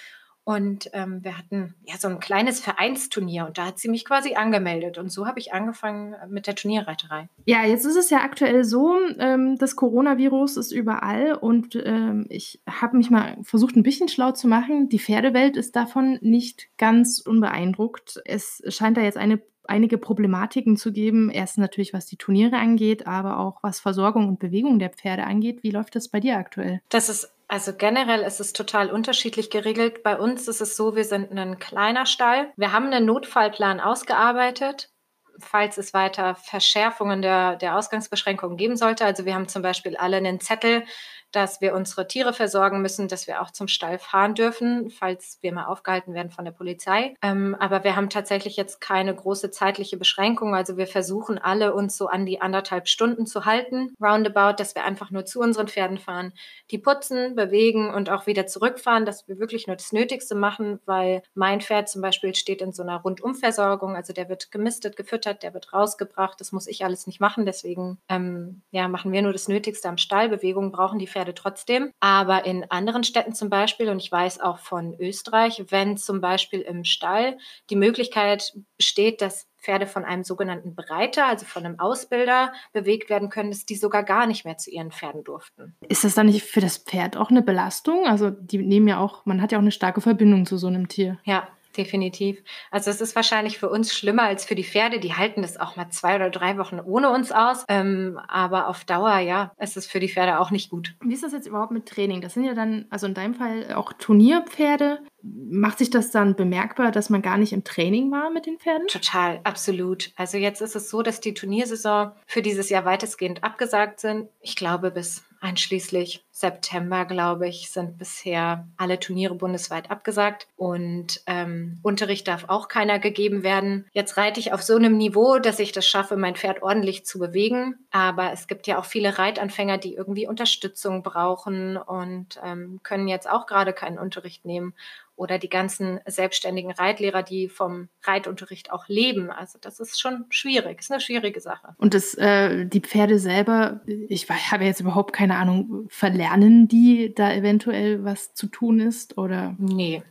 Und 0.45 0.91
ähm, 0.95 1.23
wir 1.23 1.37
hatten 1.37 1.75
ja 1.85 1.97
so 1.99 2.09
ein 2.09 2.19
kleines 2.19 2.61
Vereinsturnier 2.61 3.47
und 3.47 3.59
da 3.59 3.67
hat 3.67 3.79
sie 3.79 3.89
mich 3.89 4.05
quasi 4.05 4.35
angemeldet. 4.35 4.99
Und 4.99 5.13
so 5.13 5.27
habe 5.27 5.39
ich 5.39 5.53
angefangen 5.53 6.17
mit 6.29 6.47
der 6.47 6.55
Turnierreiterei. 6.55 7.29
Ja, 7.45 7.65
jetzt 7.65 7.85
ist 7.85 7.97
es 7.97 8.11
ja 8.11 8.23
aktuell 8.23 8.65
so, 8.65 8.97
ähm, 9.19 9.57
das 9.59 9.77
Coronavirus 9.77 10.57
ist 10.57 10.73
überall 10.73 11.35
und 11.35 11.77
ähm, 11.77 12.27
ich 12.31 12.61
habe 12.69 12.97
mich 12.97 13.11
mal 13.11 13.37
versucht, 13.43 13.77
ein 13.77 13.83
bisschen 13.83 14.09
schlau 14.09 14.33
zu 14.33 14.49
machen. 14.49 14.89
Die 14.89 14.99
Pferdewelt 14.99 15.57
ist 15.57 15.77
davon 15.77 16.19
nicht 16.23 16.69
ganz 16.79 17.21
unbeeindruckt. 17.21 18.21
Es 18.25 18.63
scheint 18.69 18.97
da 18.97 19.03
jetzt 19.03 19.19
eine 19.19 19.41
einige 19.71 19.99
Problematiken 19.99 20.77
zu 20.77 20.93
geben. 20.93 21.31
Erst 21.31 21.57
natürlich, 21.57 21.95
was 21.95 22.07
die 22.07 22.17
Turniere 22.17 22.57
angeht, 22.57 23.07
aber 23.07 23.39
auch 23.39 23.63
was 23.63 23.81
Versorgung 23.81 24.29
und 24.29 24.41
Bewegung 24.41 24.79
der 24.79 24.91
Pferde 24.91 25.25
angeht. 25.25 25.63
Wie 25.63 25.71
läuft 25.71 25.95
das 25.95 26.09
bei 26.09 26.21
dir 26.21 26.37
aktuell? 26.37 26.81
Das 26.89 27.09
ist 27.09 27.33
also 27.51 27.73
generell 27.75 28.21
ist 28.21 28.39
es 28.39 28.53
total 28.53 28.93
unterschiedlich 28.93 29.51
geregelt. 29.51 30.05
Bei 30.05 30.17
uns 30.17 30.47
ist 30.47 30.61
es 30.61 30.77
so, 30.77 30.95
wir 30.95 31.05
sind 31.05 31.37
ein 31.37 31.59
kleiner 31.59 32.07
Stall. 32.07 32.53
Wir 32.57 32.71
haben 32.71 32.87
einen 32.87 33.07
Notfallplan 33.07 33.81
ausgearbeitet, 33.81 34.93
falls 35.41 35.77
es 35.77 35.93
weiter 35.93 36.37
Verschärfungen 36.37 37.23
der, 37.23 37.57
der 37.57 37.77
Ausgangsbeschränkungen 37.77 38.57
geben 38.57 38.77
sollte. 38.77 39.05
Also 39.05 39.25
wir 39.25 39.35
haben 39.35 39.49
zum 39.49 39.63
Beispiel 39.63 39.97
alle 39.97 40.19
einen 40.19 40.39
Zettel, 40.39 40.85
dass 41.33 41.61
wir 41.61 41.75
unsere 41.75 42.07
Tiere 42.09 42.33
versorgen 42.33 42.83
müssen, 42.83 43.09
dass 43.09 43.27
wir 43.27 43.41
auch 43.43 43.51
zum 43.51 43.69
Stall 43.69 43.99
fahren 43.99 44.35
dürfen, 44.35 44.91
falls 44.91 45.39
wir 45.41 45.53
mal 45.53 45.67
aufgehalten 45.67 46.15
werden 46.15 46.31
von 46.31 46.45
der 46.45 46.53
Polizei. 46.53 47.15
Ähm, 47.23 47.57
aber 47.59 47.85
wir 47.85 47.97
haben 47.97 48.11
tatsächlich 48.11 48.57
jetzt 48.57 48.81
keine 48.81 49.15
große 49.15 49.51
zeitliche 49.51 49.97
Beschränkung. 49.97 50.55
Also 50.55 50.77
wir 50.77 50.87
versuchen 50.87 51.39
alle 51.39 51.75
uns 51.75 51.97
so 51.97 52.09
an 52.09 52.27
die 52.27 52.41
anderthalb 52.41 52.89
Stunden 52.89 53.27
zu 53.27 53.45
halten, 53.45 53.95
roundabout, 54.01 54.57
dass 54.59 54.75
wir 54.75 54.85
einfach 54.85 55.11
nur 55.11 55.25
zu 55.25 55.41
unseren 55.41 55.69
Pferden 55.69 55.99
fahren, 55.99 56.33
die 56.71 56.79
putzen, 56.79 57.35
bewegen 57.35 57.93
und 57.93 58.11
auch 58.11 58.27
wieder 58.27 58.47
zurückfahren, 58.47 59.05
dass 59.05 59.29
wir 59.29 59.39
wirklich 59.39 59.67
nur 59.67 59.77
das 59.77 59.93
Nötigste 59.93 60.35
machen, 60.35 60.81
weil 60.87 61.23
mein 61.35 61.61
Pferd 61.61 61.89
zum 61.89 62.03
Beispiel 62.03 62.35
steht 62.35 62.63
in 62.63 62.73
so 62.73 62.83
einer 62.83 63.01
Rundumversorgung. 63.01 63.97
Also 63.97 64.13
der 64.13 64.29
wird 64.29 64.51
gemistet, 64.51 64.97
gefüttert, 64.97 65.43
der 65.43 65.55
wird 65.55 65.73
rausgebracht. 65.73 66.41
Das 66.41 66.53
muss 66.53 66.67
ich 66.67 66.85
alles 66.85 67.07
nicht 67.07 67.21
machen. 67.21 67.47
Deswegen 67.47 67.99
ähm, 68.09 68.63
ja, 68.71 68.89
machen 68.89 69.13
wir 69.13 69.23
nur 69.23 69.33
das 69.33 69.49
Nötigste 69.49 69.89
am 69.89 69.99
Stall. 69.99 70.29
Bewegungen 70.29 70.73
brauchen 70.73 70.99
die 70.99 71.07
Pferde 71.07 71.20
Pferde 71.21 71.35
trotzdem. 71.35 71.93
Aber 72.01 72.47
in 72.47 72.65
anderen 72.71 73.05
Städten 73.05 73.35
zum 73.35 73.51
Beispiel, 73.51 73.91
und 73.91 73.99
ich 73.99 74.11
weiß 74.11 74.41
auch 74.41 74.59
von 74.59 74.95
Österreich, 74.99 75.63
wenn 75.69 75.99
zum 75.99 76.21
Beispiel 76.21 76.61
im 76.61 76.85
Stall 76.85 77.37
die 77.69 77.77
Möglichkeit 77.77 78.55
besteht, 78.79 79.21
dass 79.21 79.49
Pferde 79.59 79.87
von 79.87 80.07
einem 80.07 80.25
sogenannten 80.25 80.75
Breiter, 80.75 81.27
also 81.27 81.45
von 81.45 81.67
einem 81.67 81.79
Ausbilder, 81.79 82.55
bewegt 82.73 83.11
werden 83.11 83.29
können, 83.29 83.51
dass 83.51 83.67
die 83.67 83.77
sogar 83.77 84.03
gar 84.03 84.27
nicht 84.27 84.47
mehr 84.47 84.57
zu 84.57 84.71
ihren 84.71 84.91
Pferden 84.91 85.23
durften. 85.23 85.77
Ist 85.87 86.05
das 86.05 86.15
dann 86.15 86.27
nicht 86.27 86.43
für 86.43 86.63
das 86.63 86.79
Pferd 86.79 87.19
auch 87.19 87.29
eine 87.29 87.43
Belastung? 87.43 88.07
Also 88.07 88.31
die 88.31 88.57
nehmen 88.57 88.89
ja 88.89 88.99
auch, 88.99 89.27
man 89.27 89.43
hat 89.43 89.53
ja 89.53 89.59
auch 89.59 89.63
eine 89.63 89.73
starke 89.73 90.01
Verbindung 90.01 90.47
zu 90.47 90.57
so 90.57 90.69
einem 90.69 90.89
Tier. 90.89 91.19
Ja, 91.25 91.47
definitiv. 91.77 92.43
Also 92.71 92.91
es 92.91 93.01
ist 93.01 93.17
wahrscheinlich 93.17 93.59
für 93.59 93.69
uns 93.69 93.95
schlimmer 93.95 94.25
als 94.25 94.45
für 94.45 94.55
die 94.55 94.65
Pferde. 94.65 95.01
Die 95.01 95.15
halten 95.15 95.43
das 95.43 95.59
auch 95.59 95.77
mal 95.77 95.89
zwei 95.91 96.17
oder 96.17 96.31
drei 96.31 96.59
Wochen 96.59 96.81
ohne 96.81 97.11
uns 97.11 97.33
aus. 97.33 97.65
Ähm, 97.69 98.19
aber 98.29 98.69
auf 98.69 98.85
Dauer, 98.85 99.19
ja, 99.19 99.53
ist 99.59 99.77
es 99.77 99.87
für 99.87 100.01
die 100.01 100.09
Pferde 100.09 100.41
auch 100.41 100.51
nicht 100.51 100.71
gut. 100.71 100.95
Wie 101.03 101.15
ist 101.15 101.23
das 101.23 101.33
jetzt 101.33 101.47
überhaupt 101.47 101.73
mit 101.73 101.87
Training? 101.87 102.21
Das 102.21 102.35
sind 102.35 102.45
ja 102.45 102.55
dann, 102.55 102.87
also 102.91 103.07
in 103.07 103.15
deinem 103.15 103.35
Fall 103.35 103.75
auch 103.75 103.93
Turnierpferde. 103.93 105.01
Macht 105.23 105.79
sich 105.79 105.91
das 105.91 106.11
dann 106.11 106.35
bemerkbar, 106.35 106.91
dass 106.91 107.11
man 107.11 107.23
gar 107.23 107.37
nicht 107.37 107.53
im 107.53 107.65
Training 107.65 108.11
war 108.11 108.31
mit 108.31 108.47
den 108.47 108.59
Pferden? 108.59 108.87
Total, 108.89 109.41
absolut. 109.45 110.13
Also 110.17 110.39
jetzt 110.39 110.63
ist 110.63 110.77
es 110.77 110.91
so, 110.91 111.03
dass 111.03 111.21
die 111.21 111.35
Turniersaison 111.35 112.13
für 112.27 112.43
dieses 112.43 112.71
Jahr 112.71 112.85
weitestgehend 112.85 113.45
abgesagt 113.45 114.01
sind. 114.01 114.29
Ich 114.41 114.57
glaube, 114.57 114.91
bis 114.91 115.25
einschließlich 115.41 116.25
September, 116.31 117.05
glaube 117.05 117.49
ich, 117.49 117.71
sind 117.71 117.99
bisher 117.99 118.67
alle 118.77 118.99
Turniere 118.99 119.35
bundesweit 119.35 119.91
abgesagt 119.91 120.47
und 120.57 121.23
ähm, 121.27 121.79
Unterricht 121.83 122.29
darf 122.29 122.45
auch 122.49 122.69
keiner 122.69 122.99
gegeben 122.99 123.43
werden. 123.43 123.87
Jetzt 123.93 124.17
reite 124.17 124.41
ich 124.41 124.53
auf 124.53 124.63
so 124.63 124.77
einem 124.77 124.97
Niveau, 124.97 125.39
dass 125.39 125.59
ich 125.59 125.73
das 125.73 125.87
schaffe, 125.87 126.17
mein 126.17 126.37
Pferd 126.37 126.63
ordentlich 126.63 127.05
zu 127.05 127.19
bewegen. 127.19 127.79
Aber 127.91 128.33
es 128.33 128.47
gibt 128.47 128.67
ja 128.67 128.79
auch 128.79 128.85
viele 128.85 129.19
Reitanfänger, 129.19 129.79
die 129.79 129.95
irgendwie 129.95 130.27
Unterstützung 130.27 131.03
brauchen 131.03 131.77
und 131.77 132.41
ähm, 132.45 132.81
können 132.83 133.09
jetzt 133.09 133.29
auch 133.29 133.47
gerade 133.47 133.73
keinen 133.73 133.99
Unterricht 133.99 134.45
nehmen 134.45 134.75
oder 135.21 135.39
die 135.39 135.51
ganzen 135.51 136.01
selbstständigen 136.07 136.71
Reitlehrer, 136.71 137.23
die 137.23 137.51
vom 137.51 137.91
Reitunterricht 138.05 138.73
auch 138.73 138.89
leben. 138.89 139.31
Also 139.31 139.59
das 139.61 139.79
ist 139.79 140.01
schon 140.01 140.25
schwierig, 140.31 140.81
ist 140.81 140.91
eine 140.91 141.01
schwierige 141.01 141.43
Sache. 141.43 141.75
Und 141.77 141.93
das, 141.93 142.15
äh, 142.15 142.65
die 142.65 142.81
Pferde 142.81 143.19
selber, 143.19 143.83
ich 143.87 144.31
habe 144.31 144.65
jetzt 144.65 144.81
überhaupt 144.81 145.13
keine 145.13 145.37
Ahnung, 145.37 145.87
verlernen 145.91 146.69
die 146.69 147.15
da 147.15 147.35
eventuell 147.35 148.03
was 148.03 148.33
zu 148.33 148.47
tun 148.47 148.81
ist 148.81 149.19
oder? 149.19 149.55
Nee. 149.59 150.03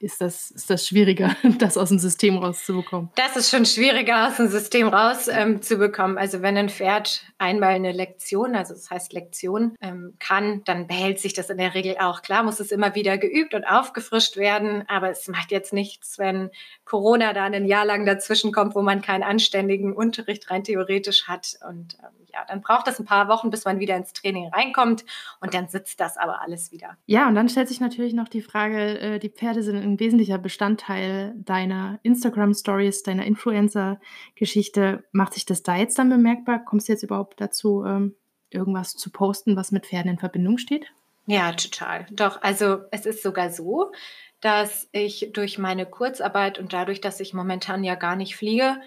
Ist 0.00 0.20
das, 0.20 0.52
ist 0.52 0.70
das 0.70 0.86
schwieriger, 0.86 1.34
das 1.58 1.76
aus 1.76 1.88
dem 1.88 1.98
System 1.98 2.38
rauszubekommen? 2.38 3.10
Das 3.16 3.36
ist 3.36 3.50
schon 3.50 3.66
schwieriger 3.66 4.28
aus 4.28 4.36
dem 4.36 4.46
System 4.46 4.86
rauszubekommen. 4.86 6.16
Ähm, 6.16 6.22
also 6.22 6.40
wenn 6.40 6.56
ein 6.56 6.68
Pferd 6.68 7.24
einmal 7.36 7.70
eine 7.70 7.90
Lektion, 7.90 8.54
also 8.54 8.74
das 8.74 8.90
heißt 8.90 9.12
Lektion, 9.12 9.74
ähm, 9.80 10.14
kann, 10.20 10.62
dann 10.64 10.86
behält 10.86 11.18
sich 11.18 11.32
das 11.32 11.50
in 11.50 11.58
der 11.58 11.74
Regel 11.74 11.96
auch. 11.98 12.22
Klar 12.22 12.44
muss 12.44 12.60
es 12.60 12.70
immer 12.70 12.94
wieder 12.94 13.18
geübt 13.18 13.54
und 13.54 13.64
aufgefrischt 13.64 14.36
werden, 14.36 14.84
aber 14.86 15.10
es 15.10 15.26
macht 15.26 15.50
jetzt 15.50 15.72
nichts, 15.72 16.16
wenn 16.18 16.50
Corona 16.84 17.32
da 17.32 17.44
ein 17.44 17.66
Jahr 17.66 17.84
lang 17.84 18.06
dazwischen 18.06 18.52
kommt, 18.52 18.76
wo 18.76 18.82
man 18.82 19.02
keinen 19.02 19.24
anständigen 19.24 19.92
Unterricht 19.92 20.48
rein 20.48 20.62
theoretisch 20.62 21.26
hat. 21.26 21.58
Und 21.68 21.98
ähm, 22.00 22.27
ja, 22.38 22.44
dann 22.46 22.60
braucht 22.60 22.88
es 22.88 22.98
ein 22.98 23.04
paar 23.04 23.28
Wochen, 23.28 23.50
bis 23.50 23.64
man 23.64 23.80
wieder 23.80 23.96
ins 23.96 24.12
Training 24.12 24.48
reinkommt 24.48 25.04
und 25.40 25.54
dann 25.54 25.68
sitzt 25.68 26.00
das 26.00 26.16
aber 26.16 26.40
alles 26.40 26.72
wieder. 26.72 26.96
Ja, 27.06 27.28
und 27.28 27.34
dann 27.34 27.48
stellt 27.48 27.68
sich 27.68 27.80
natürlich 27.80 28.14
noch 28.14 28.28
die 28.28 28.42
Frage, 28.42 28.98
äh, 28.98 29.18
die 29.18 29.30
Pferde 29.30 29.62
sind 29.62 29.76
ein 29.76 29.98
wesentlicher 30.00 30.38
Bestandteil 30.38 31.34
deiner 31.36 31.98
Instagram-Stories, 32.02 33.02
deiner 33.02 33.24
Influencer-Geschichte. 33.24 35.04
Macht 35.12 35.34
sich 35.34 35.46
das 35.46 35.62
da 35.62 35.76
jetzt 35.76 35.98
dann 35.98 36.10
bemerkbar? 36.10 36.64
Kommst 36.64 36.88
du 36.88 36.92
jetzt 36.92 37.02
überhaupt 37.02 37.40
dazu, 37.40 37.84
ähm, 37.84 38.14
irgendwas 38.50 38.94
zu 38.94 39.10
posten, 39.10 39.56
was 39.56 39.72
mit 39.72 39.86
Pferden 39.86 40.12
in 40.12 40.18
Verbindung 40.18 40.58
steht? 40.58 40.86
Ja, 41.26 41.52
total. 41.52 42.06
Doch, 42.10 42.40
also 42.40 42.78
es 42.90 43.04
ist 43.04 43.22
sogar 43.22 43.50
so, 43.50 43.92
dass 44.40 44.88
ich 44.92 45.30
durch 45.34 45.58
meine 45.58 45.84
Kurzarbeit 45.84 46.58
und 46.58 46.72
dadurch, 46.72 47.00
dass 47.00 47.20
ich 47.20 47.34
momentan 47.34 47.84
ja 47.84 47.96
gar 47.96 48.16
nicht 48.16 48.36
fliege, 48.36 48.80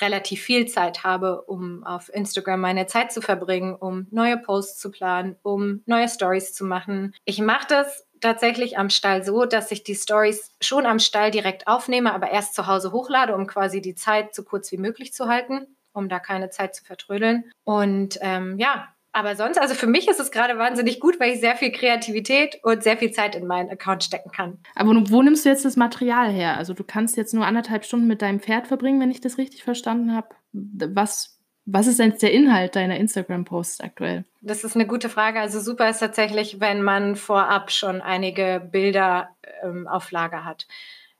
relativ 0.00 0.42
viel 0.42 0.66
Zeit 0.66 1.04
habe, 1.04 1.42
um 1.42 1.84
auf 1.84 2.12
Instagram 2.12 2.60
meine 2.60 2.86
Zeit 2.86 3.12
zu 3.12 3.20
verbringen, 3.20 3.74
um 3.74 4.06
neue 4.10 4.36
Posts 4.36 4.78
zu 4.78 4.90
planen, 4.90 5.36
um 5.42 5.82
neue 5.86 6.08
Stories 6.08 6.52
zu 6.54 6.64
machen. 6.64 7.14
Ich 7.24 7.40
mache 7.40 7.66
das 7.68 8.06
tatsächlich 8.20 8.78
am 8.78 8.90
Stall 8.90 9.24
so, 9.24 9.44
dass 9.44 9.70
ich 9.70 9.84
die 9.84 9.94
Stories 9.94 10.54
schon 10.60 10.86
am 10.86 10.98
Stall 10.98 11.30
direkt 11.30 11.66
aufnehme, 11.66 12.12
aber 12.12 12.30
erst 12.30 12.54
zu 12.54 12.66
Hause 12.66 12.92
hochlade, 12.92 13.34
um 13.34 13.46
quasi 13.46 13.80
die 13.80 13.94
Zeit 13.94 14.34
so 14.34 14.42
kurz 14.42 14.72
wie 14.72 14.78
möglich 14.78 15.12
zu 15.12 15.28
halten, 15.28 15.66
um 15.92 16.08
da 16.08 16.18
keine 16.18 16.50
Zeit 16.50 16.74
zu 16.74 16.84
vertrödeln. 16.84 17.50
Und 17.64 18.18
ähm, 18.20 18.58
ja, 18.58 18.88
aber 19.12 19.36
sonst, 19.36 19.58
also 19.58 19.74
für 19.74 19.86
mich 19.86 20.08
ist 20.08 20.20
es 20.20 20.30
gerade 20.30 20.58
wahnsinnig 20.58 21.00
gut, 21.00 21.18
weil 21.18 21.32
ich 21.32 21.40
sehr 21.40 21.56
viel 21.56 21.72
Kreativität 21.72 22.60
und 22.62 22.82
sehr 22.82 22.96
viel 22.96 23.10
Zeit 23.10 23.34
in 23.34 23.46
meinen 23.46 23.70
Account 23.70 24.04
stecken 24.04 24.30
kann. 24.30 24.58
Aber 24.74 24.90
wo 25.10 25.22
nimmst 25.22 25.44
du 25.44 25.48
jetzt 25.48 25.64
das 25.64 25.76
Material 25.76 26.30
her? 26.30 26.56
Also 26.56 26.74
du 26.74 26.84
kannst 26.84 27.16
jetzt 27.16 27.34
nur 27.34 27.46
anderthalb 27.46 27.84
Stunden 27.84 28.06
mit 28.06 28.22
deinem 28.22 28.40
Pferd 28.40 28.66
verbringen, 28.66 29.00
wenn 29.00 29.10
ich 29.10 29.20
das 29.20 29.38
richtig 29.38 29.64
verstanden 29.64 30.14
habe. 30.14 30.28
Was, 30.52 31.38
was 31.64 31.86
ist 31.86 31.98
denn 31.98 32.14
der 32.20 32.32
Inhalt 32.32 32.76
deiner 32.76 32.96
Instagram-Posts 32.96 33.80
aktuell? 33.80 34.24
Das 34.40 34.62
ist 34.62 34.74
eine 34.74 34.86
gute 34.86 35.08
Frage. 35.08 35.40
Also 35.40 35.60
super 35.60 35.88
ist 35.88 35.98
tatsächlich, 35.98 36.60
wenn 36.60 36.82
man 36.82 37.16
vorab 37.16 37.70
schon 37.70 38.00
einige 38.00 38.66
Bilder 38.70 39.30
ähm, 39.62 39.86
auf 39.86 40.10
Lager 40.10 40.44
hat. 40.44 40.66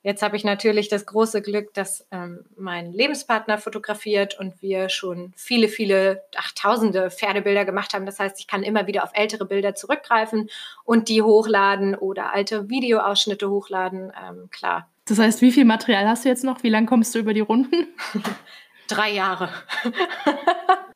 Jetzt 0.09 0.23
habe 0.23 0.37
ich 0.37 0.45
natürlich 0.45 0.89
das 0.89 1.05
große 1.05 1.43
Glück, 1.43 1.75
dass 1.75 2.07
ähm, 2.11 2.47
mein 2.57 2.95
Lebenspartner 2.95 3.59
fotografiert 3.59 4.41
und 4.41 4.63
wir 4.63 4.89
schon 4.89 5.35
viele, 5.37 5.69
viele, 5.69 6.23
ach, 6.35 6.51
tausende 6.53 7.11
Pferdebilder 7.11 7.67
gemacht 7.67 7.93
haben. 7.93 8.07
Das 8.07 8.19
heißt, 8.19 8.41
ich 8.41 8.47
kann 8.47 8.63
immer 8.63 8.87
wieder 8.87 9.05
auf 9.05 9.11
ältere 9.13 9.45
Bilder 9.45 9.75
zurückgreifen 9.75 10.49
und 10.85 11.11
die 11.11 11.21
hochladen 11.21 11.95
oder 11.95 12.33
alte 12.33 12.71
Videoausschnitte 12.71 13.51
hochladen. 13.51 14.11
Ähm, 14.27 14.49
klar. 14.51 14.89
Das 15.05 15.19
heißt, 15.19 15.43
wie 15.43 15.53
viel 15.53 15.67
Material 15.67 16.09
hast 16.09 16.25
du 16.25 16.31
jetzt 16.31 16.43
noch? 16.43 16.63
Wie 16.63 16.71
lange 16.71 16.87
kommst 16.87 17.15
du 17.15 17.19
über 17.19 17.35
die 17.35 17.41
Runden? 17.41 17.89
Drei 18.89 19.11
Jahre. 19.11 19.51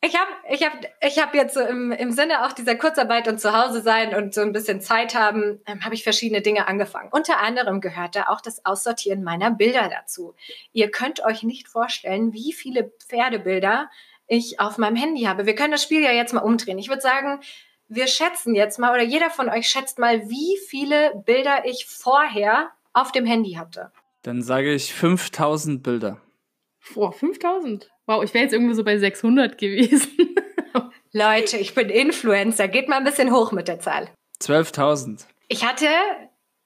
Ich 0.05 0.19
habe 0.19 0.31
ich 0.49 0.61
hab, 0.65 0.73
ich 1.01 1.17
hab 1.17 1.33
jetzt 1.33 1.53
so 1.53 1.61
im, 1.61 1.93
im 1.93 2.11
Sinne 2.11 2.45
auch 2.45 2.51
dieser 2.51 2.75
Kurzarbeit 2.75 3.29
und 3.29 3.39
zu 3.39 3.57
Hause 3.57 3.81
sein 3.81 4.13
und 4.13 4.33
so 4.33 4.41
ein 4.41 4.51
bisschen 4.51 4.81
Zeit 4.81 5.15
haben, 5.15 5.61
ähm, 5.65 5.85
habe 5.85 5.95
ich 5.95 6.03
verschiedene 6.03 6.41
Dinge 6.41 6.67
angefangen. 6.67 7.07
Unter 7.09 7.39
anderem 7.39 7.79
gehört 7.79 8.17
da 8.17 8.27
auch 8.27 8.41
das 8.41 8.65
Aussortieren 8.65 9.23
meiner 9.23 9.49
Bilder 9.49 9.89
dazu. 9.89 10.35
Ihr 10.73 10.91
könnt 10.91 11.23
euch 11.23 11.43
nicht 11.43 11.69
vorstellen, 11.69 12.33
wie 12.33 12.51
viele 12.51 12.91
Pferdebilder 13.07 13.89
ich 14.27 14.59
auf 14.59 14.77
meinem 14.77 14.97
Handy 14.97 15.21
habe. 15.23 15.45
Wir 15.45 15.55
können 15.55 15.71
das 15.71 15.83
Spiel 15.83 16.03
ja 16.03 16.11
jetzt 16.11 16.33
mal 16.33 16.41
umdrehen. 16.41 16.79
Ich 16.79 16.89
würde 16.89 17.01
sagen, 17.01 17.39
wir 17.87 18.07
schätzen 18.07 18.55
jetzt 18.55 18.79
mal 18.79 18.91
oder 18.91 19.03
jeder 19.03 19.29
von 19.29 19.47
euch 19.47 19.69
schätzt 19.69 19.99
mal, 19.99 20.29
wie 20.29 20.57
viele 20.67 21.13
Bilder 21.25 21.63
ich 21.65 21.85
vorher 21.85 22.71
auf 22.91 23.13
dem 23.13 23.25
Handy 23.25 23.53
hatte. 23.53 23.93
Dann 24.23 24.41
sage 24.41 24.73
ich 24.73 24.93
5000 24.93 25.81
Bilder. 25.81 26.17
Boah, 26.93 27.11
5000? 27.11 27.89
Wow, 28.05 28.23
ich 28.23 28.33
wäre 28.33 28.43
jetzt 28.43 28.53
irgendwie 28.53 28.73
so 28.73 28.83
bei 28.83 28.97
600 28.97 29.57
gewesen. 29.57 30.35
Leute, 31.13 31.57
ich 31.57 31.73
bin 31.73 31.89
Influencer. 31.89 32.67
Geht 32.67 32.89
mal 32.89 32.97
ein 32.97 33.03
bisschen 33.03 33.31
hoch 33.31 33.51
mit 33.51 33.67
der 33.67 33.79
Zahl. 33.79 34.09
12.000. 34.41 35.25
Ich 35.47 35.65
hatte, 35.65 35.87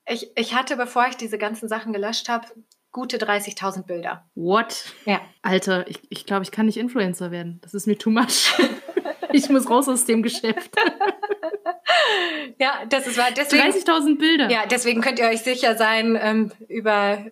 ich, 0.07 0.31
ich 0.35 0.55
hatte, 0.55 0.77
bevor 0.77 1.07
ich 1.09 1.15
diese 1.15 1.37
ganzen 1.37 1.67
Sachen 1.67 1.93
gelöscht 1.93 2.29
habe, 2.29 2.47
gute 2.91 3.17
30.000 3.17 3.85
Bilder. 3.85 4.25
What? 4.35 4.85
Ja. 5.05 5.21
Alter, 5.41 5.87
ich, 5.87 5.99
ich 6.09 6.25
glaube, 6.25 6.43
ich 6.43 6.51
kann 6.51 6.65
nicht 6.65 6.77
Influencer 6.77 7.29
werden. 7.29 7.59
Das 7.61 7.73
ist 7.73 7.85
mir 7.85 7.97
too 7.97 8.09
much. 8.09 8.53
ich 9.33 9.49
muss 9.49 9.69
raus 9.69 9.87
aus 9.87 10.05
dem 10.05 10.23
Geschäft. 10.23 10.71
ja, 12.59 12.85
das 12.89 13.05
ist 13.05 13.19
30.000 13.19 14.17
Bilder. 14.17 14.49
Ja, 14.49 14.65
deswegen 14.65 15.01
könnt 15.01 15.19
ihr 15.19 15.27
euch 15.27 15.41
sicher 15.41 15.75
sein, 15.75 16.17
ähm, 16.19 16.51
über 16.67 17.25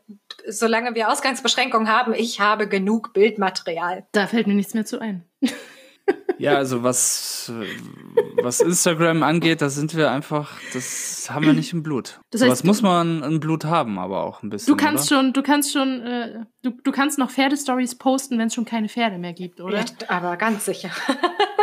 solange 0.48 0.96
wir 0.96 1.10
Ausgangsbeschränkungen 1.12 1.89
haben, 1.89 2.14
ich 2.14 2.39
habe 2.39 2.68
genug 2.68 3.14
Bildmaterial. 3.14 4.06
Da 4.12 4.28
fällt 4.28 4.48
mir 4.48 4.56
nichts 4.56 4.74
mehr 4.74 4.86
zu 4.86 5.00
ein. 5.00 5.26
Ja, 6.38 6.56
also 6.58 6.84
was, 6.84 7.52
was 8.41 8.60
Instagram 8.60 9.24
angeht, 9.24 9.62
da 9.62 9.70
sind 9.70 9.96
wir 9.96 10.12
einfach, 10.12 10.60
das 10.74 11.30
haben 11.30 11.46
wir 11.46 11.54
nicht 11.54 11.72
im 11.72 11.82
Blut. 11.82 12.20
Das 12.30 12.41
heißt, 12.41 12.52
was 12.52 12.64
muss 12.66 12.82
man 12.82 13.24
im 13.24 13.39
Blut 13.39 13.64
haben, 13.64 13.98
aber 13.98 14.24
auch 14.24 14.43
ein 14.43 14.50
bisschen. 14.50 14.76
Du 14.76 14.76
kannst 14.76 15.10
oder? 15.12 15.22
schon, 15.22 15.34
du 15.34 15.41
kannst 15.41 15.72
schon, 15.72 16.02
äh, 16.02 16.46
du, 16.62 16.72
du 16.84 16.91
kannst 16.91 17.18
noch 17.18 17.32
Pferdestories 17.32 17.96
posten, 17.98 18.38
wenn 18.38 18.48
es 18.48 18.54
schon 18.54 18.66
keine 18.66 18.89
Pferde 18.89 19.18
mehr 19.18 19.32
gibt, 19.34 19.62
oder? 19.62 19.78
Ja, 19.78 19.86
aber 20.10 20.36
ganz 20.36 20.66
sicher. 20.66 20.91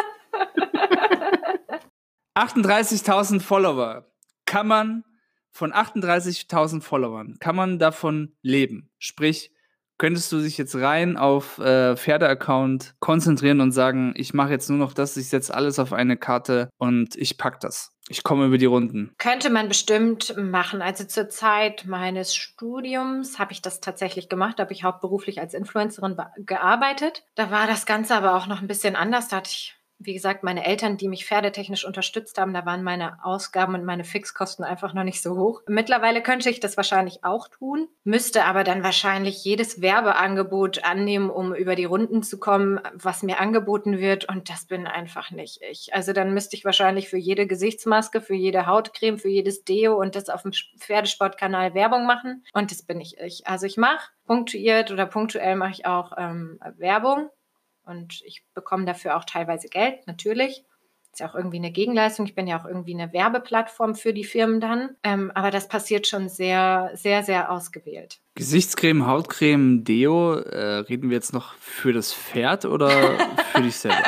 38.000 2.35 3.41
Follower. 3.41 4.07
Kann 4.47 4.67
man 4.67 5.05
von 5.53 5.73
38.000 5.73 6.83
Followern, 6.83 7.37
kann 7.39 7.55
man 7.57 7.79
davon 7.79 8.35
leben? 8.43 8.91
Sprich, 8.99 9.53
könntest 9.99 10.33
du 10.33 10.41
dich 10.41 10.59
jetzt 10.59 10.75
rein 10.75 11.17
auf 11.17 11.59
äh, 11.59 11.97
Pferde-Account 11.97 12.97
konzentrieren 12.99 13.61
und 13.61 13.71
sagen, 13.71 14.15
ich 14.17 14.35
mache 14.35 14.51
jetzt 14.51 14.69
nur 14.69 14.79
noch 14.79 14.95
das, 14.95 15.17
ich 15.17 15.29
setze 15.29 15.55
alles 15.55 15.79
auf 15.79 15.93
eine 15.93 16.17
Karte 16.17 16.71
und 16.79 17.15
ich 17.15 17.39
pack 17.39 17.61
das. 17.61 17.93
Ich 18.09 18.25
komme 18.25 18.47
über 18.47 18.59
die 18.59 18.67
Runden. 18.67 19.15
Könnte 19.19 19.49
man 19.49 19.69
bestimmt 19.69 20.35
machen. 20.37 20.83
Also 20.83 21.05
zur 21.05 21.29
Zeit 21.29 21.85
meines 21.87 22.35
Studiums 22.35 23.39
habe 23.39 23.53
ich 23.53 23.63
das 23.63 23.81
tatsächlich 23.81 24.29
gemacht. 24.29 24.59
Da 24.59 24.65
habe 24.65 24.73
ich 24.73 24.83
hauptberuflich 24.83 25.41
als 25.41 25.55
Influencerin 25.55 26.17
gearbeitet. 26.39 27.25
Da 27.37 27.53
war 27.53 27.69
das 27.69 27.87
Ganze 27.87 28.17
aber 28.17 28.37
auch 28.37 28.49
noch 28.49 28.61
ein 28.61 28.67
bisschen 28.67 28.97
anders. 28.97 29.29
Da 29.29 29.37
hatte 29.37 29.51
ich 29.53 29.77
wie 30.05 30.15
gesagt, 30.15 30.43
meine 30.43 30.65
Eltern, 30.65 30.97
die 30.97 31.09
mich 31.09 31.27
pferdetechnisch 31.27 31.85
unterstützt 31.85 32.39
haben, 32.39 32.55
da 32.55 32.65
waren 32.67 32.83
meine 32.83 33.25
Ausgaben 33.25 33.75
und 33.75 33.85
meine 33.85 34.05
Fixkosten 34.05 34.65
einfach 34.65 34.95
noch 34.95 35.05
nicht 35.05 35.23
so 35.23 35.37
hoch. 35.37 35.63
Mittlerweile 35.67 36.23
könnte 36.23 36.51
ich 36.51 36.61
das 36.61 36.77
wahrscheinlich 36.77 37.25
auch 37.25 37.49
tun, 37.49 37.89
müsste 38.05 38.45
aber 38.45 38.65
dann 38.65 38.83
wahrscheinlich 38.83 39.45
jedes 39.45 39.81
Werbeangebot 39.81 40.85
annehmen, 40.85 41.31
um 41.31 41.55
über 41.55 41.75
die 41.75 41.85
Runden 41.85 42.23
zu 42.23 42.39
kommen, 42.39 42.81
was 42.95 43.23
mir 43.23 43.41
angeboten 43.41 43.99
wird. 43.99 44.29
Und 44.29 44.49
das 44.49 44.67
bin 44.67 44.87
einfach 44.87 45.31
nicht 45.31 45.61
ich. 45.63 45.95
Also 45.95 46.13
dann 46.13 46.35
müsste 46.35 46.57
ich 46.57 46.65
wahrscheinlich 46.65 47.09
für 47.09 47.19
jede 47.19 47.47
Gesichtsmaske, 47.47 48.21
für 48.21 48.35
jede 48.35 48.67
Hautcreme, 48.67 49.19
für 49.19 49.29
jedes 49.29 49.65
Deo 49.65 50.01
und 50.01 50.17
das 50.17 50.29
auf 50.29 50.43
dem 50.43 50.53
Pferdesportkanal 50.79 51.75
Werbung 51.75 52.07
machen. 52.07 52.45
Und 52.53 52.71
das 52.71 52.83
bin 52.83 52.99
nicht 52.99 53.19
ich. 53.21 53.47
Also 53.47 53.67
ich 53.67 53.77
mache 53.77 54.11
punktuiert 54.27 54.91
oder 54.91 55.07
punktuell 55.07 55.57
mache 55.57 55.73
ich 55.73 55.87
auch 55.87 56.13
ähm, 56.17 56.59
Werbung 56.77 57.29
und 57.93 58.23
ich 58.25 58.45
bekomme 58.55 58.85
dafür 58.85 59.17
auch 59.17 59.25
teilweise 59.25 59.69
Geld, 59.69 60.07
natürlich. 60.07 60.65
Ist 61.13 61.21
ja 61.21 61.29
auch 61.29 61.35
irgendwie 61.35 61.59
eine 61.59 61.71
Gegenleistung. 61.71 62.25
Ich 62.25 62.35
bin 62.35 62.47
ja 62.47 62.59
auch 62.59 62.65
irgendwie 62.65 62.95
eine 62.95 63.13
Werbeplattform 63.13 63.95
für 63.95 64.15
die 64.15 64.25
Firmen 64.25 64.61
dann. 64.61 64.97
Ähm, 65.03 65.31
aber 65.35 65.51
das 65.51 65.69
passiert 65.69 66.07
schon 66.07 66.31
sehr, 66.31 66.91
sehr, 66.95 67.23
sehr 67.23 67.53
ausgewählt. 67.53 68.21
Gesichtscreme, 68.35 69.07
Hautcreme, 69.07 69.85
Deo, 69.85 70.37
äh, 70.37 70.79
reden 70.79 71.11
wir 71.11 71.17
jetzt 71.17 71.35
noch 71.35 71.53
für 71.57 71.93
das 71.93 72.15
Pferd 72.15 72.65
oder 72.65 72.89
für 73.53 73.61
dich 73.61 73.77
selber? 73.77 74.03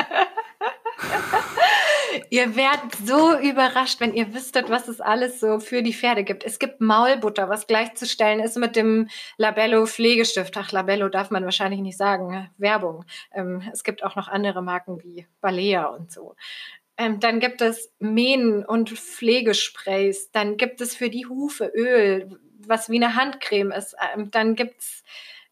Ihr 2.29 2.55
werdet 2.55 2.95
so 3.03 3.37
überrascht, 3.37 3.99
wenn 3.99 4.13
ihr 4.13 4.33
wüsstet, 4.33 4.69
was 4.69 4.87
es 4.87 5.01
alles 5.01 5.39
so 5.39 5.59
für 5.59 5.81
die 5.81 5.93
Pferde 5.93 6.23
gibt. 6.23 6.43
Es 6.43 6.59
gibt 6.59 6.81
Maulbutter, 6.81 7.49
was 7.49 7.67
gleichzustellen 7.67 8.39
ist 8.39 8.57
mit 8.57 8.75
dem 8.75 9.09
Labello 9.37 9.85
Pflegestift. 9.85 10.55
Ach, 10.57 10.71
Labello 10.71 11.09
darf 11.09 11.31
man 11.31 11.45
wahrscheinlich 11.45 11.81
nicht 11.81 11.97
sagen. 11.97 12.27
Ne? 12.27 12.49
Werbung. 12.57 13.05
Ähm, 13.33 13.61
es 13.71 13.83
gibt 13.83 14.03
auch 14.03 14.15
noch 14.15 14.27
andere 14.27 14.61
Marken 14.61 15.03
wie 15.03 15.27
Balea 15.41 15.85
und 15.85 16.11
so. 16.11 16.35
Ähm, 16.97 17.19
dann 17.19 17.39
gibt 17.39 17.61
es 17.61 17.91
Mähen 17.99 18.63
und 18.63 18.89
Pflegesprays. 18.89 20.31
Dann 20.31 20.57
gibt 20.57 20.81
es 20.81 20.95
für 20.95 21.09
die 21.09 21.25
Hufe 21.25 21.65
Öl, 21.75 22.39
was 22.59 22.89
wie 22.89 22.97
eine 22.97 23.15
Handcreme 23.15 23.71
ist. 23.71 23.95
Ähm, 24.13 24.31
dann 24.31 24.55
gibt 24.55 24.79
es 24.79 25.03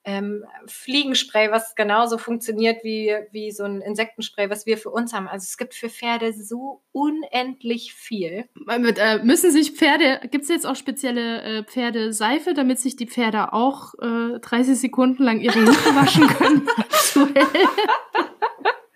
ähm, 0.06 0.44
Fliegenspray, 0.68 1.52
was 1.52 1.76
genauso 1.76 2.18
funktioniert 2.18 2.84
wie, 2.84 3.16
wie 3.32 3.52
so 3.52 3.64
ein 3.64 3.82
Insektenspray, 3.82 4.50
was 4.50 4.66
wir 4.66 4.78
für 4.78 4.90
uns 4.90 5.14
haben. 5.14 5.28
Also 5.28 5.46
es 5.46 5.58
gibt 5.58 5.74
für 5.74 5.90
Pferde 5.90 6.34
so 6.34 6.82
unendlich 6.92 7.94
viel. 7.94 8.46
Mit, 8.54 8.98
äh, 8.98 9.20
müssen 9.24 9.52
sich 9.52 9.72
Pferde, 9.72 10.20
gibt 10.30 10.44
es 10.44 10.50
jetzt 10.50 10.66
auch 10.66 10.76
spezielle 10.76 11.42
äh, 11.42 11.64
Pferdeseife, 11.64 12.54
damit 12.54 12.80
sich 12.80 12.96
die 12.96 13.08
Pferde 13.08 13.54
auch 13.54 13.94
äh, 14.02 14.40
30 14.40 14.78
Sekunden 14.78 15.24
lang 15.24 15.40
ihre 15.40 15.66
Hufe 15.66 15.96
waschen 15.96 16.28
können? 16.28 16.68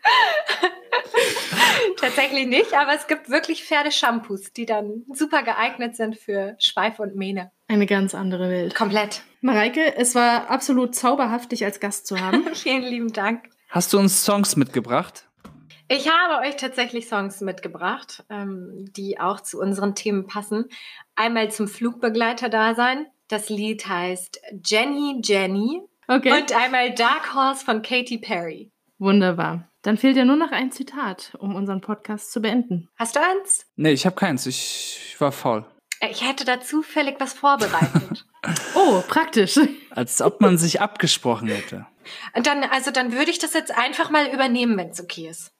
Tatsächlich 1.98 2.48
nicht, 2.48 2.74
aber 2.74 2.94
es 2.94 3.08
gibt 3.08 3.30
wirklich 3.30 3.64
Pferdeshampoos, 3.64 4.54
die 4.54 4.66
dann 4.66 5.04
super 5.14 5.44
geeignet 5.44 5.96
sind 5.96 6.16
für 6.16 6.56
Schweif 6.60 7.00
und 7.00 7.16
Mähne. 7.16 7.52
Eine 7.68 7.86
ganz 7.86 8.16
andere 8.16 8.50
Welt. 8.50 8.76
Komplett. 8.76 9.24
Mareike, 9.42 9.96
es 9.98 10.16
war 10.16 10.50
absolut 10.50 10.96
zauberhaft, 10.96 11.52
dich 11.52 11.66
als 11.66 11.80
Gast 11.80 12.08
zu 12.08 12.20
haben. 12.20 12.44
Vielen 12.54 12.84
lieben 12.84 13.12
Dank. 13.14 13.50
Hast 13.70 13.94
du 13.94 14.00
uns 14.00 14.24
Songs 14.24 14.56
mitgebracht? 14.56 15.28
Ich 15.90 16.10
habe 16.10 16.46
euch 16.46 16.58
tatsächlich 16.58 17.08
Songs 17.08 17.42
mitgebracht, 17.42 18.26
ähm, 18.30 18.86
die 18.96 19.20
auch 19.20 19.40
zu 19.40 19.60
unseren 19.60 19.96
Themen 19.96 20.28
passen. 20.28 20.66
Einmal 21.16 21.50
zum 21.52 21.68
Flugbegleiter-Dasein. 21.68 23.08
Das 23.30 23.50
Lied 23.50 23.88
heißt 23.88 24.42
Jenny 24.66 25.22
Jenny. 25.24 25.82
Okay. 26.08 26.32
Und 26.32 26.56
einmal 26.56 26.94
Dark 26.94 27.34
Horse 27.34 27.64
von 27.64 27.82
Katy 27.82 28.18
Perry. 28.18 28.72
Wunderbar. 29.00 29.67
Dann 29.82 29.98
fehlt 29.98 30.18
ja 30.18 30.26
nur 30.26 30.36
noch 30.36 30.52
ein 30.52 30.72
Zitat, 30.72 31.34
um 31.40 31.56
unseren 31.56 31.82
Podcast 31.82 32.32
zu 32.32 32.42
beenden. 32.42 32.90
Hast 32.98 33.16
du 33.16 33.20
eins? 33.22 33.66
Nee, 33.76 33.92
ich 33.92 34.06
habe 34.06 34.16
keins. 34.16 34.46
Ich 34.46 35.16
war 35.20 35.32
faul. 35.32 35.66
Ich 36.10 36.28
hätte 36.28 36.46
da 36.46 36.60
zufällig 36.62 37.16
was 37.20 37.34
vorbereitet. 37.34 38.26
oh, 38.76 39.02
praktisch. 39.08 39.60
Als 39.90 40.22
ob 40.22 40.42
man 40.42 40.58
sich 40.58 40.82
abgesprochen 40.82 41.48
hätte. 41.48 41.88
Und 42.36 42.48
dann, 42.48 42.64
also 42.64 42.92
dann 42.92 43.12
würde 43.12 43.32
ich 43.32 43.40
das 43.40 43.54
jetzt 43.54 43.76
einfach 43.76 44.10
mal 44.10 44.28
übernehmen, 44.28 44.78
wenn 44.78 44.90
es 44.90 45.02
okay 45.02 45.28
ist. 45.28 45.52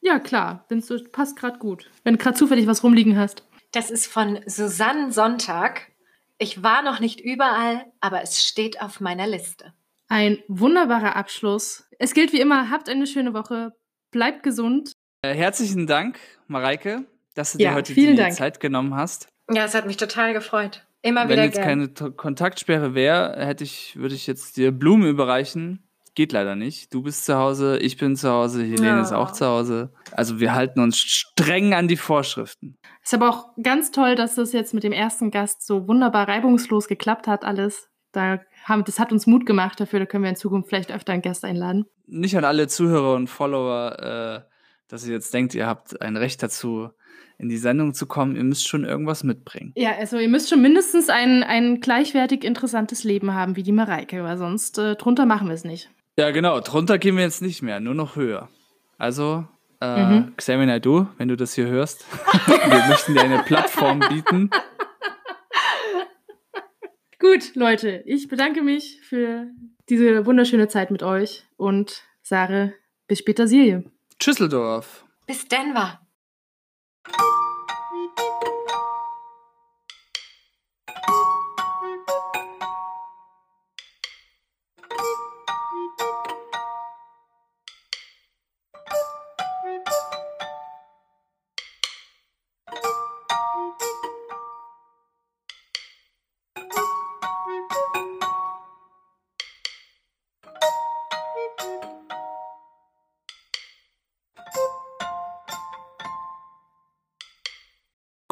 Ja, 0.00 0.18
klar. 0.18 0.64
Wenn's 0.68 0.86
so, 0.86 0.98
passt 1.12 1.36
gerade 1.36 1.58
gut. 1.58 1.90
Wenn 2.02 2.14
du 2.14 2.22
gerade 2.22 2.36
zufällig 2.36 2.66
was 2.66 2.82
rumliegen 2.82 3.18
hast. 3.18 3.44
Das 3.72 3.90
ist 3.90 4.06
von 4.06 4.40
Susanne 4.46 5.12
Sonntag. 5.12 5.92
Ich 6.38 6.62
war 6.62 6.82
noch 6.82 7.00
nicht 7.00 7.20
überall, 7.20 7.86
aber 8.00 8.22
es 8.22 8.44
steht 8.44 8.82
auf 8.82 9.00
meiner 9.00 9.26
Liste. 9.26 9.72
Ein 10.08 10.38
wunderbarer 10.48 11.16
Abschluss. 11.16 11.83
Es 11.98 12.14
gilt 12.14 12.32
wie 12.32 12.40
immer, 12.40 12.70
habt 12.70 12.88
eine 12.88 13.06
schöne 13.06 13.34
Woche, 13.34 13.72
bleibt 14.10 14.42
gesund. 14.42 14.92
Äh, 15.22 15.34
herzlichen 15.34 15.86
Dank, 15.86 16.18
Mareike, 16.46 17.04
dass 17.34 17.52
du 17.52 17.58
ja, 17.58 17.70
dir 17.70 17.76
heute 17.76 17.94
die 17.94 18.14
Dank. 18.16 18.34
Zeit 18.34 18.60
genommen 18.60 18.94
hast. 18.94 19.28
Ja, 19.50 19.64
es 19.64 19.74
hat 19.74 19.86
mich 19.86 19.96
total 19.96 20.32
gefreut. 20.32 20.86
Immer 21.02 21.22
Wenn 21.22 21.30
wieder 21.30 21.44
jetzt 21.44 21.56
gern. 21.56 21.94
keine 21.94 22.12
Kontaktsperre 22.12 22.94
wäre, 22.94 23.44
hätte 23.44 23.64
ich, 23.64 23.96
würde 23.96 24.14
ich 24.14 24.26
jetzt 24.26 24.56
dir 24.56 24.72
Blumen 24.72 25.08
überreichen. 25.08 25.86
Geht 26.14 26.32
leider 26.32 26.54
nicht. 26.54 26.94
Du 26.94 27.02
bist 27.02 27.26
zu 27.26 27.36
Hause, 27.36 27.78
ich 27.78 27.96
bin 27.96 28.14
zu 28.14 28.30
Hause, 28.30 28.62
Helene 28.62 28.86
ja. 28.86 29.02
ist 29.02 29.12
auch 29.12 29.32
zu 29.32 29.46
Hause. 29.46 29.92
Also 30.12 30.38
wir 30.38 30.54
halten 30.54 30.80
uns 30.80 30.96
streng 30.98 31.74
an 31.74 31.88
die 31.88 31.96
Vorschriften. 31.96 32.78
Ist 33.02 33.12
aber 33.12 33.28
auch 33.28 33.48
ganz 33.62 33.90
toll, 33.90 34.14
dass 34.14 34.36
das 34.36 34.52
jetzt 34.52 34.72
mit 34.74 34.84
dem 34.84 34.92
ersten 34.92 35.30
Gast 35.30 35.66
so 35.66 35.88
wunderbar 35.88 36.28
reibungslos 36.28 36.86
geklappt 36.86 37.26
hat, 37.26 37.44
alles. 37.44 37.88
Da 38.16 38.40
haben, 38.64 38.84
das 38.84 38.98
hat 38.98 39.12
uns 39.12 39.26
Mut 39.26 39.46
gemacht 39.46 39.80
dafür, 39.80 39.98
da 39.98 40.06
können 40.06 40.24
wir 40.24 40.30
in 40.30 40.36
Zukunft 40.36 40.68
vielleicht 40.68 40.92
öfter 40.92 41.12
einen 41.12 41.22
Gast 41.22 41.44
einladen. 41.44 41.86
Nicht 42.06 42.36
an 42.36 42.44
alle 42.44 42.68
Zuhörer 42.68 43.14
und 43.14 43.28
Follower, 43.28 44.44
äh, 44.46 44.50
dass 44.88 45.06
ihr 45.06 45.12
jetzt 45.12 45.32
denkt, 45.34 45.54
ihr 45.54 45.66
habt 45.66 46.00
ein 46.00 46.16
Recht 46.16 46.42
dazu, 46.42 46.90
in 47.38 47.48
die 47.48 47.56
Sendung 47.56 47.94
zu 47.94 48.06
kommen, 48.06 48.36
ihr 48.36 48.44
müsst 48.44 48.68
schon 48.68 48.84
irgendwas 48.84 49.24
mitbringen. 49.24 49.72
Ja, 49.76 49.92
also 49.98 50.18
ihr 50.18 50.28
müsst 50.28 50.48
schon 50.48 50.62
mindestens 50.62 51.08
ein, 51.08 51.42
ein 51.42 51.80
gleichwertig 51.80 52.44
interessantes 52.44 53.04
Leben 53.04 53.34
haben 53.34 53.56
wie 53.56 53.62
die 53.62 53.72
Mareike, 53.72 54.22
weil 54.22 54.38
sonst 54.38 54.78
äh, 54.78 54.94
drunter 54.96 55.26
machen 55.26 55.48
wir 55.48 55.54
es 55.54 55.64
nicht. 55.64 55.90
Ja, 56.16 56.30
genau, 56.30 56.60
drunter 56.60 56.98
gehen 56.98 57.16
wir 57.16 57.24
jetzt 57.24 57.42
nicht 57.42 57.62
mehr, 57.62 57.80
nur 57.80 57.94
noch 57.94 58.14
höher. 58.14 58.48
Also, 58.98 59.46
äh, 59.80 60.04
mhm. 60.04 60.36
Xavier 60.36 60.66
Naidoo, 60.66 61.08
wenn 61.18 61.28
du 61.28 61.36
das 61.36 61.54
hier 61.54 61.66
hörst, 61.66 62.06
wir 62.46 62.84
möchten 62.88 63.14
dir 63.14 63.22
eine 63.22 63.40
Plattform 63.40 64.00
bieten. 64.00 64.50
Gut, 67.24 67.54
Leute, 67.54 68.02
ich 68.04 68.28
bedanke 68.28 68.60
mich 68.60 69.00
für 69.00 69.46
diese 69.88 70.26
wunderschöne 70.26 70.68
Zeit 70.68 70.90
mit 70.90 71.02
euch 71.02 71.46
und 71.56 72.02
sage 72.22 72.74
bis 73.06 73.20
später, 73.20 73.48
Silje. 73.48 73.90
Tschüsseldorf. 74.18 75.06
Bis 75.26 75.48
Denver. 75.48 76.06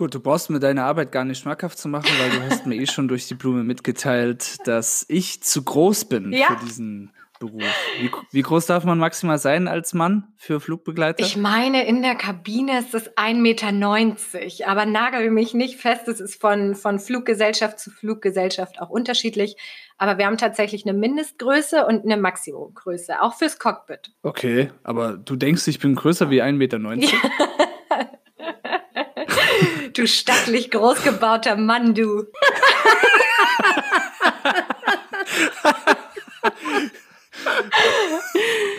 Gut, 0.02 0.16
du 0.16 0.18
brauchst 0.18 0.50
mir 0.50 0.58
deine 0.58 0.82
Arbeit 0.82 1.12
gar 1.12 1.24
nicht 1.24 1.38
schmackhaft 1.38 1.78
zu 1.78 1.86
machen, 1.86 2.10
weil 2.18 2.30
du 2.30 2.42
hast 2.50 2.66
mir 2.66 2.74
eh 2.74 2.86
schon 2.86 3.06
durch 3.06 3.28
die 3.28 3.34
Blume 3.34 3.62
mitgeteilt, 3.62 4.56
dass 4.66 5.06
ich 5.06 5.44
zu 5.44 5.62
groß 5.62 6.06
bin 6.06 6.32
ja. 6.32 6.48
für 6.48 6.66
diesen 6.66 7.12
Beruf. 7.38 7.62
Wie, 8.00 8.10
wie, 8.32 8.42
groß 8.42 8.66
darf 8.66 8.82
man 8.82 8.98
maximal 8.98 9.38
sein 9.38 9.68
als 9.68 9.94
Mann 9.94 10.24
für 10.36 10.58
Flugbegleiter? 10.58 11.24
Ich 11.24 11.36
meine, 11.36 11.86
in 11.86 12.02
der 12.02 12.16
Kabine 12.16 12.80
ist 12.80 12.92
es 12.96 13.16
1,90 13.16 13.34
Meter, 13.36 14.68
aber 14.68 14.86
nagel 14.86 15.30
mich 15.30 15.54
nicht 15.54 15.76
fest, 15.76 16.08
es 16.08 16.18
ist 16.18 16.40
von, 16.40 16.74
von 16.74 16.98
Fluggesellschaft 16.98 17.78
zu 17.78 17.92
Fluggesellschaft 17.92 18.80
auch 18.80 18.90
unterschiedlich. 18.90 19.56
Aber 19.98 20.18
wir 20.18 20.26
haben 20.26 20.36
tatsächlich 20.36 20.84
eine 20.84 20.98
Mindestgröße 20.98 21.86
und 21.86 22.04
eine 22.04 22.16
Maximumgröße, 22.16 23.22
auch 23.22 23.34
fürs 23.34 23.60
Cockpit. 23.60 24.10
Okay, 24.24 24.72
aber 24.82 25.16
du 25.16 25.36
denkst, 25.36 25.68
ich 25.68 25.78
bin 25.78 25.94
größer 25.94 26.28
wie 26.28 26.42
1,90 26.42 26.52
Meter? 26.54 26.78
Ja. 26.78 27.08
Du 29.94 30.06
stattlich 30.06 30.70
großgebauter 30.70 31.56
Mann, 31.56 31.94
du. 31.94 32.26